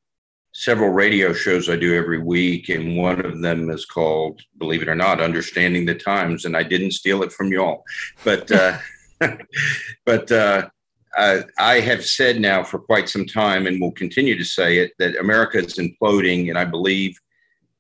several 0.52 0.90
radio 0.90 1.32
shows 1.32 1.70
I 1.70 1.76
do 1.76 1.96
every 1.96 2.18
week, 2.18 2.68
and 2.68 2.96
one 2.96 3.24
of 3.24 3.40
them 3.40 3.70
is 3.70 3.86
called, 3.86 4.42
believe 4.58 4.82
it 4.82 4.88
or 4.88 4.94
not, 4.94 5.20
Understanding 5.20 5.86
the 5.86 5.94
Times, 5.94 6.44
and 6.44 6.54
I 6.56 6.62
didn't 6.62 6.92
steal 6.92 7.22
it 7.22 7.32
from 7.32 7.50
y'all, 7.50 7.84
but 8.24 8.50
uh, 8.52 8.76
but 10.04 10.30
uh, 10.30 10.68
I, 11.14 11.42
I 11.58 11.80
have 11.80 12.04
said 12.04 12.40
now 12.40 12.62
for 12.62 12.78
quite 12.78 13.08
some 13.08 13.26
time, 13.26 13.66
and 13.66 13.80
will 13.80 13.92
continue 13.92 14.36
to 14.36 14.44
say 14.44 14.78
it, 14.78 14.92
that 14.98 15.16
America 15.16 15.58
is 15.58 15.78
imploding, 15.78 16.48
and 16.48 16.58
I 16.58 16.64
believe 16.64 17.18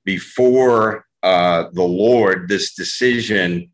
before 0.04 1.06
uh, 1.22 1.66
the 1.72 1.82
Lord, 1.82 2.48
this 2.48 2.74
decision 2.74 3.70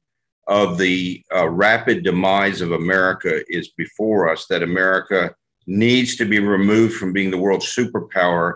of 0.47 0.79
the 0.79 1.23
uh, 1.35 1.49
rapid 1.49 2.05
demise 2.05 2.61
of 2.61 2.73
America 2.73 3.43
is 3.49 3.69
before 3.69 4.31
us, 4.31 4.47
that 4.47 4.63
America 4.63 5.35
needs 5.67 6.17
to 6.17 6.25
be 6.25 6.39
removed 6.39 6.95
from 6.95 7.13
being 7.13 7.31
the 7.31 7.39
world's 7.39 7.75
superpower 7.75 8.55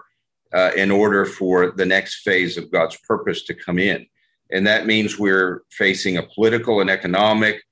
uh, 0.54 0.70
in 0.76 0.90
order 0.90 1.24
for 1.24 1.70
the 1.72 1.84
next 1.84 2.22
phase 2.22 2.56
of 2.56 2.70
God's 2.70 2.96
purpose 3.06 3.44
to 3.44 3.54
come 3.54 3.78
in. 3.78 4.06
And 4.50 4.66
that 4.66 4.86
means 4.86 5.18
we're 5.18 5.62
facing 5.70 6.16
a 6.16 6.22
political 6.22 6.80
and 6.80 6.90
economic, 6.90 7.62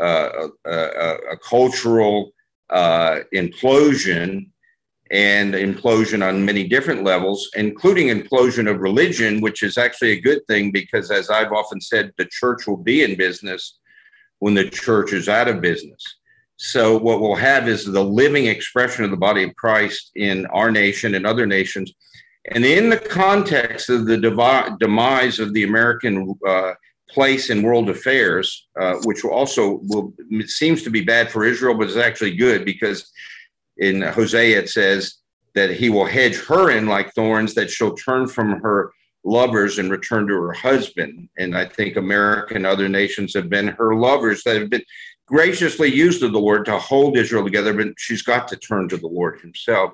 uh, 0.00 0.48
a, 0.64 0.70
a, 0.70 1.14
a, 1.32 1.36
cultural 1.36 2.32
uh, 2.70 3.20
implosion 3.34 4.46
and 5.10 5.54
implosion 5.54 6.26
on 6.26 6.44
many 6.44 6.68
different 6.68 7.02
levels, 7.02 7.50
including 7.56 8.08
implosion 8.08 8.70
of 8.70 8.80
religion, 8.80 9.40
which 9.40 9.62
is 9.62 9.76
actually 9.76 10.12
a 10.12 10.20
good 10.20 10.46
thing 10.46 10.70
because, 10.70 11.10
as 11.10 11.30
I've 11.30 11.52
often 11.52 11.80
said, 11.80 12.12
the 12.16 12.26
church 12.26 12.66
will 12.66 12.76
be 12.76 13.02
in 13.02 13.16
business 13.16 13.78
when 14.38 14.54
the 14.54 14.70
church 14.70 15.12
is 15.12 15.28
out 15.28 15.48
of 15.48 15.60
business. 15.60 16.02
So, 16.56 16.96
what 16.96 17.20
we'll 17.20 17.34
have 17.34 17.68
is 17.68 17.84
the 17.84 18.04
living 18.04 18.46
expression 18.46 19.04
of 19.04 19.10
the 19.10 19.16
body 19.16 19.42
of 19.42 19.56
Christ 19.56 20.12
in 20.14 20.46
our 20.46 20.70
nation 20.70 21.14
and 21.14 21.26
other 21.26 21.46
nations. 21.46 21.92
And 22.52 22.64
in 22.64 22.88
the 22.88 22.98
context 22.98 23.90
of 23.90 24.06
the 24.06 24.16
demise 24.78 25.38
of 25.40 25.52
the 25.52 25.64
American 25.64 26.34
uh, 26.46 26.72
place 27.12 27.50
in 27.50 27.62
world 27.62 27.88
affairs, 27.88 28.68
uh, 28.80 28.94
which 29.04 29.24
also 29.24 29.80
will, 29.84 30.12
seems 30.46 30.82
to 30.82 30.90
be 30.90 31.02
bad 31.02 31.30
for 31.30 31.44
Israel, 31.44 31.74
but 31.74 31.88
is 31.88 31.96
actually 31.96 32.36
good 32.36 32.64
because 32.64 33.10
in 33.78 34.02
Hosea, 34.02 34.58
it 34.58 34.68
says 34.68 35.16
that 35.54 35.70
he 35.70 35.90
will 35.90 36.06
hedge 36.06 36.36
her 36.44 36.70
in 36.70 36.86
like 36.86 37.12
thorns, 37.14 37.54
that 37.54 37.70
she'll 37.70 37.94
turn 37.94 38.28
from 38.28 38.60
her 38.60 38.92
lovers 39.24 39.78
and 39.78 39.90
return 39.90 40.26
to 40.26 40.34
her 40.34 40.52
husband. 40.52 41.28
And 41.38 41.56
I 41.56 41.64
think 41.64 41.96
America 41.96 42.54
and 42.54 42.66
other 42.66 42.88
nations 42.88 43.34
have 43.34 43.48
been 43.48 43.68
her 43.68 43.94
lovers 43.94 44.42
that 44.44 44.56
have 44.56 44.70
been 44.70 44.84
graciously 45.26 45.92
used 45.92 46.22
of 46.22 46.32
the 46.32 46.40
Lord 46.40 46.64
to 46.66 46.78
hold 46.78 47.16
Israel 47.16 47.44
together, 47.44 47.72
but 47.72 47.94
she's 47.98 48.22
got 48.22 48.48
to 48.48 48.56
turn 48.56 48.88
to 48.88 48.96
the 48.96 49.06
Lord 49.06 49.40
himself. 49.40 49.92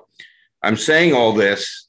I'm 0.63 0.77
saying 0.77 1.13
all 1.13 1.33
this 1.33 1.86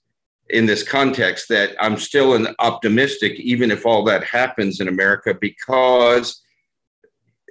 in 0.50 0.66
this 0.66 0.82
context 0.82 1.48
that 1.48 1.74
I'm 1.80 1.96
still 1.96 2.34
an 2.34 2.54
optimistic, 2.58 3.38
even 3.38 3.70
if 3.70 3.84
all 3.84 4.02
that 4.04 4.24
happens 4.24 4.80
in 4.80 4.88
America, 4.88 5.34
because 5.38 6.42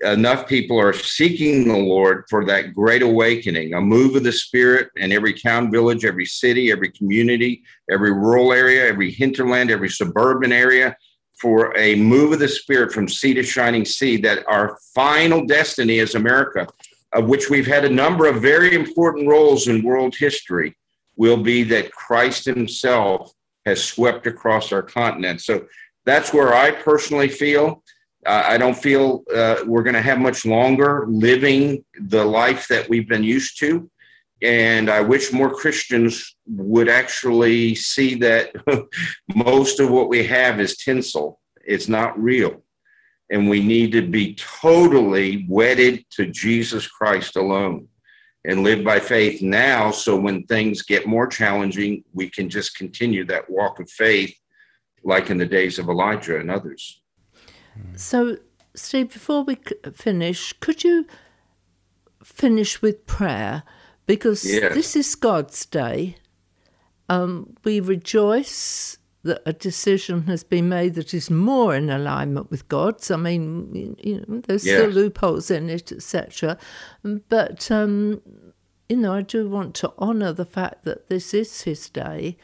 enough 0.02 0.48
people 0.48 0.80
are 0.80 0.94
seeking 0.94 1.68
the 1.68 1.78
Lord 1.78 2.26
for 2.30 2.46
that 2.46 2.74
great 2.74 3.02
awakening, 3.02 3.74
a 3.74 3.82
move 3.82 4.16
of 4.16 4.24
the 4.24 4.32
Spirit 4.32 4.90
in 4.96 5.12
every 5.12 5.34
town, 5.34 5.72
village, 5.72 6.06
every 6.06 6.26
city, 6.26 6.72
every 6.72 6.92
community, 6.92 7.64
every 7.92 8.12
rural 8.12 8.54
area, 8.54 8.88
every 8.88 9.12
hinterland, 9.12 9.72
every 9.72 9.90
suburban 9.90 10.52
area, 10.52 10.96
for 11.42 11.76
a 11.78 11.96
move 11.96 12.34
of 12.34 12.40
the 12.40 12.48
Spirit 12.48 12.92
from 12.92 13.08
sea 13.08 13.34
to 13.34 13.44
shining 13.44 13.86
sea, 13.86 14.18
that 14.18 14.44
our 14.48 14.78
final 14.94 15.46
destiny 15.46 16.00
is 16.00 16.16
America, 16.16 16.68
of 17.14 17.28
which 17.28 17.50
we've 17.50 17.68
had 17.68 17.86
a 17.86 17.90
number 17.90 18.28
of 18.28 18.42
very 18.42 18.76
important 18.76 19.28
roles 19.28 19.68
in 19.68 19.84
world 19.84 20.16
history, 20.16 20.76
will 21.18 21.38
be 21.38 21.64
that 21.64 21.92
Christ 21.92 22.46
Himself 22.46 23.32
has 23.66 23.84
swept 23.84 24.28
across 24.28 24.72
our 24.72 24.84
continent. 24.84 25.42
So 25.42 25.68
that's 26.06 26.34
where 26.34 26.54
I 26.54 26.72
personally 26.72 27.28
feel 27.28 27.84
uh, 28.28 28.44
I 28.46 28.58
don't 28.58 28.78
feel 28.78 29.24
uh, 29.34 29.58
we're 29.66 29.84
going 29.84 29.94
to 29.94 30.02
have 30.02 30.20
much 30.20 30.46
longer 30.46 31.06
living 31.08 31.86
the 31.94 32.26
life 32.26 32.68
that 32.68 32.90
we've 32.90 33.08
been 33.08 33.24
used 33.24 33.58
to. 33.60 33.90
And 34.42 34.90
I 34.90 35.00
wish 35.00 35.32
more 35.32 35.50
Christians 35.50 36.36
would 36.46 36.90
actually 36.90 37.74
see 37.76 38.16
that 38.16 38.54
most 39.36 39.80
of 39.80 39.90
what 39.90 40.10
we 40.10 40.28
have 40.28 40.60
is 40.60 40.78
tinsel, 40.78 41.40
it's 41.66 41.88
not 41.88 42.22
real. 42.22 42.64
And 43.32 43.50
we 43.50 43.64
need 43.64 43.94
to 43.94 44.02
be 44.02 44.36
totally 44.36 45.46
wedded 45.50 46.06
to 46.12 46.28
Jesus 46.28 46.86
Christ 46.88 47.38
alone 47.38 47.88
and 48.48 48.64
live 48.64 48.84
by 48.84 48.98
faith 48.98 49.42
now. 49.42 49.92
So 49.92 50.16
when 50.16 50.44
things 50.44 50.82
get 50.82 51.06
more 51.06 51.28
challenging, 51.28 52.04
we 52.14 52.30
can 52.30 52.50
just 52.50 52.78
continue 52.78 53.26
that 53.26 53.48
walk 53.50 53.80
of 53.80 53.92
faith 53.92 54.34
like 55.04 55.30
in 55.30 55.38
the 55.38 55.46
days 55.46 55.78
of 55.78 55.90
Elijah 55.90 56.40
and 56.40 56.50
others. 56.50 57.02
So, 57.96 58.38
Steve, 58.74 59.14
before 59.14 59.44
we 59.44 59.58
finish, 59.94 60.54
could 60.54 60.84
you 60.84 61.06
finish 62.24 62.82
with 62.82 63.06
prayer? 63.06 63.64
Because 64.06 64.46
yes. 64.46 64.74
this 64.74 64.96
is 64.96 65.14
God's 65.14 65.66
day. 65.66 66.16
Um, 67.10 67.56
we 67.64 67.80
rejoice 67.80 68.98
that 69.28 69.42
a 69.46 69.54
decision 69.54 70.24
has 70.24 70.44
been 70.44 70.68
made 70.68 70.96
that 70.96 71.14
is 71.14 71.30
more 71.30 71.76
in 71.76 71.90
alignment 71.90 72.50
with 72.50 72.68
God's. 72.68 73.12
I 73.12 73.18
mean, 73.18 73.96
you 74.02 74.26
know, 74.28 74.42
there's 74.42 74.66
yes. 74.66 74.80
still 74.80 74.90
loopholes 74.90 75.52
in 75.52 75.70
it, 75.70 75.92
etc. 75.92 76.58
But 77.04 77.70
um, 77.72 78.22
you 78.90 78.98
know, 78.98 79.14
I 79.14 79.22
do 79.22 79.50
want 79.50 79.76
to 79.76 79.94
honour 80.00 80.34
the 80.34 80.46
fact 80.46 80.84
that 80.86 81.10
this 81.10 81.34
is 81.34 81.62
His 81.62 81.90
day, 81.90 82.38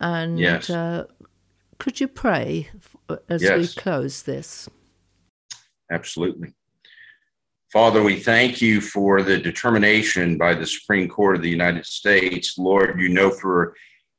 and 0.00 0.38
yes. 0.38 0.68
uh, 0.68 1.04
could 1.78 2.00
you 2.00 2.08
pray 2.08 2.68
as 3.28 3.42
yes. 3.42 3.58
we 3.58 3.80
close 3.80 4.22
this? 4.22 4.68
Absolutely. 5.90 6.52
Father, 7.74 8.04
we 8.04 8.20
thank 8.20 8.62
you 8.62 8.80
for 8.80 9.20
the 9.20 9.36
determination 9.36 10.38
by 10.38 10.54
the 10.54 10.64
Supreme 10.64 11.08
Court 11.08 11.34
of 11.34 11.42
the 11.42 11.50
United 11.50 11.84
States. 11.84 12.56
Lord, 12.56 13.00
you 13.00 13.08
know, 13.08 13.30
for, 13.30 13.74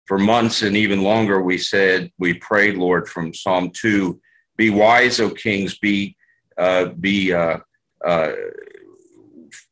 for 0.05 0.17
months 0.17 0.61
and 0.61 0.77
even 0.77 1.01
longer, 1.01 1.41
we 1.41 1.57
said, 1.57 2.11
we 2.17 2.35
prayed, 2.35 2.77
Lord, 2.77 3.07
from 3.07 3.33
Psalm 3.33 3.71
2 3.71 4.19
be 4.57 4.69
wise, 4.69 5.19
O 5.19 5.29
kings, 5.29 5.77
be, 5.77 6.15
uh, 6.57 6.85
be 6.85 7.33
uh, 7.33 7.57
uh, 8.05 8.31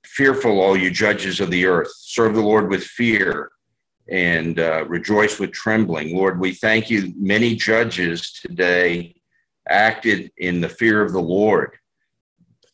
fearful, 0.05 0.59
all 0.59 0.75
you 0.75 0.91
judges 0.91 1.39
of 1.39 1.49
the 1.51 1.65
earth. 1.65 1.91
Serve 1.95 2.35
the 2.35 2.41
Lord 2.41 2.69
with 2.69 2.83
fear 2.83 3.51
and 4.09 4.59
uh, 4.59 4.85
rejoice 4.85 5.39
with 5.39 5.51
trembling. 5.51 6.15
Lord, 6.15 6.39
we 6.39 6.53
thank 6.53 6.89
you. 6.89 7.13
Many 7.17 7.55
judges 7.55 8.33
today 8.33 9.15
acted 9.69 10.31
in 10.37 10.59
the 10.59 10.69
fear 10.69 11.01
of 11.01 11.13
the 11.13 11.21
Lord. 11.21 11.77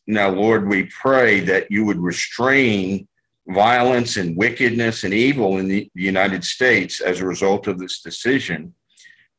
Now, 0.07 0.29
Lord, 0.29 0.67
we 0.67 0.85
pray 0.85 1.39
that 1.41 1.69
you 1.69 1.85
would 1.85 1.99
restrain 1.99 3.07
violence 3.49 4.17
and 4.17 4.37
wickedness 4.37 5.03
and 5.03 5.13
evil 5.13 5.57
in 5.57 5.67
the 5.67 5.89
United 5.93 6.43
States 6.43 7.01
as 7.01 7.19
a 7.19 7.25
result 7.25 7.67
of 7.67 7.79
this 7.79 8.01
decision. 8.01 8.73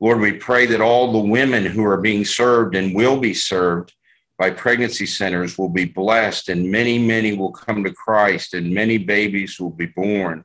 Lord, 0.00 0.20
we 0.20 0.32
pray 0.32 0.66
that 0.66 0.80
all 0.80 1.12
the 1.12 1.18
women 1.18 1.64
who 1.64 1.84
are 1.84 2.00
being 2.00 2.24
served 2.24 2.74
and 2.74 2.94
will 2.94 3.18
be 3.18 3.34
served 3.34 3.92
by 4.38 4.50
pregnancy 4.50 5.04
centers 5.04 5.58
will 5.58 5.68
be 5.68 5.84
blessed, 5.84 6.48
and 6.48 6.70
many, 6.70 6.98
many 6.98 7.34
will 7.34 7.52
come 7.52 7.84
to 7.84 7.92
Christ, 7.92 8.54
and 8.54 8.72
many 8.72 8.96
babies 8.96 9.60
will 9.60 9.70
be 9.70 9.86
born. 9.86 10.44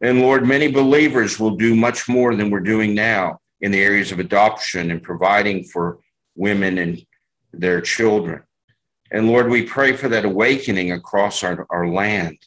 And 0.00 0.20
Lord, 0.20 0.44
many 0.44 0.68
believers 0.68 1.38
will 1.38 1.56
do 1.56 1.76
much 1.76 2.08
more 2.08 2.34
than 2.34 2.50
we're 2.50 2.60
doing 2.60 2.94
now 2.94 3.38
in 3.60 3.70
the 3.70 3.80
areas 3.80 4.10
of 4.10 4.18
adoption 4.18 4.90
and 4.90 5.02
providing 5.02 5.62
for 5.64 6.00
women 6.34 6.78
and 6.78 7.06
their 7.52 7.80
children. 7.80 8.42
And 9.12 9.28
Lord, 9.28 9.48
we 9.48 9.62
pray 9.62 9.92
for 9.92 10.08
that 10.08 10.24
awakening 10.24 10.92
across 10.92 11.44
our, 11.44 11.66
our 11.70 11.86
land. 11.86 12.38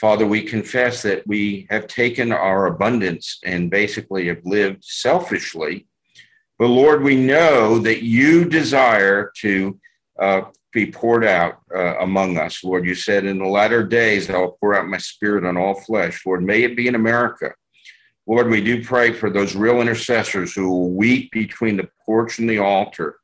Father, 0.00 0.26
we 0.26 0.42
confess 0.42 1.02
that 1.02 1.26
we 1.26 1.66
have 1.70 1.86
taken 1.86 2.32
our 2.32 2.66
abundance 2.66 3.38
and 3.44 3.70
basically 3.70 4.26
have 4.26 4.44
lived 4.44 4.84
selfishly. 4.84 5.86
But 6.58 6.68
Lord, 6.68 7.02
we 7.02 7.16
know 7.16 7.78
that 7.78 8.02
you 8.02 8.44
desire 8.44 9.32
to 9.38 9.78
uh, 10.18 10.42
be 10.72 10.90
poured 10.90 11.24
out 11.24 11.60
uh, 11.74 11.98
among 11.98 12.38
us. 12.38 12.64
Lord, 12.64 12.84
you 12.84 12.94
said 12.94 13.24
in 13.24 13.38
the 13.38 13.46
latter 13.46 13.84
days, 13.84 14.28
I'll 14.28 14.56
pour 14.60 14.74
out 14.74 14.88
my 14.88 14.98
spirit 14.98 15.44
on 15.44 15.56
all 15.56 15.80
flesh. 15.80 16.26
Lord, 16.26 16.42
may 16.42 16.64
it 16.64 16.76
be 16.76 16.88
in 16.88 16.96
America. 16.96 17.52
Lord, 18.26 18.48
we 18.48 18.62
do 18.62 18.82
pray 18.82 19.12
for 19.12 19.30
those 19.30 19.54
real 19.54 19.80
intercessors 19.80 20.54
who 20.54 20.68
will 20.68 20.90
weep 20.90 21.30
between 21.30 21.76
the 21.76 21.88
porch 22.04 22.38
and 22.38 22.50
the 22.50 22.58
altar 22.58 23.16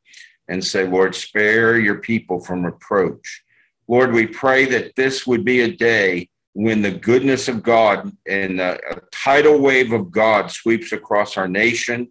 and 0.48 0.64
say, 0.64 0.86
Lord, 0.86 1.14
spare 1.14 1.78
your 1.78 1.96
people 1.96 2.38
from 2.40 2.64
reproach. 2.64 3.42
Lord, 3.88 4.12
we 4.12 4.26
pray 4.26 4.66
that 4.66 4.94
this 4.94 5.26
would 5.26 5.44
be 5.44 5.62
a 5.62 5.76
day 5.76 6.28
when 6.52 6.82
the 6.82 6.90
goodness 6.90 7.48
of 7.48 7.62
God 7.62 8.10
and 8.26 8.60
a 8.60 8.78
tidal 9.12 9.58
wave 9.58 9.92
of 9.92 10.10
God 10.10 10.50
sweeps 10.50 10.92
across 10.92 11.36
our 11.36 11.48
nation 11.48 12.08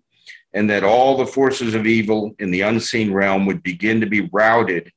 and 0.53 0.69
that 0.69 0.83
all 0.83 1.17
the 1.17 1.25
forces 1.25 1.75
of 1.75 1.85
evil 1.85 2.35
in 2.39 2.51
the 2.51 2.61
unseen 2.61 3.13
realm 3.13 3.45
would 3.45 3.61
begin 3.61 3.99
to 4.01 4.07
be 4.07 4.29
routed 4.31 4.91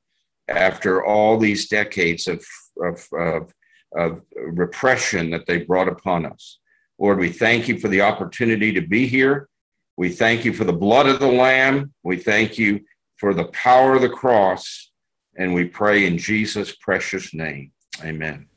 after 0.49 1.05
all 1.05 1.39
these 1.39 1.69
decades 1.69 2.27
of, 2.27 2.45
of, 2.83 3.07
of, 3.13 3.53
of 3.97 4.23
repression 4.35 5.31
that 5.31 5.47
they 5.47 5.59
brought 5.59 5.89
upon 5.89 6.25
us. 6.25 6.59
Lord, 6.99 7.19
we 7.19 7.31
thank 7.31 7.69
you 7.69 7.79
for 7.79 7.89
the 7.89 8.01
opportunity 8.01 8.73
to 8.73 8.81
be 8.81 9.07
here. 9.07 9.49
We 9.97 10.09
thank 10.09 10.45
you 10.45 10.53
for 10.53 10.65
the 10.65 10.73
blood 10.73 11.07
of 11.07 11.21
the 11.21 11.27
Lamb. 11.27 11.93
We 12.03 12.17
thank 12.17 12.59
you 12.59 12.81
for 13.17 13.35
the 13.35 13.47
power 13.47 13.95
of 13.95 14.03
the 14.03 14.09
cross. 14.09 14.91
And 15.37 15.55
we 15.55 15.65
pray 15.65 16.07
in 16.07 16.19
Jesus' 16.19 16.75
precious 16.75 17.35
name. 17.35 17.73
Amen. 18.03 18.52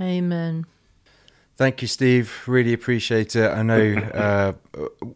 Amen. 0.00 0.66
Thank 1.56 1.82
you, 1.82 1.88
Steve. 1.88 2.42
Really 2.46 2.72
appreciate 2.72 3.36
it. 3.36 3.50
I 3.50 3.62
know, 3.62 3.94
uh, 4.14 4.52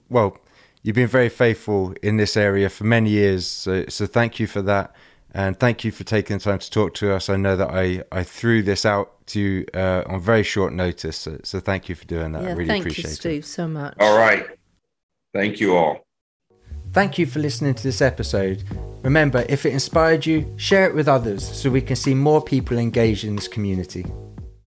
well, 0.08 0.38
you've 0.82 0.96
been 0.96 1.08
very 1.08 1.28
faithful 1.28 1.94
in 2.02 2.16
this 2.16 2.36
area 2.36 2.68
for 2.68 2.84
many 2.84 3.10
years. 3.10 3.46
So, 3.46 3.84
so 3.88 4.06
thank 4.06 4.38
you 4.38 4.46
for 4.46 4.62
that. 4.62 4.94
And 5.34 5.58
thank 5.58 5.84
you 5.84 5.90
for 5.90 6.04
taking 6.04 6.38
the 6.38 6.44
time 6.44 6.58
to 6.58 6.70
talk 6.70 6.94
to 6.94 7.12
us. 7.12 7.28
I 7.28 7.36
know 7.36 7.56
that 7.56 7.70
I, 7.70 8.02
I 8.10 8.22
threw 8.22 8.62
this 8.62 8.86
out 8.86 9.26
to 9.26 9.40
you 9.40 9.66
uh, 9.74 10.02
on 10.06 10.20
very 10.20 10.42
short 10.42 10.72
notice. 10.72 11.18
So, 11.18 11.38
so, 11.44 11.60
thank 11.60 11.88
you 11.88 11.94
for 11.94 12.06
doing 12.06 12.32
that. 12.32 12.42
Yeah, 12.42 12.48
I 12.48 12.52
really 12.52 12.78
appreciate 12.78 12.78
it. 12.78 12.82
thank 12.82 12.84
appreciate 12.84 13.04
you, 13.04 13.38
it. 13.38 13.42
Steve, 13.42 13.44
so 13.44 13.68
much. 13.68 13.94
All 14.00 14.16
right. 14.16 14.46
Thank 15.34 15.60
you 15.60 15.76
all. 15.76 16.00
Thank 16.92 17.18
you 17.18 17.26
for 17.26 17.40
listening 17.40 17.74
to 17.74 17.82
this 17.82 18.00
episode. 18.00 18.64
Remember, 19.02 19.44
if 19.48 19.66
it 19.66 19.74
inspired 19.74 20.24
you, 20.24 20.52
share 20.56 20.86
it 20.86 20.94
with 20.94 21.06
others 21.06 21.46
so 21.46 21.68
we 21.68 21.82
can 21.82 21.96
see 21.96 22.14
more 22.14 22.42
people 22.42 22.78
engaged 22.78 23.24
in 23.24 23.36
this 23.36 23.48
community. 23.48 24.06